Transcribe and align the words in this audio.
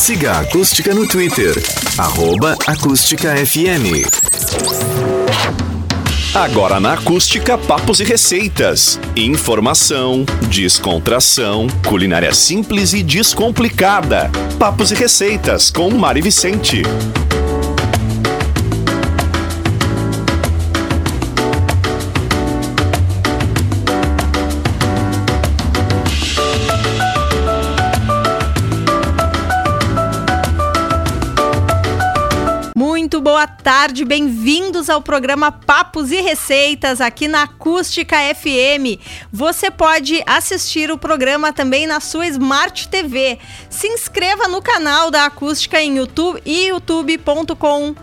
Siga 0.00 0.32
a 0.32 0.40
Acústica 0.40 0.94
no 0.94 1.06
Twitter, 1.06 1.54
arroba 1.98 2.56
acústicafm. 2.66 4.02
Agora 6.34 6.80
na 6.80 6.94
Acústica, 6.94 7.58
papos 7.58 8.00
e 8.00 8.04
receitas. 8.04 8.98
Informação, 9.14 10.24
descontração, 10.48 11.66
culinária 11.86 12.32
simples 12.32 12.94
e 12.94 13.02
descomplicada. 13.02 14.30
Papos 14.58 14.90
e 14.90 14.94
receitas 14.94 15.70
com 15.70 15.90
Mari 15.90 16.22
Vicente. 16.22 16.82
Tarde, 33.70 34.04
bem-vindos 34.04 34.90
ao 34.90 35.00
programa 35.00 35.52
Papos 35.52 36.10
e 36.10 36.20
Receitas 36.20 37.00
aqui 37.00 37.28
na 37.28 37.44
Acústica 37.44 38.16
FM. 38.34 38.98
Você 39.32 39.70
pode 39.70 40.20
assistir 40.26 40.90
o 40.90 40.98
programa 40.98 41.52
também 41.52 41.86
na 41.86 42.00
sua 42.00 42.26
Smart 42.26 42.88
TV. 42.88 43.38
Se 43.70 43.86
inscreva 43.86 44.48
no 44.48 44.60
canal 44.60 45.08
da 45.08 45.26
Acústica 45.26 45.80
em 45.80 45.98
YouTube 45.98 46.42
e 46.44 46.66
youtube.com.br 46.66 47.94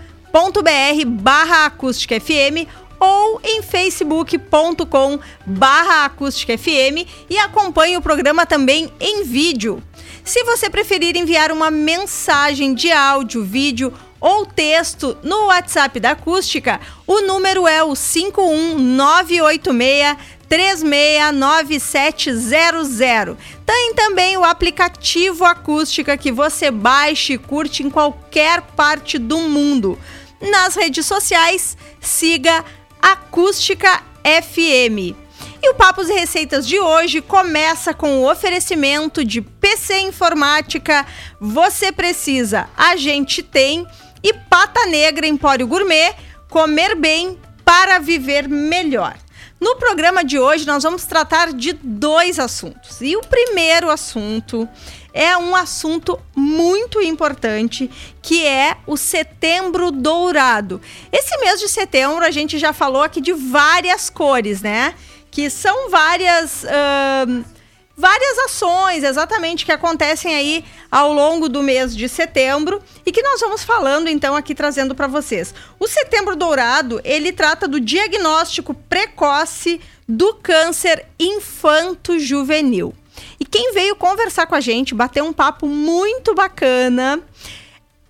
barra 1.05 1.66
acústica 1.66 2.18
FM 2.18 2.65
ou 2.98 3.41
em 3.43 3.62
facebook.com 3.62 5.20
barra 5.45 6.05
acústica 6.05 6.57
FM 6.57 7.05
e 7.29 7.38
acompanhe 7.40 7.98
o 7.98 8.02
programa 8.02 8.45
também 8.45 8.90
em 9.02 9.26
vídeo. 9.26 9.84
Se 10.23 10.43
você 10.43 10.70
preferir 10.70 11.18
enviar 11.18 11.52
uma 11.52 11.70
mensagem 11.70 12.73
de 12.73 12.90
áudio, 12.90 13.43
vídeo 13.43 13.93
ou 14.20 14.45
texto 14.45 15.17
no 15.23 15.45
WhatsApp 15.45 15.98
da 15.99 16.12
Acústica, 16.12 16.79
o 17.05 17.21
número 17.21 17.68
é 17.68 17.84
o 17.84 17.96
51986 17.96 20.37
369700. 20.48 23.38
Tem 23.65 23.93
também 23.93 24.38
o 24.38 24.43
aplicativo 24.43 25.45
Acústica 25.45 26.18
que 26.18 26.32
você 26.32 26.71
baixa 26.71 27.34
e 27.34 27.38
curte 27.38 27.84
em 27.84 27.90
qualquer 27.90 28.62
parte 28.62 29.18
do 29.18 29.40
mundo. 29.40 29.99
Nas 30.40 30.76
redes 30.76 31.05
sociais, 31.05 31.76
siga 31.99 32.63
Acústica 33.01 34.01
FM. 34.23 35.18
E 35.62 35.70
o 35.70 35.76
Papos 35.76 36.10
e 36.10 36.13
Receitas 36.13 36.65
de 36.68 36.79
hoje 36.79 37.21
começa 37.21 37.93
com 37.93 38.20
o 38.20 38.32
oferecimento 38.32 39.26
de 39.26 39.41
PC 39.41 39.99
Informática. 40.01 41.05
Você 41.40 41.91
precisa, 41.91 42.70
a 42.77 42.95
gente 42.95 43.41
tem. 43.41 43.88
E 44.23 44.34
Pata 44.34 44.85
Negra 44.85 45.27
Empório 45.27 45.68
Gourmet, 45.68 46.15
comer 46.49 46.96
bem 46.96 47.37
para 47.63 47.99
viver 47.99 48.48
melhor. 48.48 49.18
No 49.60 49.76
programa 49.76 50.23
de 50.23 50.37
hoje, 50.37 50.68
nós 50.68 50.84
vamos 50.84 51.05
tratar 51.05 51.51
de 51.51 51.73
dois 51.73 52.38
assuntos. 52.38 53.01
E 53.01 53.15
o 53.15 53.21
primeiro 53.21 53.90
assunto 53.90 54.70
é 55.12 55.35
um 55.35 55.55
assunto 55.55 56.20
muito 56.35 57.01
importante, 57.01 57.90
que 58.21 58.45
é 58.45 58.77
o 58.85 58.95
Setembro 58.95 59.90
Dourado. 59.91 60.79
Esse 61.12 61.35
mês 61.40 61.60
de 61.60 61.68
setembro, 61.68 62.23
a 62.23 62.29
gente 62.29 62.60
já 62.60 62.71
falou 62.71 63.01
aqui 63.01 63.20
de 63.20 63.34
várias 63.34 64.12
cores, 64.12 64.62
né? 64.62 64.94
Que 65.31 65.50
são 65.50 65.90
várias. 65.90 66.63
Uh, 66.63 67.56
várias 67.97 68.38
ações 68.45 69.03
exatamente 69.03 69.66
que 69.66 69.72
acontecem 69.72 70.35
aí 70.35 70.63
ao 70.91 71.12
longo 71.12 71.50
do 71.50 71.63
mês 71.63 71.95
de 71.95 72.07
setembro 72.07 72.79
e 73.03 73.12
que 73.12 73.23
nós 73.23 73.41
vamos 73.41 73.63
falando 73.63 74.07
então 74.07 74.35
aqui 74.35 74.53
trazendo 74.53 74.94
para 74.94 75.07
vocês. 75.07 75.53
O 75.79 75.88
Setembro 75.88 76.35
Dourado, 76.35 77.01
ele 77.03 77.31
trata 77.31 77.67
do 77.67 77.79
diagnóstico 77.79 78.73
precoce 78.73 79.81
do 80.07 80.35
câncer 80.35 81.05
infanto-juvenil. 81.19 82.94
E 83.39 83.45
quem 83.45 83.73
veio 83.73 83.95
conversar 83.95 84.45
com 84.45 84.53
a 84.53 84.61
gente, 84.61 84.93
bater 84.93 85.23
um 85.23 85.33
papo 85.33 85.67
muito 85.67 86.35
bacana, 86.35 87.19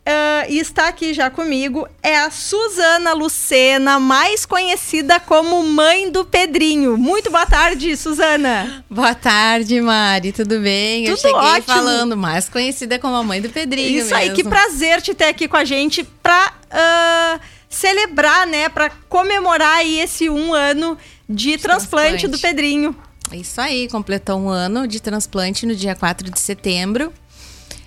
Uh, 0.07 0.47
e 0.47 0.59
está 0.59 0.87
aqui 0.87 1.13
já 1.13 1.29
comigo 1.29 1.85
é 2.01 2.17
a 2.17 2.31
Suzana 2.31 3.11
Lucena, 3.11 3.99
mais 3.99 4.45
conhecida 4.45 5.19
como 5.19 5.61
mãe 5.63 6.09
do 6.09 6.23
Pedrinho. 6.23 6.97
Muito 6.97 7.29
boa 7.29 7.45
tarde, 7.45 7.97
Suzana. 7.97 8.85
Boa 8.89 9.13
tarde, 9.13 9.81
Mari. 9.81 10.31
Tudo 10.31 10.61
bem? 10.61 11.03
Tudo 11.03 11.11
Eu 11.11 11.17
cheguei 11.17 11.35
ótimo. 11.35 11.63
falando, 11.63 12.15
mais 12.15 12.47
conhecida 12.47 12.97
como 12.97 13.15
a 13.15 13.23
mãe 13.23 13.41
do 13.41 13.49
Pedrinho. 13.49 13.99
Isso 13.99 14.15
aí, 14.15 14.29
mesmo. 14.29 14.35
que 14.41 14.49
prazer 14.49 15.01
te 15.01 15.13
ter 15.13 15.25
aqui 15.25 15.45
com 15.45 15.57
a 15.57 15.65
gente 15.65 16.05
para 16.23 16.53
uh, 16.71 17.41
celebrar, 17.69 18.47
né, 18.47 18.69
para 18.69 18.89
comemorar 19.09 19.79
aí 19.79 19.99
esse 19.99 20.29
um 20.29 20.53
ano 20.53 20.97
de 21.27 21.57
transplante, 21.57 22.11
transplante. 22.11 22.27
do 22.29 22.39
Pedrinho. 22.39 22.95
Isso 23.33 23.59
aí, 23.59 23.89
completou 23.89 24.39
um 24.39 24.47
ano 24.47 24.87
de 24.87 25.01
transplante 25.01 25.65
no 25.65 25.75
dia 25.75 25.95
4 25.95 26.31
de 26.31 26.39
setembro. 26.39 27.11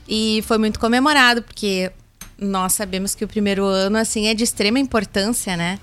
E 0.06 0.44
foi 0.46 0.58
muito 0.58 0.78
comemorado, 0.78 1.40
porque 1.40 1.90
nós 2.40 2.72
sabemos 2.72 3.14
que 3.14 3.24
o 3.24 3.28
primeiro 3.28 3.64
ano, 3.64 3.98
assim, 3.98 4.26
é 4.26 4.34
de 4.34 4.44
extrema 4.44 4.78
importância, 4.78 5.56
né? 5.56 5.78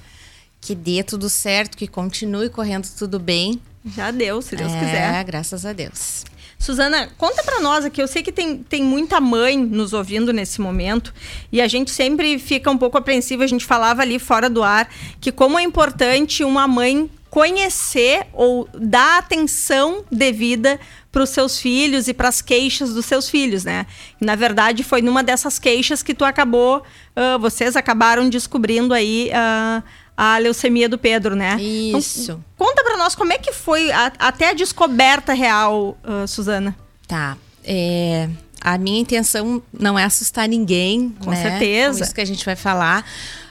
Que 0.59 0.73
dê 0.73 1.03
tudo 1.03 1.29
certo, 1.29 1.77
que 1.77 1.87
continue 1.87 2.49
correndo 2.49 2.87
tudo 2.97 3.19
bem. 3.19 3.61
Já 3.95 4.11
deu, 4.11 4.41
se 4.41 4.55
Deus 4.55 4.71
é, 4.71 4.79
quiser. 4.79 5.23
graças 5.23 5.65
a 5.65 5.71
Deus. 5.71 6.25
Suzana, 6.59 7.09
conta 7.17 7.43
pra 7.43 7.61
nós 7.61 7.85
aqui. 7.85 8.01
Eu 8.01 8.07
sei 8.07 8.23
que 8.23 8.31
tem, 8.31 8.57
tem 8.57 8.83
muita 8.83 9.21
mãe 9.21 9.55
nos 9.57 9.93
ouvindo 9.93 10.33
nesse 10.33 10.59
momento 10.59 11.13
e 11.51 11.61
a 11.61 11.67
gente 11.67 11.91
sempre 11.91 12.39
fica 12.39 12.69
um 12.71 12.77
pouco 12.77 12.97
apreensiva. 12.97 13.43
A 13.43 13.47
gente 13.47 13.65
falava 13.65 14.01
ali 14.01 14.17
fora 14.17 14.49
do 14.49 14.63
ar 14.63 14.89
que 15.21 15.31
como 15.31 15.59
é 15.59 15.63
importante 15.63 16.43
uma 16.43 16.67
mãe 16.67 17.09
conhecer 17.29 18.25
ou 18.33 18.67
dar 18.73 19.19
atenção 19.19 20.03
devida 20.11 20.79
para 21.17 21.23
os 21.23 21.31
seus 21.31 21.59
filhos 21.59 22.07
e 22.07 22.13
para 22.13 22.27
as 22.27 22.43
queixas 22.43 22.93
dos 22.93 23.03
seus 23.07 23.27
filhos, 23.27 23.65
né? 23.65 23.87
E, 24.21 24.25
na 24.25 24.35
verdade, 24.35 24.83
foi 24.83 25.01
numa 25.01 25.23
dessas 25.23 25.57
queixas 25.57 26.03
que 26.03 26.13
tu 26.13 26.23
acabou, 26.23 26.77
uh, 26.77 27.39
vocês 27.39 27.75
acabaram 27.75 28.29
descobrindo 28.29 28.93
aí 28.93 29.31
uh, 29.31 29.83
a 30.15 30.37
leucemia 30.37 30.87
do 30.87 30.95
Pedro, 30.95 31.35
né? 31.35 31.59
Isso. 31.59 32.21
Então, 32.21 32.45
conta 32.55 32.83
para 32.83 32.97
nós 32.97 33.15
como 33.15 33.33
é 33.33 33.39
que 33.39 33.51
foi 33.51 33.91
a, 33.91 34.13
até 34.19 34.51
a 34.51 34.53
descoberta 34.53 35.33
real, 35.33 35.97
uh, 36.03 36.27
Suzana. 36.27 36.77
Tá. 37.07 37.35
É, 37.63 38.29
a 38.61 38.77
minha 38.77 39.01
intenção 39.01 39.59
não 39.73 39.97
é 39.97 40.03
assustar 40.03 40.47
ninguém. 40.47 41.15
Com 41.19 41.31
né? 41.31 41.41
certeza. 41.41 41.97
Com 41.97 42.03
isso 42.03 42.13
que 42.13 42.21
a 42.21 42.25
gente 42.25 42.45
vai 42.45 42.55
falar. 42.55 43.03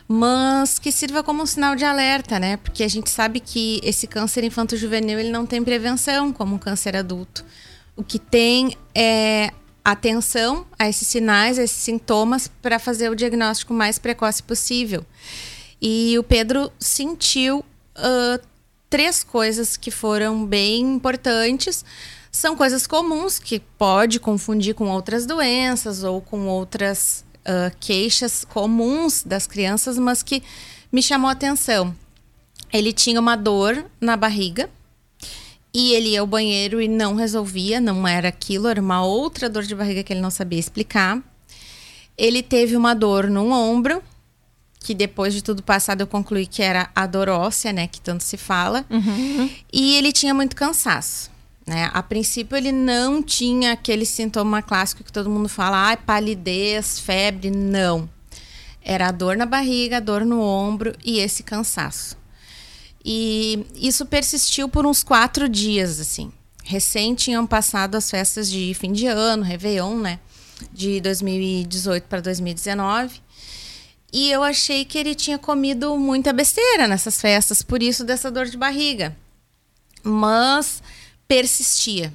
Mas 0.08 0.78
que 0.78 0.92
sirva 0.92 1.22
como 1.22 1.42
um 1.42 1.46
sinal 1.46 1.74
de 1.74 1.84
alerta, 1.84 2.38
né? 2.38 2.56
Porque 2.58 2.84
a 2.84 2.88
gente 2.88 3.10
sabe 3.10 3.40
que 3.40 3.80
esse 3.82 4.06
câncer 4.06 4.44
infanto-juvenil 4.44 5.18
ele 5.18 5.30
não 5.30 5.44
tem 5.44 5.62
prevenção 5.64 6.32
como 6.32 6.54
um 6.54 6.58
câncer 6.58 6.96
adulto. 6.96 7.44
O 7.96 8.04
que 8.04 8.18
tem 8.18 8.76
é 8.94 9.50
atenção 9.84 10.66
a 10.78 10.88
esses 10.88 11.08
sinais, 11.08 11.58
a 11.58 11.64
esses 11.64 11.82
sintomas, 11.82 12.48
para 12.60 12.78
fazer 12.78 13.10
o 13.10 13.16
diagnóstico 13.16 13.72
mais 13.72 13.98
precoce 13.98 14.42
possível. 14.42 15.04
E 15.80 16.16
o 16.18 16.22
Pedro 16.22 16.72
sentiu 16.78 17.64
uh, 17.96 18.46
três 18.88 19.24
coisas 19.24 19.76
que 19.76 19.90
foram 19.90 20.44
bem 20.44 20.82
importantes. 20.82 21.84
São 22.30 22.56
coisas 22.56 22.86
comuns 22.86 23.38
que 23.38 23.60
pode 23.78 24.20
confundir 24.20 24.74
com 24.74 24.88
outras 24.88 25.26
doenças 25.26 26.02
ou 26.02 26.20
com 26.20 26.46
outras 26.46 27.24
uh, 27.46 27.74
queixas 27.80 28.44
comuns 28.44 29.22
das 29.22 29.46
crianças, 29.46 29.98
mas 29.98 30.22
que 30.22 30.42
me 30.92 31.02
chamou 31.02 31.28
a 31.28 31.32
atenção. 31.32 31.94
Ele 32.72 32.92
tinha 32.92 33.20
uma 33.20 33.36
dor 33.36 33.84
na 34.00 34.16
barriga 34.16 34.68
e 35.72 35.92
ele 35.92 36.10
ia 36.10 36.20
ao 36.20 36.26
banheiro 36.26 36.80
e 36.80 36.88
não 36.88 37.14
resolvia, 37.14 37.80
não 37.80 38.06
era 38.08 38.28
aquilo, 38.28 38.66
era 38.66 38.80
uma 38.80 39.04
outra 39.04 39.48
dor 39.48 39.62
de 39.62 39.74
barriga 39.74 40.02
que 40.02 40.12
ele 40.12 40.20
não 40.20 40.30
sabia 40.30 40.58
explicar. 40.58 41.22
Ele 42.16 42.42
teve 42.42 42.76
uma 42.76 42.94
dor 42.94 43.28
no 43.28 43.50
ombro, 43.50 44.02
que 44.80 44.94
depois 44.94 45.34
de 45.34 45.42
tudo 45.42 45.62
passado 45.62 46.00
eu 46.00 46.06
concluí 46.06 46.46
que 46.46 46.62
era 46.62 46.88
a 46.94 47.06
dor 47.06 47.28
óssea, 47.28 47.72
né, 47.72 47.86
que 47.86 48.00
tanto 48.00 48.24
se 48.24 48.36
fala. 48.36 48.86
Uhum. 48.88 49.50
E 49.72 49.96
ele 49.96 50.12
tinha 50.12 50.32
muito 50.32 50.56
cansaço. 50.56 51.30
Né? 51.66 51.90
A 51.92 52.02
princípio, 52.02 52.56
ele 52.56 52.70
não 52.70 53.22
tinha 53.22 53.72
aquele 53.72 54.06
sintoma 54.06 54.62
clássico 54.62 55.02
que 55.02 55.12
todo 55.12 55.28
mundo 55.28 55.48
fala, 55.48 55.92
ah, 55.92 55.96
palidez, 55.96 57.00
febre. 57.00 57.50
Não. 57.50 58.08
Era 58.80 59.10
dor 59.10 59.36
na 59.36 59.44
barriga, 59.44 60.00
dor 60.00 60.24
no 60.24 60.40
ombro 60.40 60.94
e 61.04 61.18
esse 61.18 61.42
cansaço. 61.42 62.16
E 63.04 63.66
isso 63.74 64.06
persistiu 64.06 64.68
por 64.68 64.86
uns 64.86 65.02
quatro 65.02 65.48
dias, 65.48 65.98
assim. 65.98 66.32
Recém 66.62 67.14
tinham 67.14 67.46
passado 67.46 67.96
as 67.96 68.08
festas 68.10 68.48
de 68.48 68.72
fim 68.74 68.92
de 68.92 69.06
ano, 69.06 69.42
Réveillon, 69.42 69.96
né? 69.96 70.20
De 70.72 71.00
2018 71.00 72.04
para 72.04 72.20
2019. 72.20 73.20
E 74.12 74.30
eu 74.30 74.42
achei 74.42 74.84
que 74.84 74.98
ele 74.98 75.14
tinha 75.14 75.38
comido 75.38 75.96
muita 75.98 76.32
besteira 76.32 76.88
nessas 76.88 77.20
festas, 77.20 77.62
por 77.62 77.82
isso 77.82 78.04
dessa 78.04 78.30
dor 78.30 78.46
de 78.46 78.56
barriga. 78.56 79.16
Mas 80.02 80.82
persistia. 81.28 82.12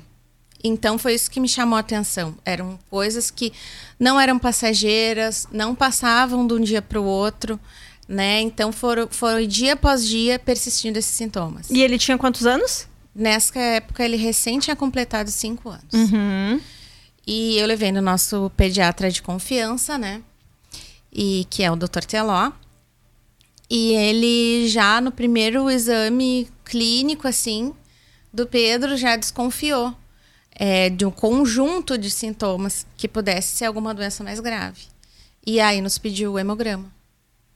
Então 0.63 0.97
foi 0.97 1.13
isso 1.15 1.29
que 1.29 1.39
me 1.39 1.47
chamou 1.47 1.77
a 1.77 1.79
atenção. 1.79 2.35
Eram 2.45 2.77
coisas 2.89 3.31
que 3.31 3.51
não 3.99 4.19
eram 4.19 4.37
passageiras, 4.37 5.47
não 5.51 5.73
passavam 5.73 6.45
de 6.45 6.53
um 6.53 6.59
dia 6.59 6.81
para 6.81 6.99
o 6.99 7.03
outro, 7.03 7.59
né? 8.07 8.41
Então 8.41 8.71
foram, 8.71 9.07
foram 9.09 9.45
dia 9.45 9.73
após 9.73 10.05
dia 10.05 10.37
persistindo 10.37 10.97
esses 10.97 11.11
sintomas. 11.15 11.69
E 11.69 11.81
ele 11.81 11.97
tinha 11.97 12.17
quantos 12.17 12.45
anos? 12.45 12.87
Nessa 13.13 13.59
época 13.59 14.03
ele 14.05 14.17
recém 14.17 14.59
tinha 14.59 14.75
completado 14.75 15.31
cinco 15.31 15.69
anos. 15.69 15.93
Uhum. 15.93 16.61
E 17.25 17.57
eu 17.57 17.67
levei 17.67 17.91
no 17.91 18.01
nosso 18.01 18.51
pediatra 18.55 19.09
de 19.11 19.21
confiança, 19.21 19.97
né? 19.97 20.21
E 21.11 21.45
que 21.49 21.63
é 21.63 21.71
o 21.71 21.75
Dr. 21.75 22.03
Teló. 22.07 22.51
E 23.69 23.93
ele 23.93 24.67
já 24.67 24.99
no 24.99 25.11
primeiro 25.11 25.69
exame 25.69 26.49
clínico, 26.65 27.27
assim, 27.27 27.73
do 28.33 28.45
Pedro, 28.45 28.95
já 28.98 29.16
desconfiou 29.16 29.95
é, 30.54 30.89
de 30.89 31.06
um 31.06 31.12
conjunto 31.12 31.98
de 31.98 32.10
sintomas 32.10 32.86
que 32.98 33.07
pudesse 33.07 33.56
ser 33.56 33.66
alguma 33.66 33.94
doença 33.94 34.24
mais 34.24 34.39
grave. 34.39 34.83
E 35.45 35.60
aí 35.60 35.81
nos 35.81 35.98
pediu 35.98 36.33
o 36.33 36.39
hemograma. 36.39 36.86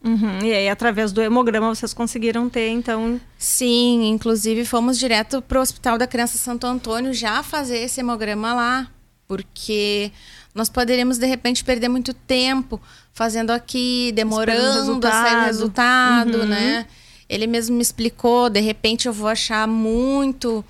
Uhum. 0.04 0.40
E 0.44 0.54
aí, 0.54 0.70
através 0.70 1.12
do 1.12 1.22
hemograma, 1.22 1.74
vocês 1.74 1.94
conseguiram 1.94 2.48
ter, 2.48 2.70
então. 2.70 3.20
Sim, 3.38 4.10
inclusive 4.10 4.64
fomos 4.64 5.00
direto 5.00 5.42
para 5.42 5.58
o 5.58 5.62
Hospital 5.62 5.98
da 5.98 6.06
Criança 6.06 6.38
Santo 6.38 6.68
Antônio 6.68 7.12
já 7.12 7.42
fazer 7.42 7.80
esse 7.80 8.02
hemograma 8.02 8.54
lá, 8.54 8.88
porque 9.28 10.12
nós 10.54 10.70
poderíamos, 10.70 11.18
de 11.18 11.26
repente, 11.26 11.64
perder 11.64 11.90
muito 11.90 12.14
tempo 12.14 12.80
fazendo 13.14 13.50
aqui, 13.50 14.12
demorando 14.14 15.08
a 15.08 15.12
sair 15.12 15.38
o 15.38 15.46
resultado, 15.46 16.38
uhum. 16.40 16.46
né? 16.46 16.86
Ele 17.28 17.48
mesmo 17.48 17.76
me 17.76 17.82
explicou, 17.82 18.50
de 18.50 18.60
repente 18.60 19.08
eu 19.08 19.14
vou 19.14 19.28
achar 19.28 19.68
muito 19.68 20.64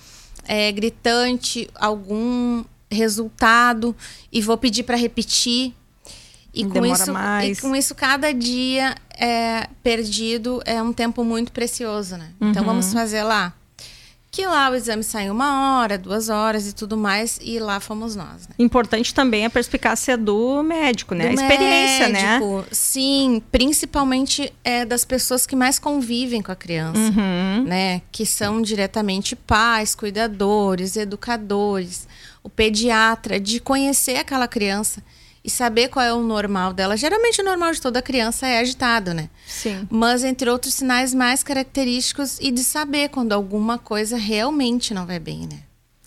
é, 0.46 0.72
gritante 0.72 1.69
algum 1.75 2.63
resultado 2.90 3.96
e 4.31 4.42
vou 4.42 4.57
pedir 4.57 4.84
para 4.84 4.96
repetir. 4.96 5.74
E 6.54 6.66
com, 6.66 6.86
isso, 6.86 7.12
mais. 7.12 7.57
e 7.57 7.62
com 7.62 7.75
isso, 7.75 7.94
cada 7.94 8.34
dia 8.34 8.96
é, 9.18 9.68
perdido 9.84 10.62
é 10.66 10.81
um 10.81 10.94
tempo 10.94 11.22
muito 11.22 11.52
precioso, 11.52 12.16
né? 12.16 12.30
Então, 12.38 12.48
uhum. 12.48 12.52
Então 12.52 12.63
vamos 12.63 12.94
fazer 12.94 13.24
lá 13.24 13.54
que 14.35 14.45
lá 14.45 14.69
o 14.69 14.75
exame 14.75 15.01
saiu 15.01 15.31
uma 15.31 15.79
hora, 15.79 15.97
duas 15.97 16.27
horas 16.27 16.67
e 16.67 16.75
tudo 16.75 16.97
mais, 16.97 17.39
e 17.41 17.57
lá 17.57 17.79
fomos 17.79 18.17
nós. 18.17 18.49
Né? 18.49 18.55
Importante 18.59 19.13
também 19.13 19.45
a 19.45 19.49
perspicácia 19.49 20.17
do 20.17 20.61
médico, 20.61 21.15
né? 21.15 21.29
Do 21.29 21.29
a 21.29 21.33
experiência, 21.41 22.09
né? 22.09 22.21
médico, 22.21 22.57
né? 22.57 22.65
Sim, 22.69 23.41
principalmente 23.49 24.51
é, 24.61 24.83
das 24.83 25.05
pessoas 25.05 25.47
que 25.47 25.55
mais 25.55 25.79
convivem 25.79 26.41
com 26.41 26.51
a 26.51 26.55
criança, 26.55 26.99
uhum. 26.99 27.63
né? 27.63 28.01
Que 28.11 28.25
são 28.25 28.61
diretamente 28.61 29.37
pais, 29.37 29.95
cuidadores, 29.95 30.97
educadores, 30.97 32.05
o 32.43 32.49
pediatra, 32.49 33.39
de 33.39 33.61
conhecer 33.61 34.17
aquela 34.17 34.49
criança 34.49 35.01
e 35.45 35.50
saber 35.50 35.89
qual 35.89 36.03
é 36.03 36.12
o 36.12 36.21
normal 36.21 36.74
dela. 36.74 36.97
Geralmente 36.97 37.39
o 37.39 37.45
normal 37.45 37.71
de 37.71 37.80
toda 37.80 38.01
criança 38.01 38.47
é 38.47 38.59
agitado, 38.59 39.13
né? 39.13 39.30
Sim. 39.45 39.88
Mas 39.92 40.24
entre 40.24 40.50
outros 40.50 40.74
sinais 40.74 41.13
mais 41.13 41.44
característicos 41.44 42.39
e 42.42 42.50
de 42.51 42.63
saber 42.63 43.09
quando 43.09 43.31
alguma 43.31 43.77
coisa 43.77 44.18
realmente 44.18 44.92
não 44.94 45.06
vai 45.06 45.19
bem, 45.19 45.42
né? 45.42 45.59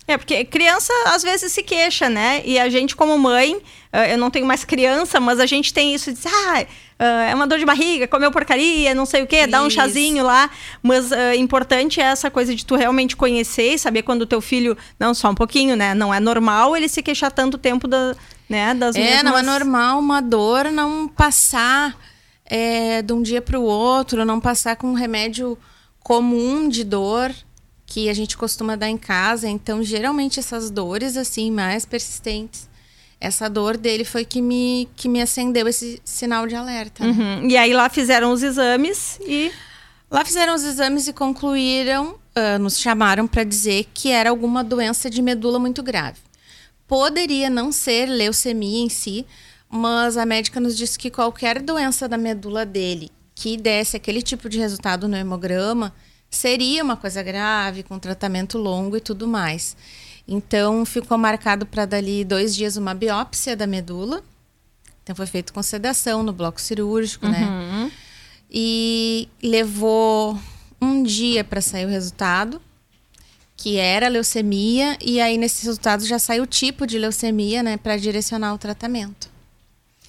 É, 0.05 0.17
porque 0.17 0.43
criança 0.43 0.91
às 1.05 1.21
vezes 1.21 1.53
se 1.53 1.61
queixa, 1.63 2.09
né? 2.09 2.41
E 2.43 2.59
a 2.59 2.67
gente, 2.67 2.95
como 2.95 3.17
mãe, 3.17 3.61
eu 4.09 4.17
não 4.17 4.31
tenho 4.31 4.45
mais 4.45 4.65
criança, 4.65 5.19
mas 5.19 5.39
a 5.39 5.45
gente 5.45 5.71
tem 5.71 5.93
isso 5.93 6.11
de 6.11 6.19
ah, 6.27 6.65
é 7.29 7.33
uma 7.33 7.47
dor 7.47 7.59
de 7.59 7.65
barriga, 7.65 8.07
comeu 8.07 8.31
porcaria, 8.31 8.93
não 8.93 9.05
sei 9.05 9.21
o 9.21 9.27
quê, 9.27 9.47
dá 9.47 9.61
um 9.61 9.69
chazinho 9.69 10.23
lá. 10.23 10.49
Mas 10.81 11.11
uh, 11.11 11.33
importante 11.37 12.01
é 12.01 12.05
essa 12.05 12.29
coisa 12.29 12.53
de 12.53 12.65
tu 12.65 12.75
realmente 12.75 13.15
conhecer 13.15 13.75
e 13.75 13.79
saber 13.79 14.01
quando 14.01 14.23
o 14.23 14.25
teu 14.25 14.41
filho. 14.41 14.75
Não, 14.99 15.13
só 15.13 15.29
um 15.29 15.35
pouquinho, 15.35 15.75
né? 15.75 15.93
Não 15.93 16.13
é 16.13 16.19
normal 16.19 16.75
ele 16.75 16.89
se 16.89 17.01
queixar 17.03 17.31
tanto 17.31 17.57
tempo 17.57 17.87
da, 17.87 18.15
né? 18.49 18.73
Das 18.73 18.95
é, 18.95 18.99
mesmas... 18.99 19.23
não 19.23 19.37
é 19.37 19.43
normal 19.43 19.99
uma 19.99 20.21
dor 20.21 20.71
não 20.71 21.07
passar 21.07 21.95
é, 22.43 23.01
de 23.03 23.13
um 23.13 23.21
dia 23.21 23.41
para 23.41 23.59
o 23.59 23.63
outro, 23.63 24.25
não 24.25 24.39
passar 24.39 24.75
com 24.75 24.87
um 24.87 24.95
remédio 24.95 25.57
comum 26.01 26.67
de 26.67 26.83
dor 26.83 27.31
que 27.85 28.09
a 28.09 28.13
gente 28.13 28.35
costuma 28.35 28.75
dar 28.75 28.89
em 28.89 28.97
casa. 28.97 29.47
Então, 29.47 29.83
geralmente 29.83 30.39
essas 30.39 30.71
dores 30.71 31.15
assim 31.15 31.51
mais 31.51 31.85
persistentes, 31.85 32.67
essa 33.21 33.49
dor 33.49 33.77
dele 33.77 34.03
foi 34.03 34.25
que 34.25 34.41
me 34.41 34.89
que 34.95 35.07
me 35.07 35.21
acendeu 35.21 35.67
esse 35.67 36.01
sinal 36.03 36.47
de 36.47 36.55
alerta. 36.55 37.05
Né? 37.05 37.11
Uhum. 37.11 37.49
E 37.49 37.57
aí 37.57 37.73
lá 37.73 37.89
fizeram 37.89 38.31
os 38.31 38.41
exames 38.41 39.19
e 39.27 39.51
lá 40.09 40.25
fizeram 40.25 40.55
os 40.55 40.63
exames 40.63 41.07
e 41.07 41.13
concluíram, 41.13 42.15
uh, 42.35 42.59
nos 42.59 42.79
chamaram 42.79 43.27
para 43.27 43.43
dizer 43.43 43.87
que 43.93 44.09
era 44.09 44.29
alguma 44.29 44.63
doença 44.63 45.09
de 45.09 45.21
medula 45.21 45.59
muito 45.59 45.83
grave. 45.83 46.28
Poderia 46.89 47.49
não 47.49 47.71
ser 47.71 48.07
leucemia 48.07 48.83
em 48.83 48.89
si, 48.89 49.25
mas 49.69 50.17
a 50.17 50.25
médica 50.25 50.59
nos 50.59 50.75
disse 50.75 50.99
que 50.99 51.09
qualquer 51.09 51.61
doença 51.61 52.05
da 52.05 52.17
medula 52.17 52.65
dele 52.65 53.09
que 53.39 53.55
desse 53.55 53.95
aquele 53.95 54.21
tipo 54.21 54.49
de 54.49 54.59
resultado 54.59 55.07
no 55.07 55.15
hemograma 55.15 55.93
seria 56.29 56.83
uma 56.83 56.97
coisa 56.97 57.23
grave, 57.23 57.83
com 57.83 57.97
tratamento 57.97 58.57
longo 58.57 58.97
e 58.97 58.99
tudo 58.99 59.25
mais. 59.25 59.77
Então 60.27 60.83
ficou 60.83 61.17
marcado 61.17 61.65
para 61.65 61.85
dali 61.85 62.25
dois 62.25 62.53
dias 62.53 62.75
uma 62.75 62.93
biópsia 62.93 63.55
da 63.55 63.65
medula. 63.65 64.21
Então 65.01 65.15
foi 65.15 65.25
feito 65.25 65.53
com 65.53 65.63
sedação 65.63 66.21
no 66.21 66.33
bloco 66.33 66.59
cirúrgico, 66.59 67.29
né? 67.29 67.45
uhum. 67.45 67.85
né? 67.85 67.91
E 68.51 69.29
levou 69.41 70.37
um 70.81 71.01
dia 71.01 71.41
para 71.41 71.61
sair 71.61 71.85
o 71.85 71.89
resultado 71.89 72.61
que 73.59 73.75
era 73.75 74.07
leucemia, 74.07 74.97
e 75.01 75.19
aí 75.19 75.37
nesses 75.37 75.65
resultados 75.65 76.07
já 76.07 76.17
sai 76.17 76.39
o 76.39 76.47
tipo 76.47 76.87
de 76.87 76.97
leucemia, 76.97 77.61
né, 77.61 77.75
para 77.75 77.97
direcionar 77.97 78.53
o 78.53 78.57
tratamento. 78.57 79.29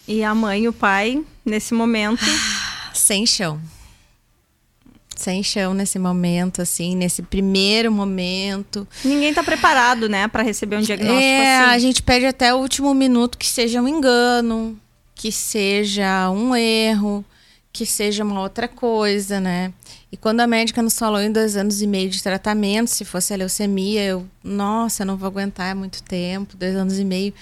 E 0.06 0.22
a 0.22 0.32
mãe 0.32 0.62
e 0.62 0.68
o 0.68 0.72
pai, 0.72 1.20
nesse 1.44 1.74
momento. 1.74 2.24
sem 2.94 3.26
chão. 3.26 3.60
Sem 5.16 5.42
chão 5.42 5.74
nesse 5.74 5.98
momento, 5.98 6.62
assim, 6.62 6.94
nesse 6.94 7.22
primeiro 7.22 7.90
momento. 7.90 8.86
Ninguém 9.04 9.30
está 9.30 9.42
preparado, 9.42 10.08
né, 10.08 10.28
para 10.28 10.44
receber 10.44 10.76
um 10.76 10.80
diagnóstico 10.80 11.20
é, 11.20 11.58
assim. 11.58 11.70
A 11.74 11.78
gente 11.80 12.04
pede 12.04 12.26
até 12.26 12.54
o 12.54 12.58
último 12.58 12.94
minuto 12.94 13.36
que 13.36 13.48
seja 13.48 13.82
um 13.82 13.88
engano, 13.88 14.78
que 15.12 15.32
seja 15.32 16.30
um 16.30 16.54
erro, 16.54 17.24
que 17.72 17.86
seja 17.86 18.24
uma 18.24 18.40
outra 18.40 18.66
coisa, 18.66 19.40
né? 19.40 19.72
E 20.10 20.16
quando 20.16 20.40
a 20.40 20.46
médica 20.46 20.82
nos 20.82 20.98
falou 20.98 21.20
em 21.20 21.30
dois 21.30 21.56
anos 21.56 21.80
e 21.80 21.86
meio 21.86 22.10
de 22.10 22.22
tratamento, 22.22 22.88
se 22.88 23.04
fosse 23.04 23.32
a 23.32 23.36
leucemia, 23.36 24.02
eu, 24.04 24.26
nossa, 24.42 25.04
não 25.04 25.16
vou 25.16 25.28
aguentar 25.28 25.74
muito 25.74 26.02
tempo, 26.02 26.56
dois 26.56 26.74
anos 26.74 26.98
e 26.98 27.04
meio. 27.04 27.32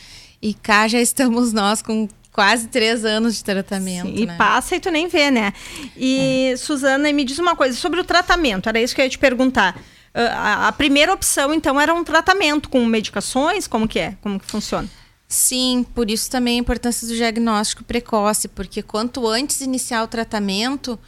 E 0.40 0.52
cá 0.52 0.86
já 0.86 1.00
estamos 1.00 1.52
nós 1.52 1.80
com 1.80 2.08
quase 2.30 2.69
três 2.69 3.04
anos 3.04 3.36
de 3.36 3.44
tratamento. 3.44 4.06
Sim, 4.16 4.26
né? 4.26 4.34
E 4.34 4.36
passa 4.36 4.76
e 4.76 4.80
tu 4.80 4.90
nem 4.90 5.08
vê, 5.08 5.30
né? 5.30 5.52
E, 5.97 6.50
é. 6.52 6.56
Suzana, 6.56 7.11
me 7.12 7.25
diz 7.25 7.38
uma 7.38 7.56
coisa 7.56 7.76
sobre 7.76 8.00
o 8.00 8.04
tratamento, 8.04 8.68
era 8.68 8.80
isso 8.80 8.94
que 8.94 9.00
eu 9.00 9.04
ia 9.04 9.11
te 9.11 9.18
perguntar. 9.18 9.76
Uh, 10.14 10.20
a, 10.32 10.68
a 10.68 10.73
primeira 10.73 11.12
opção, 11.12 11.52
então, 11.52 11.80
era 11.80 11.92
um 11.92 12.04
tratamento 12.04 12.68
com 12.68 12.85
medicações? 12.85 13.66
Como 13.66 13.88
que 13.88 13.99
é? 13.99 14.16
Como 14.20 14.38
que 14.38 14.47
funciona? 14.47 14.88
Sim, 15.28 15.85
por 15.94 16.11
isso 16.11 16.30
também 16.30 16.56
a 16.56 16.61
importância 16.61 17.06
do 17.06 17.14
diagnóstico 17.14 17.85
precoce, 17.85 18.49
porque 18.49 18.82
quanto 18.82 19.28
antes 19.28 19.61
iniciar 19.61 20.02
o 20.02 20.08
tratamento, 20.08 20.99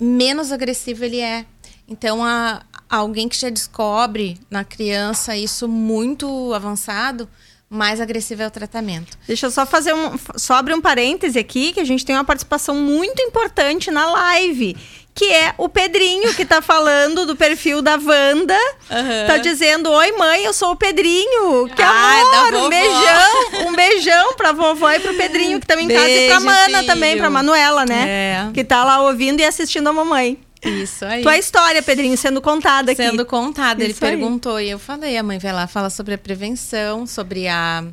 menos 0.00 0.50
agressivo 0.50 1.04
ele 1.04 1.20
é. 1.20 1.46
Então, 1.86 2.24
a, 2.24 2.62
alguém 2.90 3.28
que 3.28 3.36
já 3.38 3.50
descobre 3.50 4.40
na 4.50 4.64
criança 4.64 5.36
isso 5.36 5.68
muito 5.68 6.52
avançado, 6.52 7.28
mais 7.68 8.00
agressivo 8.00 8.42
é 8.42 8.46
o 8.46 8.50
tratamento. 8.50 9.16
Deixa 9.26 9.46
eu 9.46 9.50
só 9.50 9.64
fazer 9.64 9.94
um. 9.94 10.16
Só 10.36 10.54
abrir 10.54 10.74
um 10.74 10.80
parêntese 10.80 11.38
aqui, 11.38 11.72
que 11.72 11.80
a 11.80 11.84
gente 11.84 12.04
tem 12.04 12.16
uma 12.16 12.24
participação 12.24 12.74
muito 12.74 13.20
importante 13.22 13.90
na 13.90 14.10
live. 14.10 14.76
Que 15.14 15.32
é 15.32 15.54
o 15.56 15.68
Pedrinho, 15.68 16.34
que 16.34 16.44
tá 16.44 16.60
falando 16.60 17.24
do 17.24 17.36
perfil 17.36 17.80
da 17.80 17.92
Wanda. 17.92 18.58
Uhum. 18.90 19.26
Tá 19.28 19.36
dizendo: 19.38 19.90
Oi, 19.90 20.12
mãe, 20.12 20.44
eu 20.44 20.52
sou 20.52 20.72
o 20.72 20.76
Pedrinho. 20.76 21.68
Que 21.68 21.82
Ai, 21.82 22.20
amor! 22.20 22.54
Um 22.54 22.68
beijão! 22.68 23.68
Um 23.68 23.72
beijão 23.76 24.34
pra 24.34 24.50
vovó 24.52 24.90
e 24.90 24.98
pro 24.98 25.14
Pedrinho, 25.14 25.60
que 25.60 25.66
também 25.66 25.86
em 25.86 25.88
casa, 25.88 26.08
e 26.08 26.28
pra 26.28 26.40
Mana 26.40 26.78
filho. 26.78 26.86
também, 26.86 27.16
pra 27.16 27.30
Manuela, 27.30 27.84
né? 27.86 28.04
É. 28.08 28.52
Que 28.52 28.64
tá 28.64 28.82
lá 28.82 29.02
ouvindo 29.02 29.38
e 29.38 29.44
assistindo 29.44 29.88
a 29.88 29.92
mamãe. 29.92 30.38
Isso 30.64 31.04
aí. 31.04 31.22
Tua 31.22 31.36
história, 31.36 31.82
Pedrinho, 31.82 32.16
sendo 32.16 32.40
contada 32.40 32.92
aqui. 32.92 33.02
Sendo 33.02 33.24
contada. 33.26 33.84
Ele 33.84 33.94
perguntou 33.94 34.60
e 34.60 34.70
eu 34.70 34.78
falei, 34.78 35.16
a 35.16 35.22
mãe 35.22 35.38
vai 35.38 35.52
lá 35.52 35.66
falar 35.66 35.90
sobre 35.90 36.14
a 36.14 36.18
prevenção, 36.18 37.06
sobre 37.06 37.46
a 37.46 37.84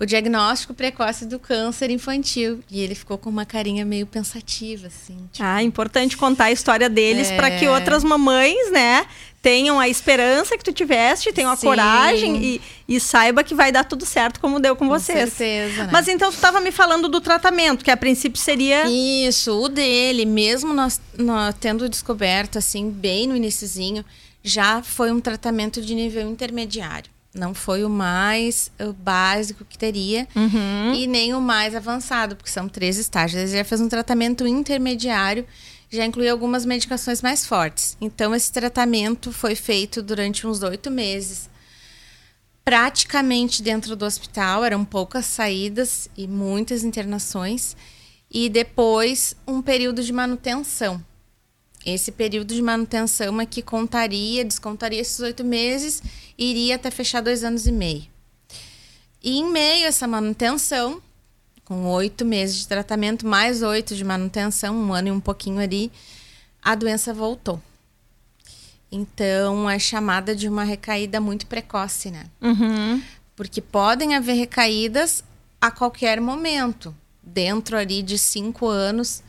o 0.00 0.06
diagnóstico 0.06 0.72
precoce 0.72 1.26
do 1.26 1.38
câncer 1.38 1.90
infantil. 1.90 2.60
E 2.70 2.80
ele 2.80 2.94
ficou 2.94 3.18
com 3.18 3.28
uma 3.28 3.44
carinha 3.44 3.84
meio 3.84 4.06
pensativa, 4.06 4.86
assim. 4.86 5.28
Tipo... 5.30 5.44
Ah, 5.46 5.62
importante 5.62 6.16
contar 6.16 6.44
a 6.44 6.50
história 6.50 6.88
deles 6.88 7.30
é... 7.30 7.36
para 7.36 7.50
que 7.50 7.68
outras 7.68 8.02
mamães, 8.02 8.72
né, 8.72 9.06
tenham 9.42 9.78
a 9.78 9.90
esperança 9.90 10.56
que 10.56 10.64
tu 10.64 10.72
tiveste, 10.72 11.34
tenham 11.34 11.50
a 11.50 11.56
Sim. 11.56 11.66
coragem 11.66 12.42
e, 12.42 12.60
e 12.88 12.98
saiba 12.98 13.44
que 13.44 13.54
vai 13.54 13.70
dar 13.70 13.84
tudo 13.84 14.06
certo 14.06 14.40
como 14.40 14.58
deu 14.58 14.74
com, 14.74 14.88
com 14.88 14.98
vocês. 14.98 15.34
certeza. 15.34 15.84
Né? 15.84 15.90
Mas 15.92 16.08
então 16.08 16.30
tu 16.30 16.34
estava 16.36 16.60
me 16.62 16.72
falando 16.72 17.06
do 17.06 17.20
tratamento, 17.20 17.84
que 17.84 17.90
a 17.90 17.96
princípio 17.96 18.40
seria 18.40 18.86
Isso, 18.88 19.52
o 19.52 19.68
dele, 19.68 20.24
mesmo 20.24 20.72
nós, 20.72 20.98
nós 21.18 21.54
tendo 21.60 21.86
descoberto 21.90 22.56
assim 22.56 22.90
bem 22.90 23.26
no 23.26 23.36
iníciozinho, 23.36 24.02
já 24.42 24.82
foi 24.82 25.12
um 25.12 25.20
tratamento 25.20 25.82
de 25.82 25.94
nível 25.94 26.26
intermediário. 26.26 27.10
Não 27.34 27.54
foi 27.54 27.84
o 27.84 27.88
mais 27.88 28.72
o 28.80 28.92
básico 28.92 29.64
que 29.64 29.78
teria 29.78 30.26
Uhum. 30.34 30.94
e 30.94 31.06
nem 31.06 31.32
o 31.32 31.40
mais 31.40 31.74
avançado, 31.76 32.34
porque 32.34 32.50
são 32.50 32.68
três 32.68 32.96
estágios. 32.98 33.40
Ele 33.42 33.58
já 33.58 33.64
fez 33.64 33.80
um 33.80 33.88
tratamento 33.88 34.46
intermediário, 34.46 35.46
já 35.88 36.04
inclui 36.04 36.28
algumas 36.28 36.64
medicações 36.66 37.22
mais 37.22 37.46
fortes. 37.46 37.96
Então, 38.00 38.34
esse 38.34 38.50
tratamento 38.50 39.30
foi 39.32 39.54
feito 39.54 40.02
durante 40.02 40.44
uns 40.46 40.62
oito 40.62 40.90
meses, 40.90 41.48
praticamente 42.64 43.62
dentro 43.62 43.94
do 43.96 44.04
hospital. 44.04 44.64
Eram 44.64 44.84
poucas 44.84 45.26
saídas 45.26 46.08
e 46.16 46.26
muitas 46.26 46.84
internações. 46.84 47.76
E 48.30 48.48
depois, 48.48 49.34
um 49.46 49.60
período 49.60 50.02
de 50.02 50.12
manutenção. 50.12 51.04
Esse 51.84 52.12
período 52.12 52.54
de 52.54 52.60
manutenção 52.60 53.40
é 53.40 53.46
que 53.46 53.62
contaria, 53.62 54.44
descontaria 54.44 55.00
esses 55.00 55.18
oito 55.20 55.42
meses 55.42 56.02
iria 56.36 56.76
até 56.76 56.90
fechar 56.90 57.20
dois 57.20 57.44
anos 57.44 57.66
e 57.66 57.72
meio. 57.72 58.04
E 59.22 59.38
em 59.38 59.50
meio 59.50 59.84
a 59.84 59.88
essa 59.88 60.06
manutenção, 60.06 61.02
com 61.64 61.86
oito 61.86 62.24
meses 62.24 62.56
de 62.56 62.68
tratamento, 62.68 63.26
mais 63.26 63.62
oito 63.62 63.94
de 63.94 64.02
manutenção, 64.02 64.74
um 64.74 64.92
ano 64.94 65.08
e 65.08 65.12
um 65.12 65.20
pouquinho 65.20 65.60
ali, 65.60 65.92
a 66.62 66.74
doença 66.74 67.12
voltou. 67.12 67.60
Então, 68.90 69.70
é 69.70 69.78
chamada 69.78 70.34
de 70.34 70.48
uma 70.48 70.64
recaída 70.64 71.20
muito 71.20 71.46
precoce, 71.46 72.10
né? 72.10 72.26
Uhum. 72.40 73.00
Porque 73.36 73.60
podem 73.60 74.16
haver 74.16 74.34
recaídas 74.34 75.22
a 75.60 75.70
qualquer 75.70 76.20
momento, 76.20 76.94
dentro 77.22 77.76
ali 77.76 78.02
de 78.02 78.18
cinco 78.18 78.66
anos 78.66 79.22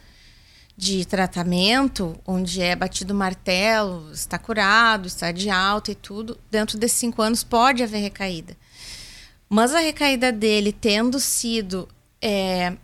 de 0.81 1.05
tratamento, 1.05 2.19
onde 2.25 2.59
é 2.59 2.75
batido 2.75 3.13
o 3.13 3.15
martelo, 3.15 4.11
está 4.11 4.39
curado, 4.39 5.05
está 5.05 5.31
de 5.31 5.47
alta 5.47 5.91
e 5.91 5.95
tudo, 5.95 6.39
dentro 6.49 6.75
desses 6.75 6.97
cinco 6.97 7.21
anos 7.21 7.43
pode 7.43 7.83
haver 7.83 7.99
recaída. 7.99 8.57
Mas 9.47 9.75
a 9.75 9.79
recaída 9.79 10.31
dele, 10.31 10.73
tendo 10.73 11.19
sido 11.19 11.87
é, 12.19 12.75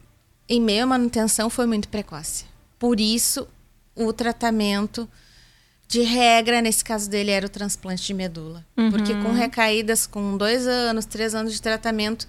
em 0.48 0.62
meio 0.62 0.84
à 0.84 0.86
manutenção, 0.86 1.50
foi 1.50 1.66
muito 1.66 1.90
precoce. 1.90 2.46
Por 2.78 3.00
isso, 3.00 3.48
o 3.96 4.14
tratamento, 4.14 5.10
de 5.88 6.02
regra, 6.02 6.62
nesse 6.62 6.84
caso 6.84 7.10
dele, 7.10 7.32
era 7.32 7.48
o 7.48 7.50
transplante 7.50 8.06
de 8.06 8.14
medula. 8.14 8.64
Porque 8.92 9.16
com 9.24 9.32
recaídas 9.32 10.06
com 10.06 10.38
dois 10.38 10.68
anos, 10.68 11.06
três 11.06 11.34
anos 11.34 11.52
de 11.52 11.60
tratamento, 11.60 12.28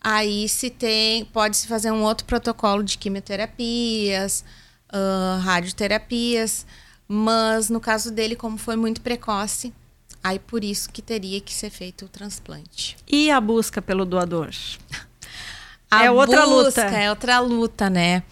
aí 0.00 0.48
se 0.48 0.70
tem, 0.70 1.24
pode-se 1.24 1.66
fazer 1.66 1.90
um 1.90 2.04
outro 2.04 2.24
protocolo 2.24 2.84
de 2.84 2.96
quimioterapias, 2.96 4.44
ah, 4.92 5.40
radioterapias, 5.42 6.66
mas 7.08 7.70
no 7.70 7.80
caso 7.80 8.10
dele, 8.10 8.36
como 8.36 8.58
foi 8.58 8.76
muito 8.76 9.00
precoce, 9.00 9.72
aí 10.22 10.38
por 10.38 10.62
isso 10.62 10.90
que 10.90 11.02
teria 11.02 11.40
que 11.40 11.52
ser 11.52 11.70
feito 11.70 12.04
o 12.04 12.08
transplante. 12.08 12.96
E 13.08 13.30
a 13.30 13.40
busca 13.40 13.80
pelo 13.80 14.04
doador? 14.04 14.50
É 15.94 16.10
outra 16.10 16.46
luta. 16.46 16.80
É 16.80 17.10
outra 17.10 17.38
luta, 17.38 17.90
né? 17.90 18.22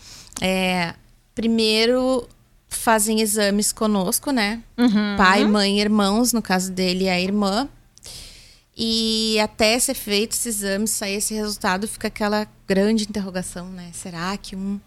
É, 0.41 0.95
primeiro 1.35 2.27
fazem 2.67 3.21
exames 3.21 3.71
conosco, 3.71 4.31
né? 4.31 4.63
Uhum. 4.79 5.17
Pai, 5.19 5.45
mãe, 5.45 5.79
irmãos, 5.79 6.33
no 6.33 6.41
caso 6.41 6.73
dele 6.73 7.07
a 7.07 7.21
irmã. 7.21 7.69
E 8.75 9.39
até 9.41 9.79
ser 9.79 9.93
feito 9.93 10.33
esse 10.33 10.49
exame, 10.49 10.89
sair 10.89 11.17
esse 11.17 11.35
resultado, 11.35 11.87
fica 11.87 12.09
aquela 12.09 12.47
grande 12.67 13.05
interrogação, 13.05 13.69
né? 13.69 13.91
Será 13.93 14.35
que 14.39 14.57
um 14.57 14.81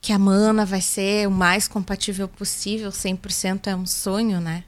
que 0.00 0.12
a 0.12 0.18
mana 0.18 0.64
vai 0.64 0.80
ser 0.80 1.26
o 1.26 1.30
mais 1.30 1.66
compatível 1.68 2.28
possível? 2.28 2.90
100% 2.90 3.66
é 3.66 3.76
um 3.76 3.86
sonho, 3.86 4.40
né? 4.40 4.64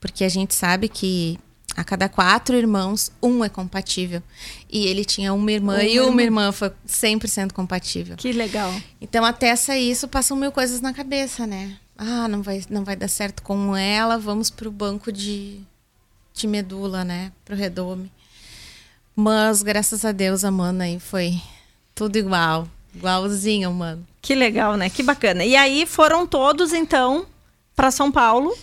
Porque 0.00 0.24
a 0.24 0.28
gente 0.28 0.54
sabe 0.54 0.88
que 0.88 1.38
a 1.76 1.82
cada 1.82 2.08
quatro 2.08 2.56
irmãos, 2.56 3.10
um 3.22 3.44
é 3.44 3.48
compatível. 3.48 4.22
E 4.70 4.86
ele 4.86 5.04
tinha 5.04 5.32
uma 5.32 5.50
irmã 5.50 5.82
e 5.82 5.98
Uma 5.98 6.10
uma 6.10 6.22
irmã 6.22 6.52
foi 6.52 6.70
100% 6.86 7.52
compatível. 7.52 8.16
Que 8.16 8.32
legal. 8.32 8.72
Então, 9.00 9.24
até 9.24 9.54
sair 9.56 9.90
isso, 9.90 10.06
passam 10.06 10.36
mil 10.36 10.52
coisas 10.52 10.80
na 10.80 10.92
cabeça, 10.92 11.46
né? 11.46 11.76
Ah, 11.96 12.28
não 12.28 12.42
vai, 12.42 12.62
não 12.70 12.84
vai 12.84 12.96
dar 12.96 13.08
certo 13.08 13.42
com 13.42 13.76
ela, 13.76 14.18
vamos 14.18 14.50
pro 14.50 14.70
banco 14.70 15.10
de, 15.10 15.60
de 16.32 16.46
medula, 16.46 17.04
né? 17.04 17.32
Pro 17.44 17.56
redome. 17.56 18.10
Mas, 19.16 19.62
graças 19.62 20.04
a 20.04 20.12
Deus, 20.12 20.44
a 20.44 20.50
mana 20.50 20.84
aí 20.84 21.00
foi 21.00 21.40
tudo 21.94 22.16
igual. 22.16 22.68
Igualzinho, 22.94 23.72
mano. 23.72 24.06
Que 24.22 24.34
legal, 24.34 24.76
né? 24.76 24.88
Que 24.88 25.02
bacana. 25.02 25.44
E 25.44 25.54
aí 25.56 25.84
foram 25.86 26.26
todos, 26.26 26.72
então, 26.72 27.26
para 27.74 27.90
São 27.90 28.10
Paulo. 28.10 28.56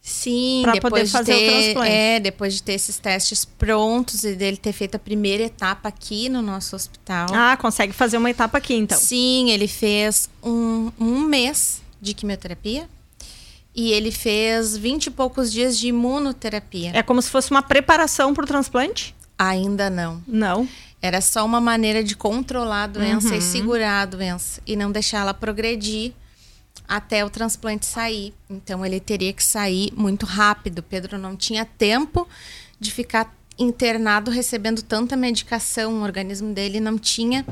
Sim, 0.00 0.60
Pra 0.62 0.72
depois 0.72 0.90
poder 0.90 1.04
de 1.04 1.10
fazer 1.10 1.32
o 1.32 1.36
ter, 1.36 1.50
transplante. 1.50 1.90
É, 1.92 2.20
depois 2.20 2.54
de 2.54 2.62
ter 2.62 2.72
esses 2.72 2.98
testes 2.98 3.44
prontos 3.44 4.24
e 4.24 4.34
dele 4.34 4.56
ter 4.56 4.72
feito 4.72 4.94
a 4.94 4.98
primeira 4.98 5.42
etapa 5.42 5.88
aqui 5.90 6.30
no 6.30 6.40
nosso 6.40 6.74
hospital. 6.74 7.26
Ah, 7.30 7.58
consegue 7.58 7.92
fazer 7.92 8.16
uma 8.16 8.30
etapa 8.30 8.56
aqui, 8.56 8.74
então. 8.74 8.98
Sim, 8.98 9.50
ele 9.50 9.68
fez 9.68 10.30
um, 10.42 10.90
um 10.98 11.20
mês 11.20 11.82
de 12.00 12.14
quimioterapia 12.14 12.88
e 13.74 13.92
ele 13.92 14.10
fez 14.10 14.78
20 14.78 15.06
e 15.06 15.10
poucos 15.10 15.52
dias 15.52 15.78
de 15.78 15.88
imunoterapia. 15.88 16.92
É 16.94 17.02
como 17.02 17.20
se 17.20 17.28
fosse 17.28 17.50
uma 17.50 17.62
preparação 17.62 18.32
para 18.32 18.44
o 18.44 18.46
transplante? 18.46 19.14
Ainda 19.38 19.90
não. 19.90 20.22
Não. 20.26 20.66
Era 21.00 21.20
só 21.20 21.44
uma 21.44 21.60
maneira 21.60 22.02
de 22.02 22.16
controlar 22.16 22.84
a 22.84 22.86
doença 22.88 23.28
Uhum. 23.28 23.34
e 23.36 23.42
segurar 23.42 24.02
a 24.02 24.06
doença 24.06 24.60
e 24.66 24.74
não 24.74 24.90
deixar 24.90 25.20
ela 25.20 25.32
progredir 25.34 26.12
até 26.88 27.24
o 27.24 27.30
transplante 27.30 27.86
sair. 27.86 28.34
Então 28.50 28.84
ele 28.84 28.98
teria 28.98 29.32
que 29.32 29.44
sair 29.44 29.92
muito 29.96 30.26
rápido. 30.26 30.82
Pedro 30.82 31.16
não 31.18 31.36
tinha 31.36 31.64
tempo 31.64 32.26
de 32.80 32.90
ficar 32.90 33.32
internado 33.58 34.30
recebendo 34.30 34.82
tanta 34.82 35.16
medicação. 35.16 36.00
O 36.00 36.02
organismo 36.02 36.52
dele 36.52 36.80
não 36.80 36.98
tinha 36.98 37.44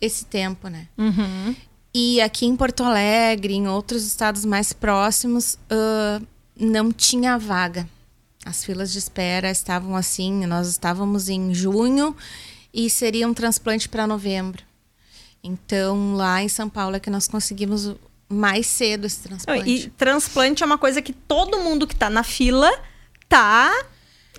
esse 0.00 0.24
tempo, 0.24 0.68
né? 0.68 0.86
Uhum. 0.96 1.54
E 1.94 2.20
aqui 2.20 2.44
em 2.46 2.54
Porto 2.56 2.82
Alegre, 2.82 3.54
em 3.54 3.66
outros 3.68 4.04
estados 4.06 4.44
mais 4.44 4.72
próximos, 4.72 5.58
ah, 5.70 6.20
não 6.58 6.92
tinha 6.92 7.38
vaga. 7.38 7.88
As 8.44 8.64
filas 8.64 8.92
de 8.92 8.98
espera 8.98 9.50
estavam 9.50 9.96
assim, 9.96 10.46
nós 10.46 10.68
estávamos 10.68 11.28
em 11.28 11.52
junho 11.54 12.14
e 12.76 12.90
seria 12.90 13.26
um 13.26 13.32
transplante 13.32 13.88
para 13.88 14.06
novembro. 14.06 14.62
Então, 15.42 16.14
lá 16.14 16.42
em 16.42 16.48
São 16.48 16.68
Paulo 16.68 16.96
é 16.96 17.00
que 17.00 17.08
nós 17.08 17.26
conseguimos 17.26 17.94
mais 18.28 18.66
cedo 18.66 19.06
esse 19.06 19.20
transplante. 19.20 19.70
E 19.70 19.90
transplante 19.90 20.62
é 20.62 20.66
uma 20.66 20.76
coisa 20.76 21.00
que 21.00 21.12
todo 21.14 21.58
mundo 21.60 21.86
que 21.86 21.96
tá 21.96 22.10
na 22.10 22.22
fila 22.22 22.70
tá. 23.28 23.72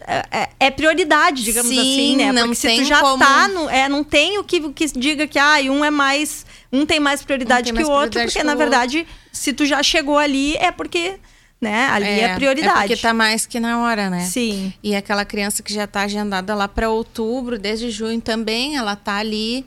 É, 0.01 0.25
é- 0.31 0.49
é 0.67 0.71
prioridade, 0.71 1.43
digamos 1.43 1.71
Sim, 1.71 1.79
assim, 1.79 2.15
né? 2.17 2.31
não 2.31 2.43
Porque 2.43 2.55
se 2.55 2.67
tu 2.67 2.75
tem 2.75 2.85
já 2.85 2.99
como- 2.99 3.17
tá. 3.25 3.47
No, 3.47 3.67
é, 3.67 3.89
não 3.89 4.03
tem 4.03 4.37
o 4.37 4.43
que, 4.43 4.71
que 4.71 4.85
diga 4.95 5.25
que 5.25 5.39
ah, 5.39 5.55
um 5.71 5.83
é 5.83 5.89
mais. 5.89 6.45
Um 6.71 6.85
tem 6.85 6.99
mais 6.99 7.23
prioridade 7.23 7.63
tem 7.65 7.73
que 7.73 7.79
mais 7.79 7.87
o 7.89 7.91
outro, 7.91 8.21
porque 8.21 8.37
que 8.37 8.43
na 8.43 8.53
verdade, 8.53 9.07
se 9.31 9.51
tu 9.53 9.65
já 9.65 9.81
chegou 9.81 10.19
ali, 10.19 10.55
é 10.57 10.71
porque. 10.71 11.19
Né? 11.59 11.87
Ali 11.87 12.05
é, 12.05 12.21
É 12.21 12.35
prioridade. 12.35 12.79
porque 12.79 12.97
tá 12.97 13.13
mais 13.13 13.45
que 13.45 13.59
na 13.59 13.79
hora, 13.81 14.09
né? 14.09 14.21
Sim. 14.21 14.71
E 14.83 14.95
aquela 14.95 15.25
criança 15.25 15.63
que 15.63 15.73
já 15.73 15.85
está 15.85 16.01
agendada 16.03 16.53
lá 16.53 16.67
para 16.67 16.89
outubro, 16.89 17.57
desde 17.57 17.89
junho 17.89 18.21
também, 18.21 18.77
ela 18.77 18.95
tá 18.95 19.15
ali. 19.15 19.65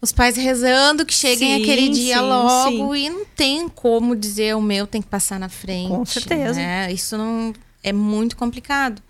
Os 0.00 0.12
pais 0.12 0.36
rezando 0.36 1.04
que 1.04 1.12
cheguem 1.14 1.56
Sim, 1.56 1.62
aquele 1.62 1.88
dia 1.88 2.18
sim, 2.18 2.22
logo 2.22 2.94
e 2.94 3.10
não 3.10 3.24
tem 3.24 3.68
como 3.68 4.14
dizer 4.14 4.54
o 4.54 4.60
meu 4.60 4.86
tem 4.86 5.02
que 5.02 5.08
passar 5.08 5.40
na 5.40 5.48
frente. 5.48 5.88
Com 5.88 6.04
certeza. 6.04 6.54
né? 6.54 6.92
Isso 6.92 7.16
não 7.16 7.52
é 7.82 7.92
muito 7.92 8.36
complicado. 8.36 9.02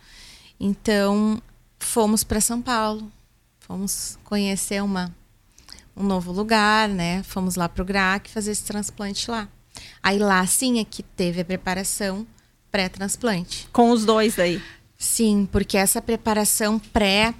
Então, 0.58 1.42
fomos 1.78 2.24
para 2.24 2.40
São 2.40 2.62
Paulo. 2.62 3.10
Fomos 3.60 4.18
conhecer 4.24 4.82
uma 4.82 5.14
um 5.94 6.04
novo 6.04 6.30
lugar, 6.32 6.88
né? 6.88 7.22
Fomos 7.24 7.56
lá 7.56 7.68
pro 7.68 7.84
GRAC 7.84 8.30
fazer 8.30 8.52
esse 8.52 8.62
transplante 8.62 9.28
lá. 9.30 9.48
Aí 10.02 10.18
lá 10.18 10.46
sim 10.46 10.80
é 10.80 10.84
que 10.84 11.02
teve 11.02 11.40
a 11.40 11.44
preparação 11.44 12.26
pré-transplante. 12.70 13.68
Com 13.72 13.90
os 13.90 14.04
dois 14.04 14.36
daí. 14.36 14.62
Sim, 14.96 15.48
porque 15.50 15.76
essa 15.76 16.02
preparação 16.02 16.78
pré, 16.78 17.34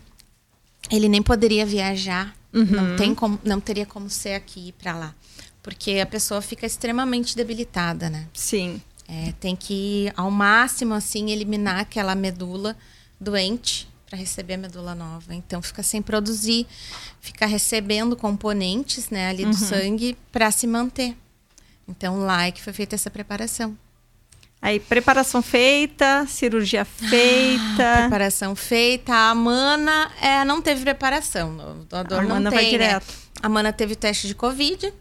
ele 0.91 1.09
nem 1.09 1.23
poderia 1.23 1.67
viajar, 1.67 2.35
não 2.53 2.97
tem 2.97 3.15
como, 3.15 3.39
não 3.45 3.61
teria 3.61 3.85
como 3.85 4.09
ser 4.09 4.35
aqui 4.35 4.69
e 4.69 4.73
para 4.73 4.97
lá, 4.97 5.15
porque 5.63 5.99
a 5.99 6.07
pessoa 6.07 6.41
fica 6.41 6.65
extremamente 6.65 7.37
debilitada, 7.37 8.09
né? 8.09 8.27
Sim. 8.33 8.81
É, 9.09 9.33
tem 9.41 9.57
que 9.57 10.13
ao 10.17 10.31
máximo 10.31 10.95
assim 10.95 11.31
eliminar 11.31 11.81
aquela 11.81 12.15
medula 12.15 12.77
doente 13.19 13.89
para 14.09 14.19
receber 14.19 14.55
a 14.55 14.59
medula 14.59 14.95
nova. 14.95 15.35
Então 15.35 15.61
fica 15.61 15.83
sem 15.83 16.01
produzir, 16.01 16.67
fica 17.21 17.47
recebendo 17.47 18.17
componentes, 18.17 19.11
né, 19.11 19.29
ali 19.29 19.45
do 19.45 19.57
sangue 19.57 20.17
para 20.33 20.51
se 20.51 20.67
manter. 20.67 21.17
Então 21.89 22.21
lá 22.21 22.47
é 22.47 22.53
que 22.53 22.63
foi 22.63 22.73
feita 22.73 22.95
essa 22.95 23.11
preparação. 23.11 23.77
Aí, 24.61 24.81
preparação 24.81 25.41
feita, 25.41 26.27
cirurgia 26.27 26.85
feita. 26.85 27.99
Preparação 28.01 28.57
feita. 28.57 29.15
A 29.15 29.35
Mana 29.35 30.11
é, 30.21 30.45
não 30.45 30.61
teve 30.61 30.83
preparação. 30.83 31.57
O 31.81 31.85
doador 31.85 32.19
A 32.19 32.23
não 32.23 32.29
Mana 32.31 32.51
tem, 32.51 32.59
vai 32.59 32.65
né? 32.65 32.71
direto. 32.71 33.15
A 33.41 33.49
Mana 33.49 33.73
teve 33.73 33.95
teste 33.95 34.27
de 34.27 34.35
Covid, 34.35 34.93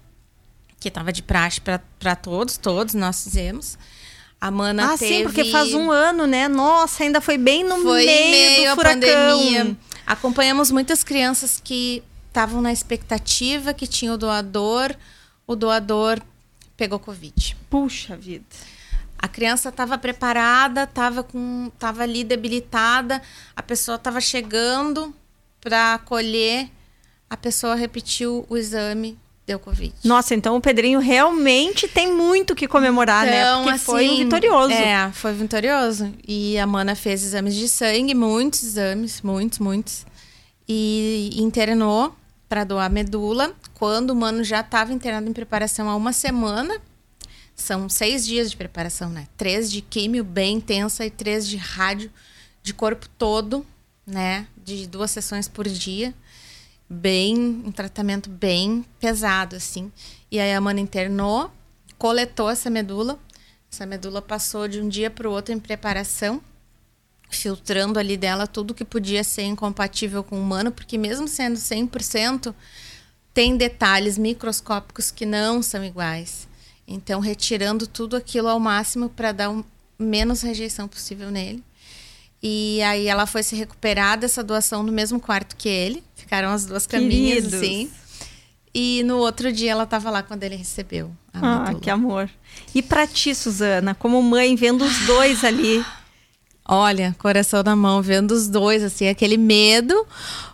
que 0.79 0.87
estava 0.87 1.11
de 1.11 1.23
praxe 1.23 1.59
para 1.59 2.15
todos, 2.15 2.55
todos 2.55 2.93
nós 2.93 3.23
fizemos. 3.23 3.79
A 4.39 4.51
Mana 4.51 4.93
ah, 4.93 4.97
teve... 4.97 5.17
sim, 5.17 5.23
porque 5.23 5.45
faz 5.45 5.73
um 5.73 5.89
ano, 5.89 6.27
né? 6.27 6.47
Nossa, 6.47 7.03
ainda 7.03 7.19
foi 7.19 7.39
bem 7.39 7.63
no 7.63 7.81
foi 7.81 8.05
meio, 8.05 8.31
meio 8.31 8.63
do 8.65 8.71
a 8.71 8.75
furacão. 8.75 9.01
pandemia. 9.01 9.77
Acompanhamos 10.05 10.69
muitas 10.69 11.03
crianças 11.03 11.59
que 11.61 12.03
estavam 12.27 12.61
na 12.61 12.71
expectativa 12.71 13.73
que 13.73 13.87
tinha 13.87 14.13
o 14.13 14.17
doador, 14.17 14.95
o 15.47 15.55
doador 15.55 16.21
pegou 16.77 16.99
Covid. 16.99 17.57
Puxa 17.69 18.15
vida. 18.15 18.45
A 19.17 19.27
criança 19.27 19.69
estava 19.69 19.97
preparada, 19.97 20.83
estava 20.83 21.23
com, 21.23 21.71
tava 21.79 22.03
ali 22.03 22.23
debilitada, 22.23 23.21
a 23.55 23.63
pessoa 23.63 23.95
estava 23.95 24.21
chegando 24.21 25.13
para 25.59 25.95
acolher, 25.95 26.69
a 27.27 27.35
pessoa 27.35 27.73
repetiu 27.73 28.45
o 28.47 28.55
exame, 28.55 29.17
deu 29.45 29.57
Covid. 29.57 29.93
Nossa, 30.03 30.35
então 30.35 30.55
o 30.55 30.61
Pedrinho 30.61 30.99
realmente 30.99 31.87
tem 31.87 32.13
muito 32.13 32.53
que 32.53 32.67
comemorar, 32.67 33.25
né? 33.25 33.41
Então, 33.41 33.63
Porque 33.63 33.79
foi 33.79 34.07
um 34.07 34.13
assim, 34.13 34.23
vitorioso. 34.23 34.73
É, 34.73 35.11
foi 35.11 35.33
vitorioso. 35.33 36.13
E 36.27 36.59
a 36.59 36.67
Mana 36.67 36.93
fez 36.95 37.23
exames 37.23 37.55
de 37.55 37.67
sangue, 37.67 38.13
muitos 38.13 38.61
exames, 38.61 39.21
muitos, 39.23 39.57
muitos. 39.57 40.05
E 40.69 41.31
internou 41.37 42.15
para 42.47 42.63
doar 42.63 42.89
medula. 42.89 43.53
Quando 43.73 44.11
o 44.11 44.15
Mano 44.15 44.43
já 44.43 44.61
estava 44.61 44.93
internado 44.93 45.29
em 45.29 45.33
preparação 45.33 45.89
há 45.89 45.95
uma 45.95 46.13
semana, 46.13 46.79
são 47.55 47.89
seis 47.89 48.25
dias 48.25 48.51
de 48.51 48.57
preparação, 48.57 49.09
né? 49.09 49.27
Três 49.35 49.71
de 49.71 49.81
químio 49.81 50.23
bem 50.23 50.57
intensa 50.57 51.05
e 51.05 51.09
três 51.09 51.47
de 51.47 51.57
rádio 51.57 52.11
de 52.61 52.73
corpo 52.73 53.07
todo, 53.17 53.65
né? 54.05 54.47
De 54.63 54.87
duas 54.87 55.11
sessões 55.11 55.47
por 55.47 55.67
dia. 55.67 56.13
Bem, 56.89 57.37
um 57.37 57.71
tratamento 57.71 58.29
bem 58.29 58.85
pesado, 58.99 59.55
assim. 59.55 59.91
E 60.31 60.39
aí 60.39 60.53
a 60.53 60.61
Mana 60.61 60.79
internou, 60.79 61.51
coletou 61.97 62.49
essa 62.49 62.69
medula. 62.69 63.19
Essa 63.71 63.85
medula 63.85 64.21
passou 64.21 64.67
de 64.67 64.79
um 64.79 64.87
dia 64.87 65.09
para 65.09 65.27
o 65.27 65.31
outro 65.31 65.53
em 65.53 65.59
preparação, 65.59 66.41
filtrando 67.29 67.99
ali 67.99 68.15
dela 68.17 68.47
tudo 68.47 68.73
que 68.73 68.85
podia 68.85 69.23
ser 69.23 69.43
incompatível 69.43 70.23
com 70.23 70.37
o 70.37 70.41
humano, 70.41 70.71
porque 70.71 70.97
mesmo 70.97 71.27
sendo 71.27 71.57
100%, 71.57 72.53
tem 73.33 73.55
detalhes 73.57 74.17
microscópicos 74.17 75.11
que 75.11 75.25
não 75.25 75.61
são 75.61 75.83
iguais. 75.83 76.47
Então, 76.87 77.19
retirando 77.19 77.85
tudo 77.85 78.15
aquilo 78.15 78.47
ao 78.47 78.59
máximo 78.59 79.09
para 79.09 79.31
dar 79.31 79.49
um, 79.49 79.63
menos 79.99 80.41
rejeição 80.41 80.87
possível 80.87 81.29
nele. 81.29 81.63
E 82.41 82.81
aí 82.83 83.07
ela 83.07 83.25
foi 83.25 83.43
se 83.43 83.55
recuperar 83.55 84.17
dessa 84.17 84.43
doação 84.43 84.83
no 84.83 84.91
mesmo 84.91 85.19
quarto 85.19 85.55
que 85.55 85.67
ele. 85.67 86.03
Ficaram 86.15 86.49
as 86.49 86.65
duas 86.65 86.87
caminhas, 86.87 87.43
Queridos. 87.45 87.53
assim. 87.55 87.91
E 88.73 89.01
no 89.03 89.17
outro 89.17 89.51
dia 89.51 89.71
ela 89.71 89.83
estava 89.83 90.09
lá 90.11 90.21
quando 90.21 90.43
ele 90.43 90.55
recebeu 90.55 91.11
Ah, 91.33 91.61
medula. 91.65 91.79
que 91.81 91.89
amor. 91.89 92.29
E 92.75 92.81
pra 92.81 93.07
ti, 93.07 93.33
Suzana, 93.33 93.95
como 93.95 94.21
mãe, 94.21 94.55
vendo 94.55 94.85
os 94.85 94.97
dois 95.07 95.43
ali. 95.43 95.83
Olha, 96.67 97.15
coração 97.17 97.63
na 97.63 97.75
mão, 97.75 98.01
vendo 98.01 98.31
os 98.31 98.47
dois, 98.49 98.83
assim, 98.83 99.07
aquele 99.07 99.37
medo, 99.37 100.05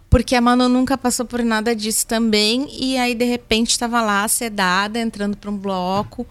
porque 0.10 0.36
a 0.36 0.42
Manu 0.42 0.70
nunca 0.70 0.98
passou 0.98 1.26
por 1.26 1.44
nada 1.44 1.76
disso 1.76 2.06
também, 2.06 2.68
e 2.72 2.98
aí 2.98 3.16
de 3.16 3.26
repente 3.26 3.72
estava 3.72 4.00
lá, 4.02 4.28
sedada, 4.28 5.00
entrando 5.00 5.36
para 5.36 5.50
um 5.50 5.58
bloco, 5.58 6.26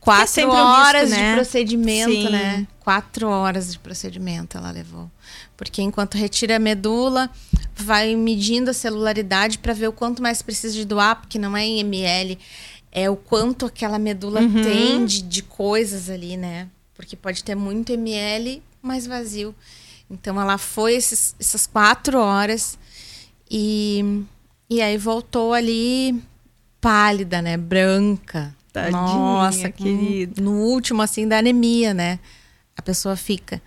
quatro 0.00 0.26
sempre 0.26 0.56
um 0.56 0.64
risco, 0.64 0.80
horas 0.80 1.10
né? 1.10 1.28
de 1.28 1.34
procedimento, 1.36 2.10
Sim. 2.10 2.28
né? 2.30 2.66
Quatro 2.80 3.28
horas 3.28 3.70
de 3.70 3.78
procedimento 3.78 4.58
ela 4.58 4.70
levou. 4.72 5.08
Porque 5.56 5.80
enquanto 5.80 6.16
retira 6.16 6.56
a 6.56 6.58
medula, 6.58 7.30
vai 7.76 8.16
medindo 8.16 8.70
a 8.70 8.74
celularidade 8.74 9.58
para 9.58 9.74
ver 9.74 9.88
o 9.88 9.92
quanto 9.92 10.20
mais 10.20 10.42
precisa 10.42 10.74
de 10.74 10.84
doar, 10.84 11.20
porque 11.20 11.38
não 11.38 11.56
é 11.56 11.64
em 11.64 11.78
ml, 11.80 12.36
é 12.90 13.08
o 13.08 13.14
quanto 13.14 13.66
aquela 13.66 13.98
medula 13.98 14.40
Uhum. 14.40 14.62
tem 14.62 15.04
de, 15.04 15.22
de 15.22 15.42
coisas 15.42 16.10
ali, 16.10 16.36
né? 16.36 16.66
Porque 16.94 17.14
pode 17.14 17.44
ter 17.44 17.54
muito 17.54 17.92
ml, 17.92 18.60
mas 18.82 19.06
vazio. 19.06 19.54
Então 20.10 20.40
ela 20.40 20.58
foi 20.58 20.94
esses, 20.94 21.34
essas 21.38 21.66
quatro 21.66 22.18
horas 22.18 22.78
e, 23.50 24.24
e 24.68 24.80
aí 24.82 24.98
voltou 24.98 25.52
ali 25.52 26.20
pálida, 26.80 27.40
né? 27.40 27.56
Branca. 27.56 28.54
Tadinha, 28.72 29.00
Nossa, 29.00 29.70
querida. 29.70 30.40
No 30.40 30.52
último, 30.52 31.02
assim, 31.02 31.26
da 31.26 31.38
anemia, 31.38 31.92
né? 31.92 32.18
A 32.76 32.82
pessoa 32.82 33.16
fica. 33.16 33.60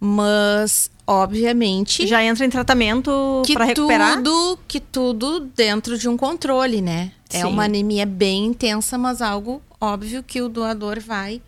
Mas, 0.00 0.90
obviamente, 1.06 2.06
Já 2.06 2.22
entra 2.22 2.44
em 2.44 2.50
tratamento 2.50 3.42
pra 3.52 3.64
recuperar? 3.64 4.16
tudo 4.16 4.58
que 4.66 4.80
tudo 4.80 5.40
dentro 5.40 5.96
de 5.98 6.08
um 6.08 6.16
controle, 6.16 6.80
né? 6.80 7.12
É 7.30 7.40
Sim. 7.40 7.44
uma 7.44 7.64
anemia 7.64 8.04
bem 8.06 8.46
intensa, 8.46 8.98
mas 8.98 9.22
algo 9.22 9.62
óbvio 9.80 10.22
que 10.22 10.40
o 10.40 10.48
doador 10.48 11.00
vai 11.00 11.40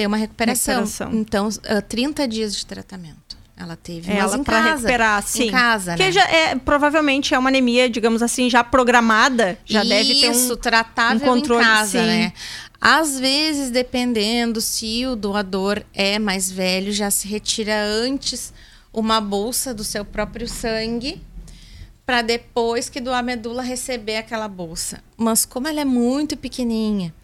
ter 0.00 0.06
uma 0.06 0.16
recuperação. 0.16 0.84
Recuperação. 0.84 1.12
Então, 1.12 1.48
ah, 1.68 1.82
30 1.82 2.26
dias 2.26 2.56
de 2.56 2.64
tratamento. 2.64 3.38
Ela 3.56 3.76
teve, 3.76 4.10
Ela 4.10 4.42
casa. 4.42 4.70
recuperar, 4.74 5.22
sim. 5.22 5.48
Em 5.48 5.50
casa, 5.50 5.90
Porque 5.90 6.04
né? 6.04 6.12
já 6.12 6.22
é, 6.22 6.54
provavelmente 6.56 7.34
é 7.34 7.38
uma 7.38 7.50
anemia, 7.50 7.90
digamos 7.90 8.22
assim, 8.22 8.48
já 8.48 8.64
programada. 8.64 9.58
Já 9.66 9.84
deve 9.84 10.14
ter 10.14 10.30
Isso, 10.30 10.54
um. 10.54 10.56
tratável 10.56 11.30
um 11.30 11.34
controle, 11.34 11.62
em 11.62 11.66
casa, 11.66 12.00
sim. 12.00 12.06
né? 12.06 12.32
Às 12.80 13.20
vezes, 13.20 13.70
dependendo 13.70 14.62
se 14.62 15.04
o 15.04 15.14
doador 15.14 15.82
é 15.92 16.18
mais 16.18 16.50
velho, 16.50 16.90
já 16.90 17.10
se 17.10 17.28
retira 17.28 17.84
antes 17.84 18.50
uma 18.94 19.20
bolsa 19.20 19.74
do 19.74 19.84
seu 19.84 20.06
próprio 20.06 20.48
sangue 20.48 21.20
para 22.06 22.22
depois 22.22 22.88
que 22.88 22.98
doar 22.98 23.18
a 23.18 23.22
medula 23.22 23.62
receber 23.62 24.16
aquela 24.16 24.48
bolsa. 24.48 25.00
Mas 25.18 25.44
como 25.44 25.68
ela 25.68 25.82
é 25.82 25.84
muito 25.84 26.34
pequenininha, 26.34 27.14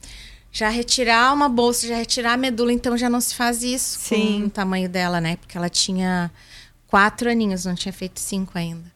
já 0.58 0.70
retirar 0.70 1.34
uma 1.34 1.50
bolsa, 1.50 1.86
já 1.86 1.96
retirar 1.96 2.32
a 2.32 2.36
medula, 2.38 2.72
então 2.72 2.96
já 2.96 3.10
não 3.10 3.20
se 3.20 3.34
faz 3.34 3.62
isso 3.62 3.98
Sim. 4.00 4.40
com 4.40 4.46
o 4.46 4.50
tamanho 4.50 4.88
dela, 4.88 5.20
né? 5.20 5.36
Porque 5.36 5.58
ela 5.58 5.68
tinha 5.68 6.30
quatro 6.86 7.28
aninhos, 7.30 7.66
não 7.66 7.74
tinha 7.74 7.92
feito 7.92 8.18
cinco 8.18 8.56
ainda. 8.56 8.90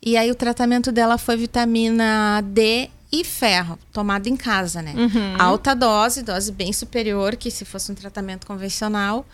E 0.00 0.16
aí 0.16 0.30
o 0.30 0.36
tratamento 0.36 0.92
dela 0.92 1.18
foi 1.18 1.36
vitamina 1.36 2.40
D 2.44 2.88
e 3.10 3.24
ferro, 3.24 3.76
tomado 3.92 4.28
em 4.28 4.36
casa, 4.36 4.80
né? 4.82 4.92
Uhum. 4.96 5.36
Alta 5.36 5.74
dose, 5.74 6.22
dose 6.22 6.52
bem 6.52 6.72
superior 6.72 7.34
que 7.34 7.50
se 7.50 7.64
fosse 7.64 7.90
um 7.90 7.94
tratamento 7.96 8.46
convencional. 8.46 9.26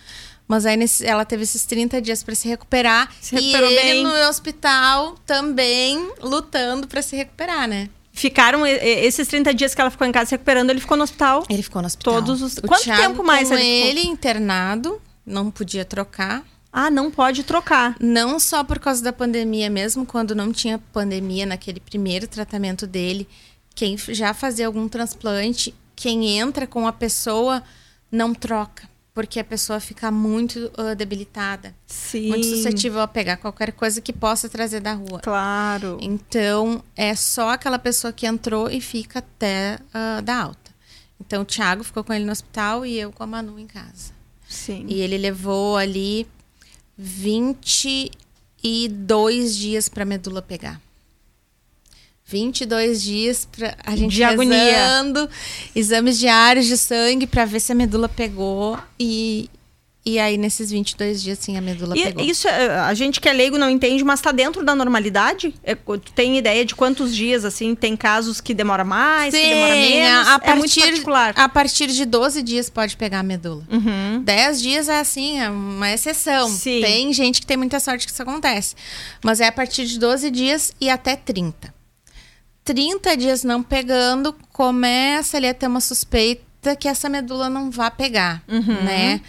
Mas 0.49 0.65
aí 0.65 0.77
nesse- 0.79 1.05
ela 1.07 1.25
teve 1.27 1.43
esses 1.43 1.65
30 1.67 2.01
dias 2.01 2.23
para 2.23 2.35
se 2.35 2.49
recuperar. 2.49 3.13
Se 3.21 3.37
e 3.37 3.39
recuperou 3.39 3.71
ele 3.71 3.83
bem. 3.83 4.03
no 4.03 4.29
hospital 4.29 5.15
também 5.27 6.11
lutando 6.23 6.89
para 6.89 7.03
se 7.03 7.17
recuperar, 7.17 7.69
né? 7.69 7.91
Ficaram 8.21 8.67
esses 8.67 9.27
30 9.29 9.55
dias 9.55 9.75
que 9.75 9.81
ela 9.81 9.91
ficou 9.91 10.07
em 10.07 10.13
casa 10.13 10.27
se 10.27 10.35
recuperando, 10.35 10.69
ele 10.69 10.79
ficou 10.81 10.95
no 10.97 11.05
hospital. 11.05 11.43
Ele 11.49 11.63
ficou 11.63 11.81
no 11.81 11.87
hospital. 11.87 12.15
Todos 12.15 12.43
os- 12.43 12.59
O 12.59 12.63
Quanto 12.69 12.83
Thiago 12.83 13.01
tempo 13.03 13.25
mais 13.25 13.49
com 13.49 13.55
ele 13.55 13.63
ficou? 13.65 13.91
ele 13.91 14.07
internado, 14.07 15.01
não 15.25 15.51
podia 15.51 15.85
trocar. 15.87 16.45
Ah, 16.71 16.91
não 16.91 17.11
pode 17.11 17.43
trocar. 17.45 17.97
Não 17.99 18.39
só 18.39 18.63
por 18.63 18.79
causa 18.79 19.03
da 19.03 19.13
pandemia, 19.13 19.71
mesmo 19.71 20.05
quando 20.05 20.35
não 20.35 20.53
tinha 20.53 20.79
pandemia 20.93 21.47
naquele 21.47 21.81
primeiro 21.81 22.29
tratamento 22.29 22.87
dele, 22.87 23.27
quem 23.75 23.97
já 23.97 24.35
fazia 24.35 24.67
algum 24.67 24.87
transplante, 24.87 25.75
quem 25.97 26.39
entra 26.39 26.67
com 26.67 26.87
a 26.87 26.93
pessoa 26.93 27.63
não 28.13 28.35
troca, 28.35 28.89
porque 29.21 29.39
a 29.39 29.45
pessoa 29.45 29.79
fica 29.81 30.11
muito 30.11 30.73
ah, 30.79 30.95
debilitada, 30.95 31.75
Sim. 31.87 32.29
muito 32.29 32.47
suscetível 32.47 33.03
a 33.03 33.07
pegar 33.07 33.37
qualquer 33.37 33.71
coisa 33.71 34.01
que 34.01 34.15
possa 34.15 34.49
trazer 34.49 34.81
da 34.81 34.95
rua. 34.95 35.21
Claro. 35.21 35.99
Então, 36.01 36.83
é 36.97 37.15
só 37.15 37.51
aquela 37.51 37.79
pessoa 37.79 38.15
que 38.15 38.27
entrou 38.27 38.71
e 38.71 38.81
fica 38.81 39.19
até 39.19 39.79
ah, 39.93 40.23
dar 40.23 40.45
alta. 40.45 40.71
Então, 41.21 41.43
o 41.43 41.45
Thiago 41.45 41.85
ficou 41.85 42.03
com 42.03 42.15
ele 42.15 42.25
no 42.25 42.33
hospital 42.33 42.87
e 42.87 42.99
eu 42.99 43.13
com 43.13 43.23
a 43.23 43.27
Manu 43.27 43.59
em 43.59 43.67
casa. 43.67 44.15
Sim. 44.49 44.87
E 44.89 45.03
ele 45.03 45.19
levou 45.19 45.77
ali 45.77 46.27
22 46.97 49.55
dias 49.55 49.91
para 49.91 50.07
medula 50.07 50.41
pegar. 50.41 50.81
22 52.31 53.03
dias 53.03 53.49
para 53.51 53.77
a 53.85 53.97
gente 53.97 54.15
De 54.15 54.23
agonia. 54.23 54.57
rezando, 54.57 55.29
exames 55.75 56.19
diários 56.19 56.67
de 56.67 56.77
sangue 56.77 57.27
para 57.27 57.45
ver 57.45 57.61
se 57.61 57.73
a 57.73 57.75
medula 57.75 58.09
pegou 58.09 58.79
e 58.99 59.51
e 60.05 60.19
aí 60.19 60.39
nesses 60.39 60.71
22 60.71 61.23
dias 61.23 61.39
sim 61.39 61.59
a 61.59 61.61
medula 61.61 61.95
pegou. 61.95 62.25
E 62.25 62.31
isso, 62.31 62.49
é, 62.49 62.71
a 62.81 62.95
gente 62.95 63.21
que 63.21 63.29
é 63.29 63.33
leigo 63.35 63.59
não 63.59 63.69
entende, 63.69 64.03
mas 64.03 64.19
tá 64.21 64.33
dentro 64.33 64.65
da 64.65 64.75
normalidade? 64.75 65.55
É, 65.63 65.77
tem 66.15 66.39
ideia 66.39 66.65
de 66.65 66.75
quantos 66.75 67.15
dias, 67.15 67.45
assim, 67.45 67.75
tem 67.75 67.95
casos 67.97 68.41
que 68.41 68.55
demora 68.55 68.83
mais, 68.83 69.35
que 69.35 69.41
demora 69.41 69.75
Sim, 69.75 69.81
menos? 69.91 70.27
a, 70.29 70.33
a 70.33 70.41
é 70.43 70.55
muito 70.55 70.75
partir, 70.75 70.81
particular. 70.81 71.35
a 71.37 71.49
partir 71.51 71.87
de 71.89 72.07
12 72.07 72.43
dias 72.43 72.71
pode 72.71 72.97
pegar 72.97 73.21
a 73.21 73.23
medula. 73.23 73.63
Uhum. 73.71 74.23
10 74.25 74.63
dias 74.63 74.89
é 74.89 74.99
assim, 74.99 75.39
é 75.39 75.51
uma 75.51 75.93
exceção. 75.93 76.49
Sim. 76.49 76.81
Tem 76.81 77.13
gente 77.13 77.41
que 77.43 77.47
tem 77.47 77.59
muita 77.59 77.79
sorte 77.79 78.07
que 78.07 78.13
isso 78.13 78.23
acontece. 78.23 78.75
Mas 79.23 79.39
é 79.39 79.49
a 79.49 79.53
partir 79.53 79.85
de 79.85 79.99
12 79.99 80.31
dias 80.31 80.73
e 80.81 80.89
até 80.89 81.15
30. 81.15 81.80
30 82.71 83.17
dias 83.17 83.43
não 83.43 83.65
pegando, 83.65 84.33
começa 84.53 85.37
ali 85.37 85.49
a 85.49 85.55
ter 85.55 85.67
uma 85.67 85.81
suspeita 85.81 86.77
que 86.79 86.87
essa 86.87 87.09
medula 87.09 87.51
não 87.51 87.69
vai 87.69 87.91
pegar, 87.91 88.43
Uhum. 88.47 88.85
né? 88.85 89.21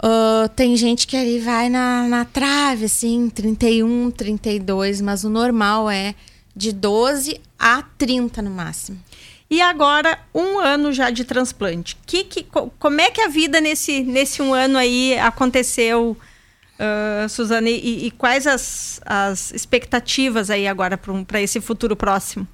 Ah, 0.00 0.48
tem 0.54 0.76
gente 0.76 1.04
que 1.04 1.16
ali 1.16 1.40
vai 1.40 1.68
na, 1.68 2.06
na 2.06 2.24
trave, 2.24 2.84
assim, 2.84 3.28
31, 3.28 4.10
32, 4.12 5.00
mas 5.00 5.24
o 5.24 5.28
normal 5.30 5.90
é 5.90 6.14
de 6.54 6.70
12 6.72 7.40
a 7.58 7.82
30 7.98 8.40
no 8.42 8.50
máximo. 8.50 9.00
E 9.50 9.60
agora, 9.60 10.16
um 10.32 10.60
ano 10.60 10.92
já 10.92 11.10
de 11.10 11.24
transplante. 11.24 11.96
Que, 12.06 12.22
que, 12.22 12.46
como 12.78 13.00
é 13.00 13.10
que 13.10 13.20
a 13.20 13.28
vida 13.28 13.60
nesse, 13.60 14.00
nesse 14.02 14.40
um 14.40 14.54
ano 14.54 14.78
aí 14.78 15.18
aconteceu, 15.18 16.16
uh, 16.78 17.28
Suzana? 17.28 17.68
E, 17.68 18.06
e, 18.06 18.10
quais 18.10 18.46
as, 18.46 19.00
as 19.04 19.52
expectativas 19.52 20.50
aí 20.50 20.66
agora 20.66 20.98
para 21.26 21.40
esse 21.40 21.60
futuro 21.60 21.96
próximo? 21.96 22.46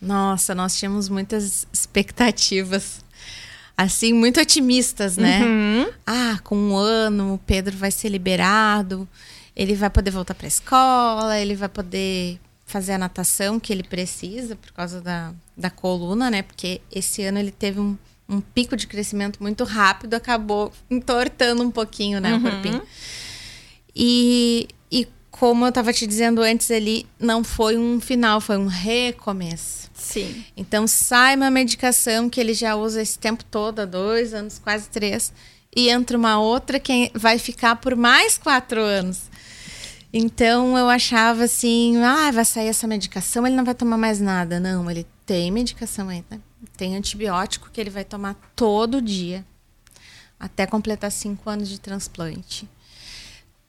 Nossa, 0.00 0.54
nós 0.54 0.78
tínhamos 0.78 1.08
muitas 1.08 1.66
expectativas. 1.72 3.04
Assim, 3.76 4.12
muito 4.14 4.40
otimistas, 4.40 5.18
né? 5.18 5.42
Uhum. 5.44 5.92
Ah, 6.06 6.38
com 6.42 6.56
um 6.56 6.76
ano 6.76 7.34
o 7.34 7.38
Pedro 7.38 7.76
vai 7.76 7.90
ser 7.90 8.08
liberado, 8.08 9.06
ele 9.54 9.74
vai 9.74 9.90
poder 9.90 10.10
voltar 10.10 10.34
para 10.34 10.46
a 10.46 10.48
escola, 10.48 11.38
ele 11.38 11.54
vai 11.54 11.68
poder 11.68 12.40
fazer 12.64 12.92
a 12.92 12.98
natação 12.98 13.60
que 13.60 13.72
ele 13.72 13.82
precisa 13.82 14.56
por 14.56 14.72
causa 14.72 15.00
da, 15.00 15.32
da 15.56 15.68
coluna, 15.68 16.30
né? 16.30 16.42
Porque 16.42 16.80
esse 16.90 17.22
ano 17.22 17.38
ele 17.38 17.50
teve 17.50 17.78
um, 17.78 17.96
um 18.28 18.40
pico 18.40 18.76
de 18.76 18.86
crescimento 18.86 19.42
muito 19.42 19.62
rápido, 19.62 20.14
acabou 20.14 20.72
entortando 20.90 21.62
um 21.62 21.70
pouquinho, 21.70 22.20
né, 22.20 22.32
uhum. 22.32 22.38
o 22.38 22.42
corpinho. 22.42 22.82
E, 23.98 24.68
e 24.92 25.08
como 25.30 25.64
eu 25.64 25.70
estava 25.70 25.90
te 25.90 26.06
dizendo 26.06 26.42
antes, 26.42 26.68
ele 26.68 27.06
não 27.18 27.42
foi 27.42 27.78
um 27.78 27.98
final, 27.98 28.42
foi 28.42 28.58
um 28.58 28.66
recomeço. 28.66 29.90
Sim. 29.94 30.44
Então 30.54 30.86
sai 30.86 31.34
uma 31.34 31.50
medicação 31.50 32.28
que 32.28 32.38
ele 32.38 32.52
já 32.52 32.76
usa 32.76 33.00
esse 33.00 33.18
tempo 33.18 33.42
todo, 33.42 33.80
há 33.80 33.86
dois 33.86 34.34
anos, 34.34 34.58
quase 34.58 34.90
três, 34.90 35.32
e 35.74 35.88
entra 35.88 36.18
uma 36.18 36.38
outra 36.38 36.78
que 36.78 37.10
vai 37.14 37.38
ficar 37.38 37.76
por 37.76 37.96
mais 37.96 38.36
quatro 38.36 38.82
anos. 38.82 39.30
Então 40.12 40.76
eu 40.76 40.88
achava 40.88 41.44
assim, 41.44 41.96
ah, 42.02 42.30
vai 42.30 42.44
sair 42.44 42.68
essa 42.68 42.86
medicação, 42.86 43.46
ele 43.46 43.56
não 43.56 43.64
vai 43.64 43.74
tomar 43.74 43.96
mais 43.96 44.20
nada. 44.20 44.60
Não, 44.60 44.90
ele 44.90 45.06
tem 45.24 45.50
medicação 45.50 46.08
ainda. 46.08 46.40
Tem 46.76 46.96
antibiótico 46.96 47.70
que 47.72 47.80
ele 47.80 47.90
vai 47.90 48.04
tomar 48.04 48.34
todo 48.54 49.00
dia. 49.00 49.44
Até 50.38 50.66
completar 50.66 51.10
cinco 51.10 51.48
anos 51.48 51.68
de 51.68 51.80
transplante. 51.80 52.68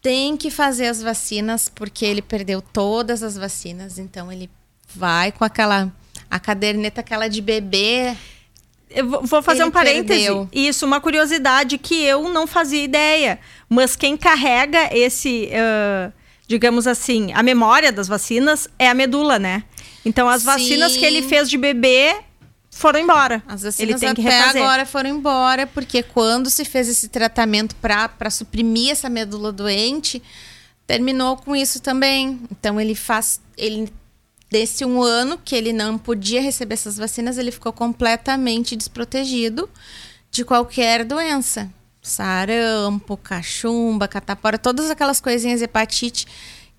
Tem 0.01 0.37
que 0.37 0.49
fazer 0.51 0.87
as 0.87 1.01
vacinas, 1.01 1.69
porque 1.69 2.05
ele 2.05 2.21
perdeu 2.21 2.61
todas 2.61 3.23
as 3.23 3.37
vacinas. 3.37 3.97
Então 3.99 4.31
ele 4.31 4.49
vai 4.93 5.31
com 5.31 5.43
aquela. 5.43 5.91
A 6.29 6.39
caderneta 6.39 7.01
aquela 7.01 7.27
de 7.27 7.41
bebê. 7.41 8.15
Eu 8.89 9.21
vou 9.21 9.41
fazer 9.41 9.61
ele 9.61 9.69
um 9.69 9.71
parêntese. 9.71 10.25
Perdeu. 10.25 10.49
Isso, 10.51 10.85
uma 10.85 11.01
curiosidade 11.01 11.77
que 11.77 12.03
eu 12.03 12.29
não 12.29 12.45
fazia 12.47 12.83
ideia. 12.83 13.39
Mas 13.69 13.95
quem 13.95 14.15
carrega 14.15 14.89
esse. 14.95 15.49
Uh 15.51 16.17
digamos 16.47 16.87
assim, 16.87 17.31
a 17.33 17.43
memória 17.43 17.91
das 17.91 18.07
vacinas 18.07 18.67
é 18.79 18.87
a 18.87 18.93
medula, 18.93 19.37
né? 19.37 19.63
Então 20.05 20.29
as 20.29 20.41
Sim. 20.41 20.45
vacinas 20.45 20.95
que 20.95 21.05
ele 21.05 21.21
fez 21.21 21.49
de 21.49 21.57
bebê 21.57 22.15
foram 22.77 22.99
embora. 22.99 23.43
As 23.47 23.63
vacinas 23.63 23.79
ele 23.79 23.99
tem 23.99 24.13
que 24.13 24.27
até 24.27 24.37
refazer. 24.37 24.61
agora 24.61 24.85
foram 24.85 25.09
embora, 25.09 25.67
porque 25.67 26.03
quando 26.03 26.49
se 26.49 26.63
fez 26.63 26.87
esse 26.87 27.07
tratamento 27.07 27.75
para 27.75 28.29
suprimir 28.29 28.91
essa 28.91 29.09
medula 29.09 29.51
doente, 29.51 30.21
terminou 30.85 31.37
com 31.37 31.55
isso 31.55 31.81
também. 31.81 32.39
Então 32.51 32.79
ele 32.79 32.95
faz. 32.95 33.41
Ele, 33.57 33.91
desse 34.49 34.85
um 34.85 35.01
ano 35.01 35.37
que 35.43 35.55
ele 35.55 35.73
não 35.73 35.97
podia 35.97 36.41
receber 36.41 36.75
essas 36.75 36.97
vacinas, 36.97 37.37
ele 37.37 37.51
ficou 37.51 37.73
completamente 37.73 38.75
desprotegido 38.75 39.69
de 40.31 40.45
qualquer 40.45 41.03
doença 41.03 41.69
sarampo, 42.07 43.17
cachumba, 43.17 44.07
catapora, 44.07 44.57
todas 44.57 44.89
aquelas 44.89 45.19
coisinhas 45.19 45.61
hepatite 45.61 46.25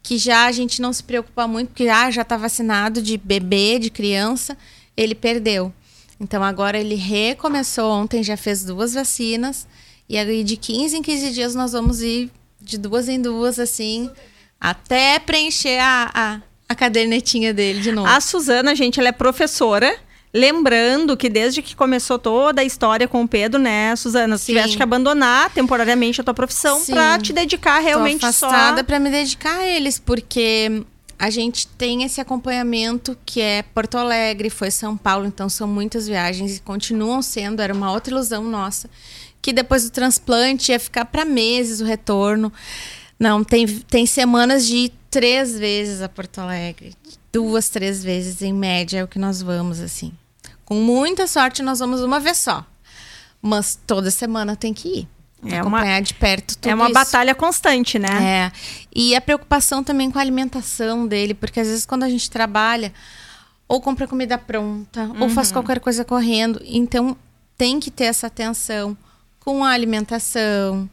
que 0.03 0.17
já 0.17 0.47
a 0.47 0.53
gente 0.53 0.81
não 0.81 0.93
se 0.93 1.03
preocupa 1.03 1.47
muito, 1.47 1.69
porque 1.69 1.89
ah, 1.89 2.11
já 2.11 2.23
está 2.23 2.37
vacinado 2.37 3.03
de 3.03 3.19
bebê, 3.19 3.79
de 3.79 3.91
criança, 3.91 4.57
ele 4.97 5.15
perdeu. 5.15 5.73
Então 6.21 6.43
agora 6.43 6.79
ele 6.79 6.95
recomeçou 6.95 7.91
ontem, 7.91 8.23
já 8.23 8.37
fez 8.37 8.65
duas 8.65 8.95
vacinas, 8.95 9.67
e 10.09 10.19
aí 10.19 10.43
de 10.43 10.57
15 10.57 10.97
em 10.97 11.03
15 11.03 11.31
dias 11.31 11.55
nós 11.55 11.73
vamos 11.73 12.03
ir 12.03 12.31
de 12.61 12.77
duas 12.77 13.09
em 13.09 13.21
duas, 13.21 13.59
assim, 13.59 14.11
até 14.61 15.19
preencher 15.19 15.79
a, 15.79 16.11
a, 16.13 16.41
a 16.69 16.75
cadernetinha 16.75 17.55
dele 17.55 17.81
de 17.81 17.93
novo. 17.93 18.09
A 18.09 18.21
Suzana, 18.21 18.75
gente, 18.75 18.99
ela 18.99 19.11
é 19.11 19.13
professora. 19.13 19.97
Lembrando 20.35 21.17
que 21.17 21.31
desde 21.31 21.63
que 21.63 21.75
começou 21.75 22.19
toda 22.19 22.61
a 22.61 22.65
história 22.65 23.09
com 23.09 23.23
o 23.23 23.29
Pedro, 23.29 23.59
né, 23.59 23.97
Suzana, 23.97 24.37
você 24.37 24.47
tiveste 24.47 24.77
que 24.77 24.83
abandonar 24.83 25.51
temporariamente 25.51 26.21
a 26.21 26.25
tua 26.25 26.35
profissão 26.35 26.85
para 26.85 27.19
te 27.19 27.33
dedicar 27.33 27.79
realmente 27.79 28.21
Tô 28.21 28.27
afastada 28.27 28.79
só 28.79 28.85
para 28.85 28.99
me 28.99 29.11
dedicar 29.11 29.61
a 29.61 29.67
eles, 29.67 29.99
porque 29.99 30.85
a 31.19 31.31
gente 31.31 31.67
tem 31.67 32.05
esse 32.05 32.21
acompanhamento 32.21 33.19
que 33.27 33.41
é 33.41 33.63
Porto 33.63 33.99
Alegre, 33.99 34.49
foi 34.49 34.71
São 34.71 34.97
Paulo, 34.97 35.27
então 35.27 35.49
são 35.49 35.67
muitas 35.67 36.07
viagens 36.07 36.57
e 36.57 36.61
continuam 36.61 37.21
sendo, 37.21 37.61
era 37.61 37.75
uma 37.75 37.91
outra 37.91 38.13
ilusão 38.13 38.45
nossa, 38.45 38.89
que 39.43 39.53
depois 39.53 39.85
do 39.85 39.91
transplante 39.91 40.71
ia 40.71 40.79
ficar 40.79 41.07
para 41.07 41.25
meses 41.25 41.81
o 41.81 41.85
retorno. 41.85 42.53
Não, 43.19 43.43
tem, 43.43 43.67
tem 43.67 44.07
semanas 44.07 44.67
de 44.67 44.77
ir 44.77 44.93
três 45.11 45.59
vezes 45.59 46.01
a 46.03 46.09
Porto 46.09 46.39
Alegre, 46.39 46.95
duas, 47.33 47.69
três 47.69 48.05
vezes 48.05 48.41
em 48.41 48.53
média 48.53 48.99
é 48.99 49.05
o 49.05 49.09
que 49.09 49.19
nós 49.19 49.43
vamos, 49.43 49.81
assim. 49.81 50.13
Com 50.65 50.77
muita 50.77 51.27
sorte, 51.27 51.63
nós 51.63 51.81
vamos 51.81 52.01
uma 52.01 52.21
vez 52.21 52.39
só. 52.39 52.65
Mas 53.41 53.79
toda 53.87 54.11
semana 54.11 54.55
tem 54.55 54.75
que 54.75 55.01
ir. 55.01 55.09
É 55.47 55.59
acompanhar 55.59 55.97
uma, 55.97 56.01
de 56.01 56.15
perto 56.15 56.57
tudo 56.57 56.71
É 56.71 56.75
uma 56.75 56.87
isso. 56.87 56.95
batalha 56.95 57.35
constante, 57.35 57.99
né? 57.99 58.09
É. 58.23 58.53
E 58.95 59.15
a 59.15 59.21
preocupação 59.21 59.85
também 59.85 60.11
com 60.11 60.19
a 60.19 60.23
alimentação 60.23 61.07
dele, 61.07 61.35
porque 61.35 61.61
às 61.61 61.69
vezes 61.69 61.87
quando 61.87 62.03
a 62.03 62.09
gente 62.09 62.29
trabalha, 62.31 62.93
ou 63.69 63.81
compra 63.81 64.09
comida 64.09 64.37
pronta, 64.37 65.05
uhum. 65.05 65.23
ou 65.23 65.29
faz 65.29 65.53
qualquer 65.53 65.79
coisa 65.79 66.05
correndo. 66.05 66.61
Então 66.65 67.17
tem 67.57 67.79
que 67.79 67.91
ter 67.91 68.05
essa 68.05 68.27
atenção 68.27 68.97
com 69.41 69.65
a 69.65 69.71
alimentação. 69.71 70.89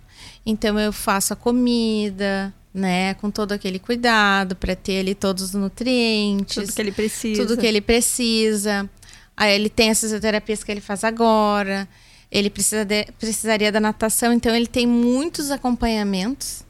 Então 0.45 0.79
eu 0.79 0.93
faço 0.93 1.33
a 1.33 1.35
comida, 1.35 2.53
né, 2.73 3.13
com 3.15 3.31
todo 3.31 3.53
aquele 3.53 3.79
cuidado 3.79 4.55
para 4.55 4.75
ter 4.75 4.99
ali 4.99 5.15
todos 5.15 5.43
os 5.43 5.53
nutrientes, 5.53 6.55
tudo 6.55 6.73
que 6.73 6.81
ele 6.81 6.91
precisa. 6.91 7.41
Tudo 7.41 7.57
que 7.57 7.65
ele 7.65 7.81
precisa. 7.81 8.89
Aí 9.35 9.55
ele 9.55 9.69
tem 9.69 9.89
as 9.89 9.99
fisioterapias 9.99 10.63
que 10.63 10.71
ele 10.71 10.81
faz 10.81 11.03
agora. 11.03 11.87
Ele 12.35 12.49
precisa 12.49 12.83
de, 12.83 13.05
precisaria 13.17 13.71
da 13.71 13.79
natação, 13.79 14.33
então 14.33 14.53
ele 14.53 14.67
tem 14.67 14.85
muitos 14.85 15.51
acompanhamentos 15.51 16.65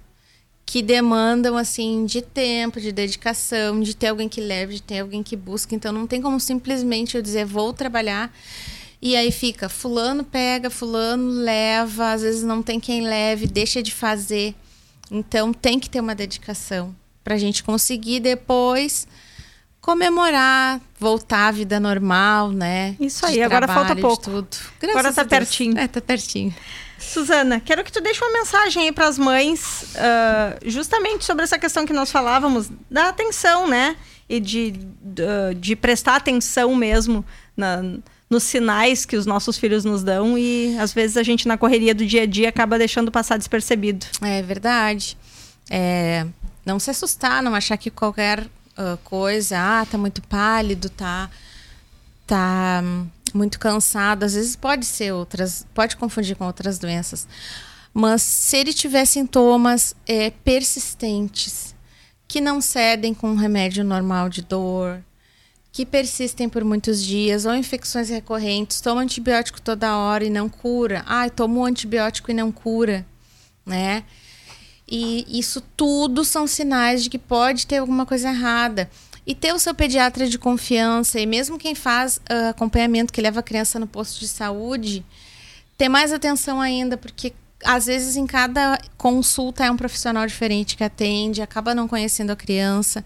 que 0.63 0.79
demandam 0.79 1.57
assim 1.57 2.05
de 2.05 2.21
tempo, 2.21 2.79
de 2.79 2.91
dedicação, 2.91 3.81
de 3.81 3.95
ter 3.95 4.09
alguém 4.09 4.29
que 4.29 4.39
leve, 4.39 4.75
de 4.75 4.83
ter 4.83 4.99
alguém 4.99 5.23
que 5.23 5.35
busque. 5.35 5.73
Então 5.73 5.91
não 5.91 6.05
tem 6.05 6.21
como 6.21 6.39
simplesmente 6.39 7.17
eu 7.17 7.21
dizer 7.23 7.45
vou 7.45 7.73
trabalhar 7.73 8.31
e 9.01 9.15
aí 9.15 9.31
fica 9.31 9.67
fulano 9.67 10.23
pega, 10.23 10.69
fulano 10.69 11.31
leva, 11.31 12.11
às 12.11 12.21
vezes 12.21 12.43
não 12.43 12.61
tem 12.61 12.79
quem 12.79 13.01
leve, 13.01 13.47
deixa 13.47 13.81
de 13.81 13.91
fazer. 13.91 14.53
Então 15.09 15.51
tem 15.51 15.79
que 15.79 15.89
ter 15.89 15.99
uma 15.99 16.13
dedicação 16.13 16.95
para 17.23 17.33
a 17.33 17.39
gente 17.39 17.63
conseguir 17.63 18.19
depois 18.19 19.07
comemorar, 19.85 20.81
voltar 20.99 21.49
à 21.49 21.51
vida 21.51 21.79
normal, 21.79 22.49
né? 22.49 22.95
Isso 22.99 23.23
aí, 23.23 23.39
agora 23.43 23.67
falta 23.67 23.95
pouco. 23.95 24.23
Tudo. 24.23 24.47
agora 24.81 25.13
tá 25.13 25.23
pertinho. 25.23 25.77
É, 25.77 25.87
tá 25.87 26.01
pertinho. 26.01 26.51
Suzana, 26.97 27.59
quero 27.59 27.83
que 27.83 27.91
tu 27.91 28.01
deixe 28.01 28.19
uma 28.25 28.33
mensagem 28.33 28.81
aí 28.81 28.91
para 28.91 29.05
as 29.05 29.19
mães, 29.19 29.93
uh, 29.93 30.59
justamente 30.65 31.23
sobre 31.23 31.43
essa 31.43 31.59
questão 31.59 31.85
que 31.85 31.93
nós 31.93 32.11
falávamos 32.11 32.67
da 32.89 33.09
atenção, 33.09 33.67
né? 33.67 33.95
E 34.27 34.39
de, 34.39 34.71
de, 34.71 35.53
de 35.55 35.75
prestar 35.75 36.15
atenção 36.15 36.73
mesmo 36.73 37.23
na, 37.55 37.83
nos 38.27 38.41
sinais 38.41 39.05
que 39.05 39.15
os 39.15 39.27
nossos 39.27 39.55
filhos 39.55 39.85
nos 39.85 40.01
dão 40.01 40.35
e 40.35 40.75
às 40.79 40.95
vezes 40.95 41.15
a 41.15 41.21
gente 41.21 41.47
na 41.47 41.59
correria 41.59 41.93
do 41.93 42.03
dia 42.03 42.23
a 42.23 42.25
dia 42.25 42.49
acaba 42.49 42.79
deixando 42.79 43.11
passar 43.11 43.37
despercebido. 43.37 44.03
É 44.23 44.41
verdade. 44.41 45.15
É, 45.69 46.25
não 46.65 46.79
se 46.79 46.89
assustar, 46.89 47.43
não 47.43 47.53
achar 47.53 47.77
que 47.77 47.91
qualquer 47.91 48.47
uh, 48.77 48.97
coisa, 49.03 49.57
ah, 49.57 49.85
tá 49.85 49.97
muito 49.97 50.21
pálido, 50.21 50.89
tá 50.89 51.29
tá 52.27 52.81
muito 53.33 53.59
cansado, 53.59 54.23
às 54.23 54.33
vezes 54.33 54.55
pode 54.55 54.85
ser 54.85 55.13
outras, 55.13 55.65
pode 55.73 55.95
confundir 55.95 56.35
com 56.35 56.45
outras 56.45 56.79
doenças. 56.79 57.27
Mas 57.93 58.21
se 58.21 58.57
ele 58.57 58.73
tiver 58.73 59.05
sintomas 59.05 59.95
é, 60.07 60.29
persistentes 60.29 61.75
que 62.27 62.41
não 62.41 62.59
cedem 62.59 63.13
com 63.13 63.29
um 63.29 63.35
remédio 63.35 63.83
normal 63.83 64.27
de 64.27 64.41
dor, 64.41 65.01
que 65.71 65.85
persistem 65.85 66.49
por 66.49 66.63
muitos 66.63 67.03
dias, 67.03 67.45
ou 67.45 67.53
infecções 67.53 68.09
recorrentes, 68.09 68.81
toma 68.81 69.01
antibiótico 69.01 69.61
toda 69.61 69.97
hora 69.97 70.23
e 70.23 70.29
não 70.29 70.49
cura. 70.49 71.03
Ai, 71.05 71.29
tomo 71.29 71.59
um 71.59 71.65
antibiótico 71.65 72.31
e 72.31 72.33
não 72.33 72.51
cura, 72.51 73.05
né? 73.65 74.03
E 74.87 75.39
isso 75.39 75.61
tudo 75.75 76.23
são 76.23 76.45
sinais 76.45 77.03
de 77.03 77.09
que 77.09 77.17
pode 77.17 77.65
ter 77.65 77.77
alguma 77.77 78.05
coisa 78.05 78.29
errada. 78.29 78.89
E 79.25 79.33
ter 79.33 79.53
o 79.53 79.59
seu 79.59 79.73
pediatra 79.73 80.27
de 80.29 80.37
confiança, 80.37 81.19
e 81.19 81.25
mesmo 81.25 81.57
quem 81.57 81.73
faz 81.73 82.17
uh, 82.17 82.49
acompanhamento, 82.49 83.11
que 83.11 83.21
leva 83.21 83.39
a 83.39 83.43
criança 83.43 83.79
no 83.79 83.87
posto 83.87 84.19
de 84.19 84.27
saúde, 84.27 85.03
ter 85.75 85.89
mais 85.89 86.13
atenção 86.13 86.61
ainda, 86.61 86.95
porque 86.95 87.33
às 87.63 87.87
vezes 87.87 88.15
em 88.15 88.27
cada 88.27 88.79
consulta 88.97 89.65
é 89.65 89.71
um 89.71 89.77
profissional 89.77 90.27
diferente 90.27 90.77
que 90.77 90.83
atende, 90.83 91.41
acaba 91.41 91.73
não 91.73 91.87
conhecendo 91.87 92.29
a 92.31 92.35
criança. 92.35 93.03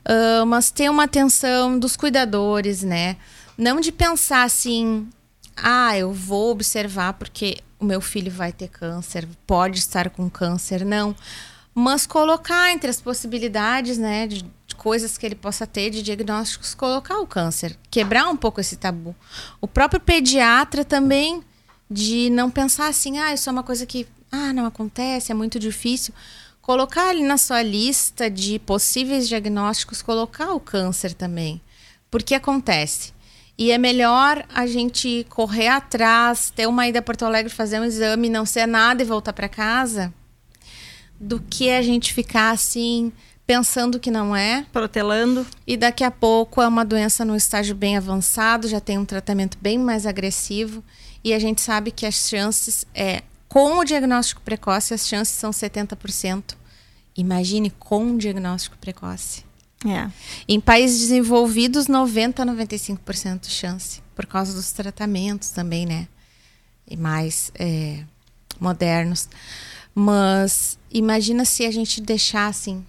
Uh, 0.00 0.44
mas 0.46 0.72
ter 0.72 0.90
uma 0.90 1.04
atenção 1.04 1.78
dos 1.78 1.96
cuidadores, 1.96 2.82
né? 2.82 3.16
Não 3.56 3.80
de 3.80 3.92
pensar 3.92 4.42
assim, 4.42 5.08
ah, 5.56 5.96
eu 5.96 6.12
vou 6.12 6.50
observar 6.50 7.12
porque 7.12 7.58
o 7.82 7.84
meu 7.84 8.00
filho 8.00 8.30
vai 8.30 8.52
ter 8.52 8.68
câncer, 8.68 9.28
pode 9.46 9.80
estar 9.80 10.08
com 10.08 10.30
câncer, 10.30 10.84
não. 10.84 11.14
Mas 11.74 12.06
colocar 12.06 12.70
entre 12.70 12.88
as 12.88 13.00
possibilidades, 13.00 13.98
né, 13.98 14.26
de, 14.26 14.44
de 14.66 14.74
coisas 14.76 15.18
que 15.18 15.26
ele 15.26 15.34
possa 15.34 15.66
ter, 15.66 15.90
de 15.90 16.02
diagnósticos, 16.02 16.74
colocar 16.74 17.18
o 17.18 17.26
câncer, 17.26 17.76
quebrar 17.90 18.28
um 18.28 18.36
pouco 18.36 18.60
esse 18.60 18.76
tabu. 18.76 19.16
O 19.60 19.66
próprio 19.66 20.00
pediatra 20.00 20.84
também, 20.84 21.42
de 21.90 22.30
não 22.30 22.50
pensar 22.50 22.86
assim, 22.86 23.18
ah, 23.18 23.34
isso 23.34 23.48
é 23.48 23.52
uma 23.52 23.64
coisa 23.64 23.84
que, 23.84 24.06
ah, 24.30 24.52
não 24.52 24.64
acontece, 24.64 25.32
é 25.32 25.34
muito 25.34 25.58
difícil. 25.58 26.14
Colocar 26.60 27.08
ali 27.08 27.24
na 27.24 27.36
sua 27.36 27.62
lista 27.62 28.30
de 28.30 28.60
possíveis 28.60 29.26
diagnósticos, 29.26 30.02
colocar 30.02 30.52
o 30.52 30.60
câncer 30.60 31.14
também. 31.14 31.60
Porque 32.08 32.34
acontece. 32.34 33.12
E 33.56 33.70
é 33.70 33.78
melhor 33.78 34.44
a 34.54 34.66
gente 34.66 35.26
correr 35.28 35.68
atrás, 35.68 36.50
ter 36.50 36.66
uma 36.66 36.86
ida 36.88 37.00
a 37.00 37.02
Porto 37.02 37.24
Alegre, 37.24 37.52
fazer 37.52 37.80
um 37.80 37.84
exame, 37.84 38.28
não 38.28 38.46
ser 38.46 38.66
nada 38.66 39.02
e 39.02 39.06
voltar 39.06 39.32
para 39.32 39.48
casa, 39.48 40.12
do 41.20 41.38
que 41.38 41.70
a 41.70 41.82
gente 41.82 42.12
ficar 42.12 42.50
assim, 42.50 43.12
pensando 43.46 44.00
que 44.00 44.10
não 44.10 44.34
é. 44.34 44.66
Protelando. 44.72 45.46
E 45.66 45.76
daqui 45.76 46.02
a 46.02 46.10
pouco 46.10 46.62
é 46.62 46.66
uma 46.66 46.84
doença 46.84 47.24
no 47.24 47.36
estágio 47.36 47.74
bem 47.74 47.96
avançado, 47.96 48.66
já 48.66 48.80
tem 48.80 48.98
um 48.98 49.04
tratamento 49.04 49.58
bem 49.60 49.78
mais 49.78 50.06
agressivo. 50.06 50.82
E 51.22 51.32
a 51.32 51.38
gente 51.38 51.60
sabe 51.60 51.90
que 51.90 52.06
as 52.06 52.14
chances, 52.14 52.84
é, 52.94 53.22
com 53.48 53.78
o 53.78 53.84
diagnóstico 53.84 54.40
precoce, 54.40 54.94
as 54.94 55.06
chances 55.06 55.36
são 55.36 55.50
70%. 55.50 56.56
Imagine 57.16 57.70
com 57.70 58.02
um 58.02 58.16
diagnóstico 58.16 58.76
precoce. 58.78 59.44
É. 59.84 60.10
Em 60.48 60.60
países 60.60 61.00
desenvolvidos, 61.00 61.88
90 61.88 62.42
a 62.42 62.46
95% 62.46 63.40
de 63.40 63.50
chance, 63.50 64.00
por 64.14 64.26
causa 64.26 64.54
dos 64.54 64.70
tratamentos 64.72 65.50
também, 65.50 65.86
né? 65.86 66.06
E 66.88 66.96
mais 66.96 67.50
é, 67.58 68.04
modernos. 68.60 69.28
Mas 69.94 70.78
imagina 70.90 71.44
se 71.44 71.66
a 71.66 71.70
gente 71.70 72.00
deixasse 72.00 72.70
assim, 72.70 72.86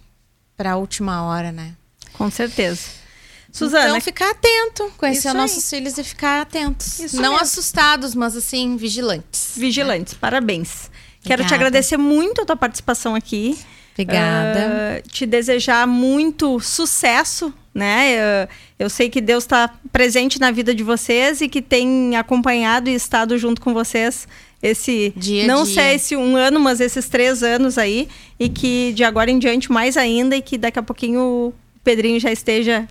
para 0.56 0.72
a 0.72 0.76
última 0.76 1.24
hora, 1.24 1.50
né? 1.52 1.74
Com 2.12 2.30
certeza. 2.30 3.04
Suzana, 3.52 3.86
então 3.86 4.00
ficar 4.00 4.30
atento, 4.32 4.92
conhecer 4.96 5.32
nossos 5.32 5.72
aí. 5.72 5.78
filhos 5.78 5.96
e 5.96 6.02
ficar 6.02 6.42
atentos. 6.42 6.98
Isso 6.98 7.16
Não 7.16 7.30
mesmo. 7.32 7.38
assustados, 7.44 8.12
mas 8.12 8.36
assim, 8.36 8.76
vigilantes. 8.76 9.52
vigilantes, 9.56 10.14
parabéns. 10.14 10.90
Quero 11.22 11.42
te 11.42 11.46
Obrigada. 11.46 11.54
agradecer 11.54 11.96
muito 11.96 12.42
a 12.42 12.44
tua 12.44 12.56
participação 12.56 13.14
aqui. 13.14 13.56
Obrigada. 13.94 14.98
Ah, 14.98 15.08
te 15.08 15.24
desejar 15.24 15.86
muito 15.86 16.60
sucesso, 16.60 17.54
né? 17.72 18.12
Eu, 18.12 18.48
eu 18.86 18.90
sei 18.90 19.08
que 19.08 19.20
Deus 19.20 19.44
está 19.44 19.72
presente 19.92 20.40
na 20.40 20.50
vida 20.50 20.74
de 20.74 20.82
vocês 20.82 21.40
e 21.40 21.48
que 21.48 21.62
tem 21.62 22.16
acompanhado 22.16 22.90
e 22.90 22.94
estado 22.94 23.38
junto 23.38 23.60
com 23.60 23.72
vocês 23.72 24.26
esse 24.62 25.12
Dia 25.16 25.46
não 25.46 25.64
dia. 25.64 25.74
sei 25.74 25.94
esse 25.94 26.16
um 26.16 26.36
ano, 26.36 26.58
mas 26.58 26.80
esses 26.80 27.08
três 27.08 27.42
anos 27.42 27.76
aí 27.76 28.08
e 28.40 28.48
que 28.48 28.92
de 28.94 29.04
agora 29.04 29.30
em 29.30 29.38
diante 29.38 29.70
mais 29.70 29.96
ainda 29.96 30.36
e 30.36 30.42
que 30.42 30.56
daqui 30.58 30.78
a 30.78 30.82
pouquinho 30.82 31.20
o 31.20 31.54
Pedrinho 31.84 32.18
já 32.18 32.32
esteja 32.32 32.88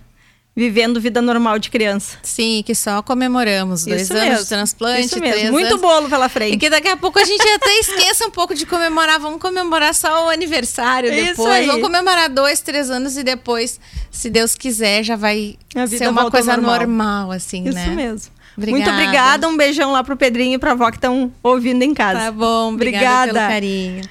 vivendo 0.56 1.00
vida 1.00 1.20
normal 1.20 1.58
de 1.58 1.68
criança. 1.68 2.16
Sim, 2.22 2.62
que 2.64 2.74
só 2.74 3.02
comemoramos 3.02 3.84
dois 3.84 4.02
Isso 4.02 4.12
anos 4.12 4.24
mesmo. 4.28 4.42
de 4.44 4.48
transplante, 4.48 5.06
Isso 5.06 5.18
mesmo. 5.20 5.50
Muito 5.52 5.66
anos. 5.68 5.80
bolo 5.80 6.08
pela 6.08 6.26
E 6.26 6.28
frente. 6.28 6.56
que 6.58 6.70
daqui 6.70 6.88
a 6.88 6.96
pouco 6.96 7.18
a 7.18 7.24
gente 7.24 7.42
até 7.48 7.72
esqueça 7.80 8.26
um 8.26 8.30
pouco 8.30 8.54
de 8.54 8.64
comemorar. 8.64 9.18
Vamos 9.18 9.40
comemorar 9.40 9.94
só 9.94 10.26
o 10.26 10.28
aniversário 10.30 11.12
Isso 11.12 11.26
depois. 11.30 11.50
aí. 11.50 11.66
Vamos 11.66 11.82
comemorar 11.82 12.28
dois, 12.28 12.60
três 12.60 12.88
anos 12.90 13.16
e 13.16 13.24
depois, 13.24 13.80
se 14.12 14.30
Deus 14.30 14.54
quiser, 14.54 15.02
já 15.02 15.16
vai 15.16 15.56
ser 15.88 16.08
uma 16.08 16.30
coisa 16.30 16.56
normal. 16.56 16.76
normal, 16.78 17.30
assim, 17.32 17.64
Isso 17.68 17.74
né? 17.74 17.88
mesmo. 17.88 18.32
Obrigada. 18.56 18.84
Muito 18.92 18.94
obrigada, 19.02 19.48
um 19.48 19.56
beijão 19.56 19.90
lá 19.90 20.04
pro 20.04 20.16
Pedrinho 20.16 20.54
e 20.54 20.58
pra 20.58 20.70
avó 20.70 20.88
que 20.88 20.96
estão 20.98 21.32
ouvindo 21.42 21.82
em 21.82 21.92
casa. 21.92 22.20
Tá 22.20 22.30
bom, 22.30 22.72
obrigada, 22.72 23.30
Obrigada. 23.30 23.32
pelo 23.32 23.48
carinho. 23.52 24.02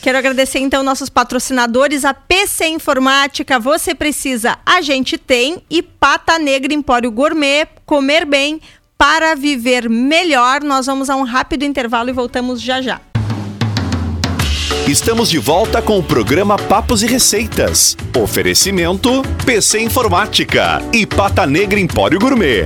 Quero 0.00 0.18
agradecer 0.18 0.60
então 0.60 0.82
nossos 0.82 1.08
patrocinadores, 1.08 2.04
a 2.04 2.14
PC 2.14 2.68
Informática, 2.68 3.58
você 3.58 3.94
precisa, 3.94 4.56
a 4.64 4.80
gente 4.80 5.18
tem 5.18 5.62
e 5.68 5.82
Pata 5.82 6.38
Negra 6.38 6.72
Empório 6.72 7.10
Gourmet, 7.10 7.66
comer 7.84 8.24
bem 8.24 8.60
para 8.96 9.34
viver 9.34 9.88
melhor. 9.88 10.62
Nós 10.62 10.86
vamos 10.86 11.10
a 11.10 11.16
um 11.16 11.24
rápido 11.24 11.64
intervalo 11.64 12.10
e 12.10 12.12
voltamos 12.12 12.60
já 12.60 12.80
já. 12.80 13.00
Estamos 14.86 15.28
de 15.28 15.38
volta 15.38 15.82
com 15.82 15.98
o 15.98 16.02
programa 16.02 16.56
Papos 16.56 17.02
e 17.02 17.06
Receitas. 17.06 17.96
Oferecimento 18.16 19.22
PC 19.44 19.80
Informática 19.80 20.82
e 20.92 21.04
Pata 21.04 21.46
Negra 21.46 21.78
Empório 21.78 22.18
Gourmet. 22.18 22.64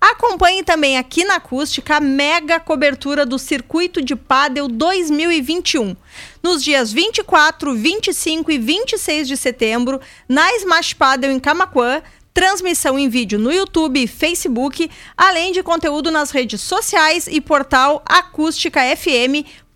Acompanhe 0.03 0.63
também 0.63 0.97
aqui 0.97 1.23
na 1.23 1.35
Acústica 1.35 1.95
a 1.95 2.01
mega 2.01 2.59
cobertura 2.59 3.25
do 3.25 3.39
Circuito 3.39 4.01
de 4.01 4.17
Pádel 4.17 4.67
2021. 4.67 5.95
Nos 6.43 6.61
dias 6.61 6.91
24, 6.91 7.73
25 7.73 8.51
e 8.51 8.57
26 8.57 9.29
de 9.29 9.37
setembro, 9.37 10.01
na 10.27 10.53
Smash 10.57 10.91
Padel 10.91 11.31
em 11.31 11.39
Camaquã, 11.39 12.01
transmissão 12.33 12.99
em 12.99 13.07
vídeo 13.07 13.39
no 13.39 13.49
YouTube 13.49 14.03
e 14.03 14.05
Facebook, 14.05 14.91
além 15.15 15.53
de 15.53 15.63
conteúdo 15.63 16.11
nas 16.11 16.31
redes 16.31 16.59
sociais 16.59 17.25
e 17.27 17.39
portal 17.39 18.03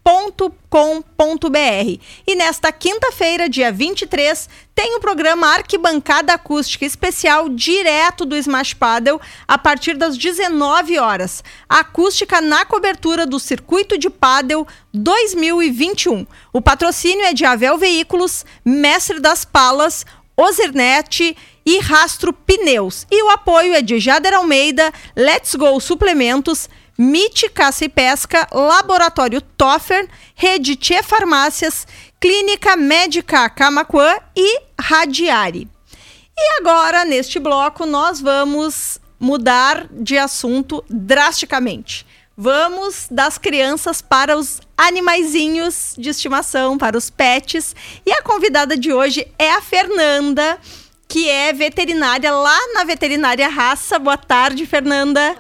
acústicafm.com.br. 0.07 2.01
E 2.25 2.35
nesta 2.35 2.71
quinta-feira, 2.71 3.49
dia 3.49 3.71
23, 3.71 4.49
tem 4.73 4.95
o 4.95 5.01
programa 5.01 5.47
Arquibancada 5.47 6.33
Acústica 6.33 6.85
Especial 6.85 7.49
direto 7.49 8.25
do 8.25 8.37
Smash 8.37 8.73
Paddle 8.73 9.19
a 9.45 9.57
partir 9.57 9.97
das 9.97 10.17
19 10.17 10.97
horas. 10.97 11.43
Acústica 11.67 12.39
na 12.39 12.63
cobertura 12.63 13.25
do 13.25 13.39
Circuito 13.39 13.97
de 13.97 14.09
Paddle 14.09 14.65
2021. 14.93 16.25
O 16.53 16.61
patrocínio 16.61 17.25
é 17.25 17.33
de 17.33 17.43
Avel 17.43 17.77
Veículos, 17.77 18.45
Mestre 18.63 19.19
das 19.19 19.43
Palas, 19.43 20.05
Ozernet 20.37 21.35
e 21.65 21.79
Rastro 21.79 22.31
Pneus. 22.31 23.05
E 23.11 23.23
o 23.23 23.29
apoio 23.29 23.73
é 23.73 23.81
de 23.81 23.99
Jader 23.99 24.33
Almeida, 24.33 24.93
Let's 25.15 25.55
Go 25.55 25.77
Suplementos, 25.81 26.69
MIT 26.97 27.49
Caça 27.49 27.85
e 27.85 27.89
Pesca, 27.89 28.47
Laboratório 28.51 29.39
Toffer, 29.39 30.09
Rede 30.33 30.75
Tchê 30.75 31.03
Farmácias, 31.03 31.85
Clínica 32.19 32.75
Médica 32.75 33.47
Camaquã 33.49 34.17
e 34.35 34.61
Radiari. 34.79 35.67
E 36.35 36.57
agora, 36.59 37.05
neste 37.05 37.39
bloco, 37.39 37.85
nós 37.85 38.19
vamos 38.19 38.99
mudar 39.19 39.87
de 39.91 40.17
assunto 40.17 40.83
drasticamente. 40.89 42.05
Vamos 42.35 43.07
das 43.09 43.37
crianças 43.39 44.01
para 44.01 44.37
os 44.37 44.61
animaizinhos 44.77 45.95
de 45.97 46.09
estimação, 46.09 46.77
para 46.77 46.95
os 46.95 47.09
pets. 47.09 47.75
E 48.05 48.11
a 48.11 48.21
convidada 48.21 48.77
de 48.77 48.93
hoje 48.93 49.27
é 49.39 49.51
a 49.51 49.61
Fernanda, 49.61 50.59
que 51.07 51.27
é 51.27 51.51
veterinária 51.51 52.31
lá 52.31 52.59
na 52.73 52.83
Veterinária 52.83 53.49
Raça. 53.49 53.97
Boa 53.97 54.17
tarde, 54.17 54.67
Fernanda. 54.67 55.35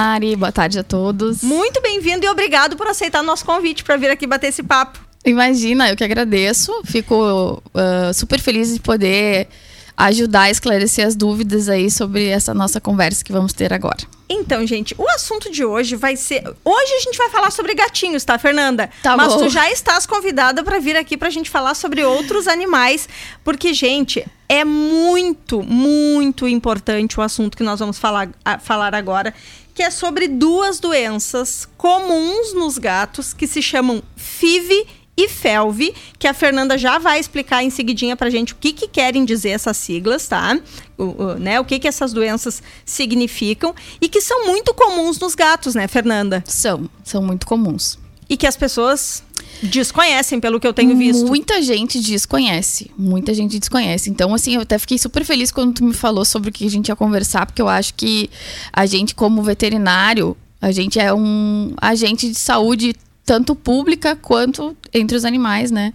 Mari, 0.00 0.36
boa 0.36 0.52
tarde 0.52 0.78
a 0.78 0.84
todos. 0.84 1.42
Muito 1.42 1.82
bem-vindo 1.82 2.24
e 2.24 2.28
obrigado 2.28 2.76
por 2.76 2.86
aceitar 2.86 3.20
nosso 3.20 3.44
convite 3.44 3.82
para 3.82 3.96
vir 3.96 4.08
aqui 4.08 4.28
bater 4.28 4.46
esse 4.46 4.62
papo. 4.62 5.00
Imagina, 5.24 5.90
eu 5.90 5.96
que 5.96 6.04
agradeço. 6.04 6.72
Fico 6.84 7.60
ah, 7.74 8.12
super 8.14 8.38
feliz 8.40 8.72
de 8.72 8.78
poder 8.80 9.48
ajudar 9.96 10.42
a 10.42 10.50
esclarecer 10.50 11.04
as 11.04 11.16
dúvidas 11.16 11.68
aí 11.68 11.90
sobre 11.90 12.28
essa 12.28 12.54
nossa 12.54 12.80
conversa 12.80 13.24
que 13.24 13.32
vamos 13.32 13.52
ter 13.52 13.72
agora. 13.72 13.98
Então, 14.30 14.64
gente, 14.64 14.94
o 14.96 15.08
assunto 15.10 15.50
de 15.50 15.64
hoje 15.64 15.96
vai 15.96 16.14
ser. 16.16 16.44
Hoje 16.64 16.92
a 16.94 17.00
gente 17.00 17.18
vai 17.18 17.28
falar 17.30 17.50
sobre 17.50 17.74
gatinhos, 17.74 18.22
tá, 18.24 18.38
Fernanda? 18.38 18.88
Tá 19.02 19.16
Mas 19.16 19.32
bom. 19.34 19.38
tu 19.40 19.48
já 19.48 19.68
estás 19.68 20.06
convidada 20.06 20.62
para 20.62 20.78
vir 20.78 20.96
aqui 20.96 21.16
pra 21.16 21.28
gente 21.28 21.50
falar 21.50 21.74
sobre 21.74 22.04
outros 22.04 22.46
animais, 22.46 23.08
porque, 23.42 23.74
gente, 23.74 24.24
é 24.48 24.64
muito, 24.64 25.60
muito 25.64 26.46
importante 26.46 27.18
o 27.18 27.22
assunto 27.22 27.56
que 27.56 27.64
nós 27.64 27.80
vamos 27.80 27.98
falar, 27.98 28.28
a- 28.44 28.58
falar 28.60 28.94
agora, 28.94 29.34
que 29.78 29.82
é 29.84 29.90
sobre 29.92 30.26
duas 30.26 30.80
doenças 30.80 31.68
comuns 31.76 32.52
nos 32.52 32.78
gatos 32.78 33.32
que 33.32 33.46
se 33.46 33.62
chamam 33.62 34.02
FIV 34.16 34.84
e 35.16 35.28
FELV, 35.28 35.94
que 36.18 36.26
a 36.26 36.34
Fernanda 36.34 36.76
já 36.76 36.98
vai 36.98 37.20
explicar 37.20 37.62
em 37.62 37.70
seguidinha 37.70 38.16
pra 38.16 38.28
gente 38.28 38.54
o 38.54 38.56
que, 38.56 38.72
que 38.72 38.88
querem 38.88 39.24
dizer 39.24 39.50
essas 39.50 39.76
siglas, 39.76 40.26
tá? 40.26 40.60
O, 40.96 41.04
o, 41.04 41.34
né, 41.34 41.60
o 41.60 41.64
que, 41.64 41.78
que 41.78 41.86
essas 41.86 42.12
doenças 42.12 42.60
significam 42.84 43.72
e 44.00 44.08
que 44.08 44.20
são 44.20 44.46
muito 44.46 44.74
comuns 44.74 45.20
nos 45.20 45.36
gatos, 45.36 45.76
né, 45.76 45.86
Fernanda? 45.86 46.42
São, 46.44 46.90
são 47.04 47.22
muito 47.22 47.46
comuns. 47.46 48.00
E 48.28 48.36
que 48.36 48.48
as 48.48 48.56
pessoas 48.56 49.22
desconhecem, 49.62 50.40
pelo 50.40 50.60
que 50.60 50.66
eu 50.66 50.72
tenho 50.72 50.96
visto. 50.96 51.26
Muita 51.26 51.60
gente 51.62 52.00
desconhece. 52.00 52.90
Muita 52.96 53.34
gente 53.34 53.58
desconhece. 53.58 54.10
Então, 54.10 54.34
assim, 54.34 54.54
eu 54.54 54.62
até 54.62 54.78
fiquei 54.78 54.98
super 54.98 55.24
feliz 55.24 55.50
quando 55.50 55.74
tu 55.74 55.84
me 55.84 55.94
falou 55.94 56.24
sobre 56.24 56.50
o 56.50 56.52
que 56.52 56.66
a 56.66 56.70
gente 56.70 56.88
ia 56.88 56.96
conversar, 56.96 57.46
porque 57.46 57.62
eu 57.62 57.68
acho 57.68 57.94
que 57.94 58.30
a 58.72 58.86
gente, 58.86 59.14
como 59.14 59.42
veterinário, 59.42 60.36
a 60.60 60.70
gente 60.70 60.98
é 60.98 61.12
um 61.12 61.72
agente 61.80 62.28
de 62.28 62.38
saúde 62.38 62.94
tanto 63.24 63.54
pública 63.54 64.16
quanto 64.16 64.76
entre 64.92 65.16
os 65.16 65.24
animais, 65.24 65.70
né? 65.70 65.92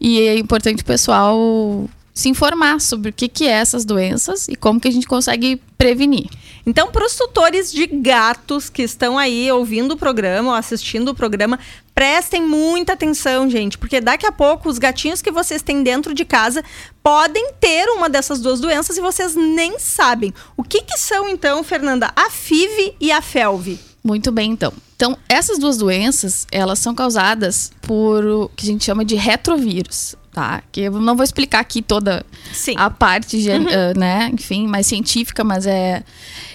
E 0.00 0.20
é 0.20 0.38
importante 0.38 0.82
o 0.82 0.84
pessoal 0.84 1.88
se 2.14 2.28
informar 2.28 2.80
sobre 2.80 3.10
o 3.10 3.12
que, 3.12 3.28
que 3.28 3.46
é 3.46 3.52
essas 3.52 3.84
doenças 3.84 4.48
e 4.48 4.54
como 4.54 4.80
que 4.80 4.88
a 4.88 4.92
gente 4.92 5.06
consegue 5.06 5.60
prevenir. 5.78 6.28
Então, 6.64 6.92
para 6.92 7.04
os 7.04 7.16
tutores 7.16 7.72
de 7.72 7.86
gatos 7.86 8.68
que 8.70 8.82
estão 8.82 9.18
aí 9.18 9.50
ouvindo 9.50 9.92
o 9.92 9.96
programa 9.96 10.50
ou 10.50 10.54
assistindo 10.54 11.08
o 11.08 11.14
programa, 11.14 11.58
prestem 11.94 12.42
muita 12.42 12.92
atenção, 12.92 13.50
gente, 13.50 13.76
porque 13.76 14.00
daqui 14.00 14.26
a 14.26 14.32
pouco 14.32 14.68
os 14.68 14.78
gatinhos 14.78 15.20
que 15.20 15.30
vocês 15.30 15.62
têm 15.62 15.82
dentro 15.82 16.14
de 16.14 16.24
casa 16.24 16.62
podem 17.02 17.52
ter 17.58 17.88
uma 17.88 18.08
dessas 18.08 18.40
duas 18.40 18.60
doenças 18.60 18.96
e 18.96 19.00
vocês 19.00 19.34
nem 19.34 19.78
sabem. 19.78 20.32
O 20.56 20.62
que, 20.62 20.82
que 20.82 20.96
são, 20.98 21.28
então, 21.28 21.64
Fernanda, 21.64 22.12
a 22.14 22.30
FIV 22.30 22.94
e 23.00 23.10
a 23.10 23.20
FELV? 23.20 23.78
Muito 24.04 24.30
bem, 24.30 24.52
então. 24.52 24.72
Então, 24.94 25.18
essas 25.28 25.58
duas 25.58 25.76
doenças, 25.76 26.46
elas 26.52 26.78
são 26.78 26.94
causadas 26.94 27.72
por 27.82 28.24
o 28.24 28.48
que 28.54 28.64
a 28.64 28.68
gente 28.68 28.84
chama 28.84 29.04
de 29.04 29.16
retrovírus, 29.16 30.14
tá? 30.32 30.62
Que 30.72 30.82
eu 30.82 30.92
não 30.92 31.14
vou 31.14 31.22
explicar 31.22 31.60
aqui 31.60 31.82
toda 31.82 32.24
Sim. 32.52 32.74
a 32.76 32.88
parte, 32.88 33.36
uhum. 33.36 33.64
uh, 33.64 33.98
né, 33.98 34.30
enfim, 34.32 34.66
mais 34.66 34.86
científica, 34.86 35.44
mas 35.44 35.66
é 35.66 36.02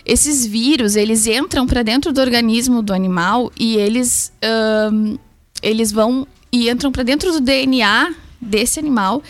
esses 0.03 0.45
vírus, 0.45 0.95
eles 0.95 1.27
entram 1.27 1.67
para 1.67 1.83
dentro 1.83 2.11
do 2.11 2.19
organismo 2.19 2.81
do 2.81 2.93
animal 2.93 3.51
e 3.57 3.75
eles 3.75 4.31
uh, 4.43 5.19
eles 5.61 5.91
vão 5.91 6.25
e 6.51 6.69
entram 6.69 6.91
para 6.91 7.03
dentro 7.03 7.31
do 7.31 7.41
DNA 7.41 8.13
desse 8.41 8.79
animal 8.79 9.21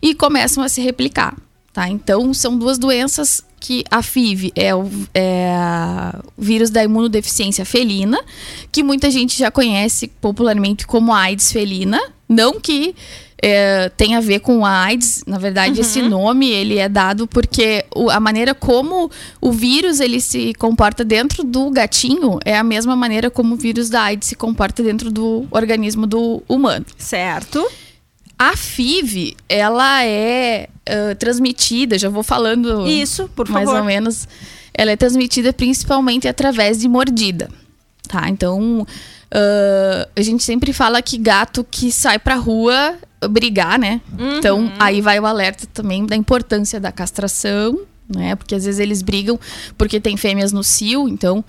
e 0.00 0.14
começam 0.14 0.62
a 0.62 0.68
se 0.68 0.80
replicar, 0.80 1.34
tá? 1.72 1.88
Então, 1.88 2.32
são 2.34 2.56
duas 2.56 2.78
doenças 2.78 3.42
que 3.58 3.82
a 3.90 4.02
FIV 4.02 4.52
é 4.54 4.74
o, 4.74 4.88
é 5.14 5.50
o 6.36 6.42
vírus 6.42 6.70
da 6.70 6.84
imunodeficiência 6.84 7.64
felina, 7.64 8.22
que 8.70 8.82
muita 8.82 9.10
gente 9.10 9.36
já 9.36 9.50
conhece 9.50 10.08
popularmente 10.20 10.86
como 10.86 11.12
AIDS 11.12 11.50
felina. 11.50 12.00
Não 12.28 12.60
que 12.60 12.94
é, 13.42 13.90
tem 13.90 14.14
a 14.14 14.20
ver 14.20 14.40
com 14.40 14.64
a 14.64 14.84
AIDS. 14.84 15.22
Na 15.26 15.38
verdade, 15.38 15.74
uhum. 15.74 15.80
esse 15.80 16.02
nome 16.02 16.50
ele 16.50 16.78
é 16.78 16.88
dado 16.88 17.26
porque 17.26 17.84
o, 17.94 18.10
a 18.10 18.18
maneira 18.18 18.54
como 18.54 19.10
o 19.40 19.52
vírus 19.52 20.00
ele 20.00 20.20
se 20.20 20.54
comporta 20.54 21.04
dentro 21.04 21.44
do 21.44 21.70
gatinho 21.70 22.38
é 22.44 22.56
a 22.56 22.64
mesma 22.64 22.96
maneira 22.96 23.30
como 23.30 23.54
o 23.54 23.58
vírus 23.58 23.90
da 23.90 24.02
AIDS 24.02 24.28
se 24.28 24.36
comporta 24.36 24.82
dentro 24.82 25.10
do 25.10 25.46
organismo 25.50 26.06
do 26.06 26.42
humano. 26.48 26.86
Certo. 26.96 27.66
A 28.38 28.54
FIV, 28.54 29.34
ela 29.48 30.04
é 30.04 30.68
uh, 30.88 31.14
transmitida, 31.14 31.98
já 31.98 32.08
vou 32.08 32.22
falando. 32.22 32.86
Isso, 32.86 33.30
por 33.34 33.48
mais 33.48 33.64
favor. 33.64 33.82
Mais 33.82 33.82
ou 33.82 33.86
menos. 33.86 34.28
Ela 34.74 34.90
é 34.90 34.96
transmitida 34.96 35.54
principalmente 35.54 36.28
através 36.28 36.78
de 36.78 36.86
mordida. 36.86 37.48
Tá? 38.06 38.28
Então, 38.28 38.82
uh, 38.82 40.08
a 40.14 40.20
gente 40.20 40.44
sempre 40.44 40.74
fala 40.74 41.00
que 41.00 41.16
gato 41.16 41.64
que 41.64 41.90
sai 41.90 42.18
pra 42.18 42.34
rua 42.34 42.94
brigar, 43.28 43.78
né? 43.78 44.00
Uhum. 44.18 44.38
Então, 44.38 44.72
aí 44.78 45.00
vai 45.00 45.18
o 45.18 45.26
alerta 45.26 45.66
também 45.72 46.04
da 46.06 46.16
importância 46.16 46.80
da 46.80 46.92
castração, 46.92 47.78
né? 48.08 48.36
Porque 48.36 48.54
às 48.54 48.64
vezes 48.64 48.80
eles 48.80 49.02
brigam 49.02 49.38
porque 49.76 50.00
tem 50.00 50.16
fêmeas 50.16 50.52
no 50.52 50.62
cio, 50.62 51.08
então 51.08 51.44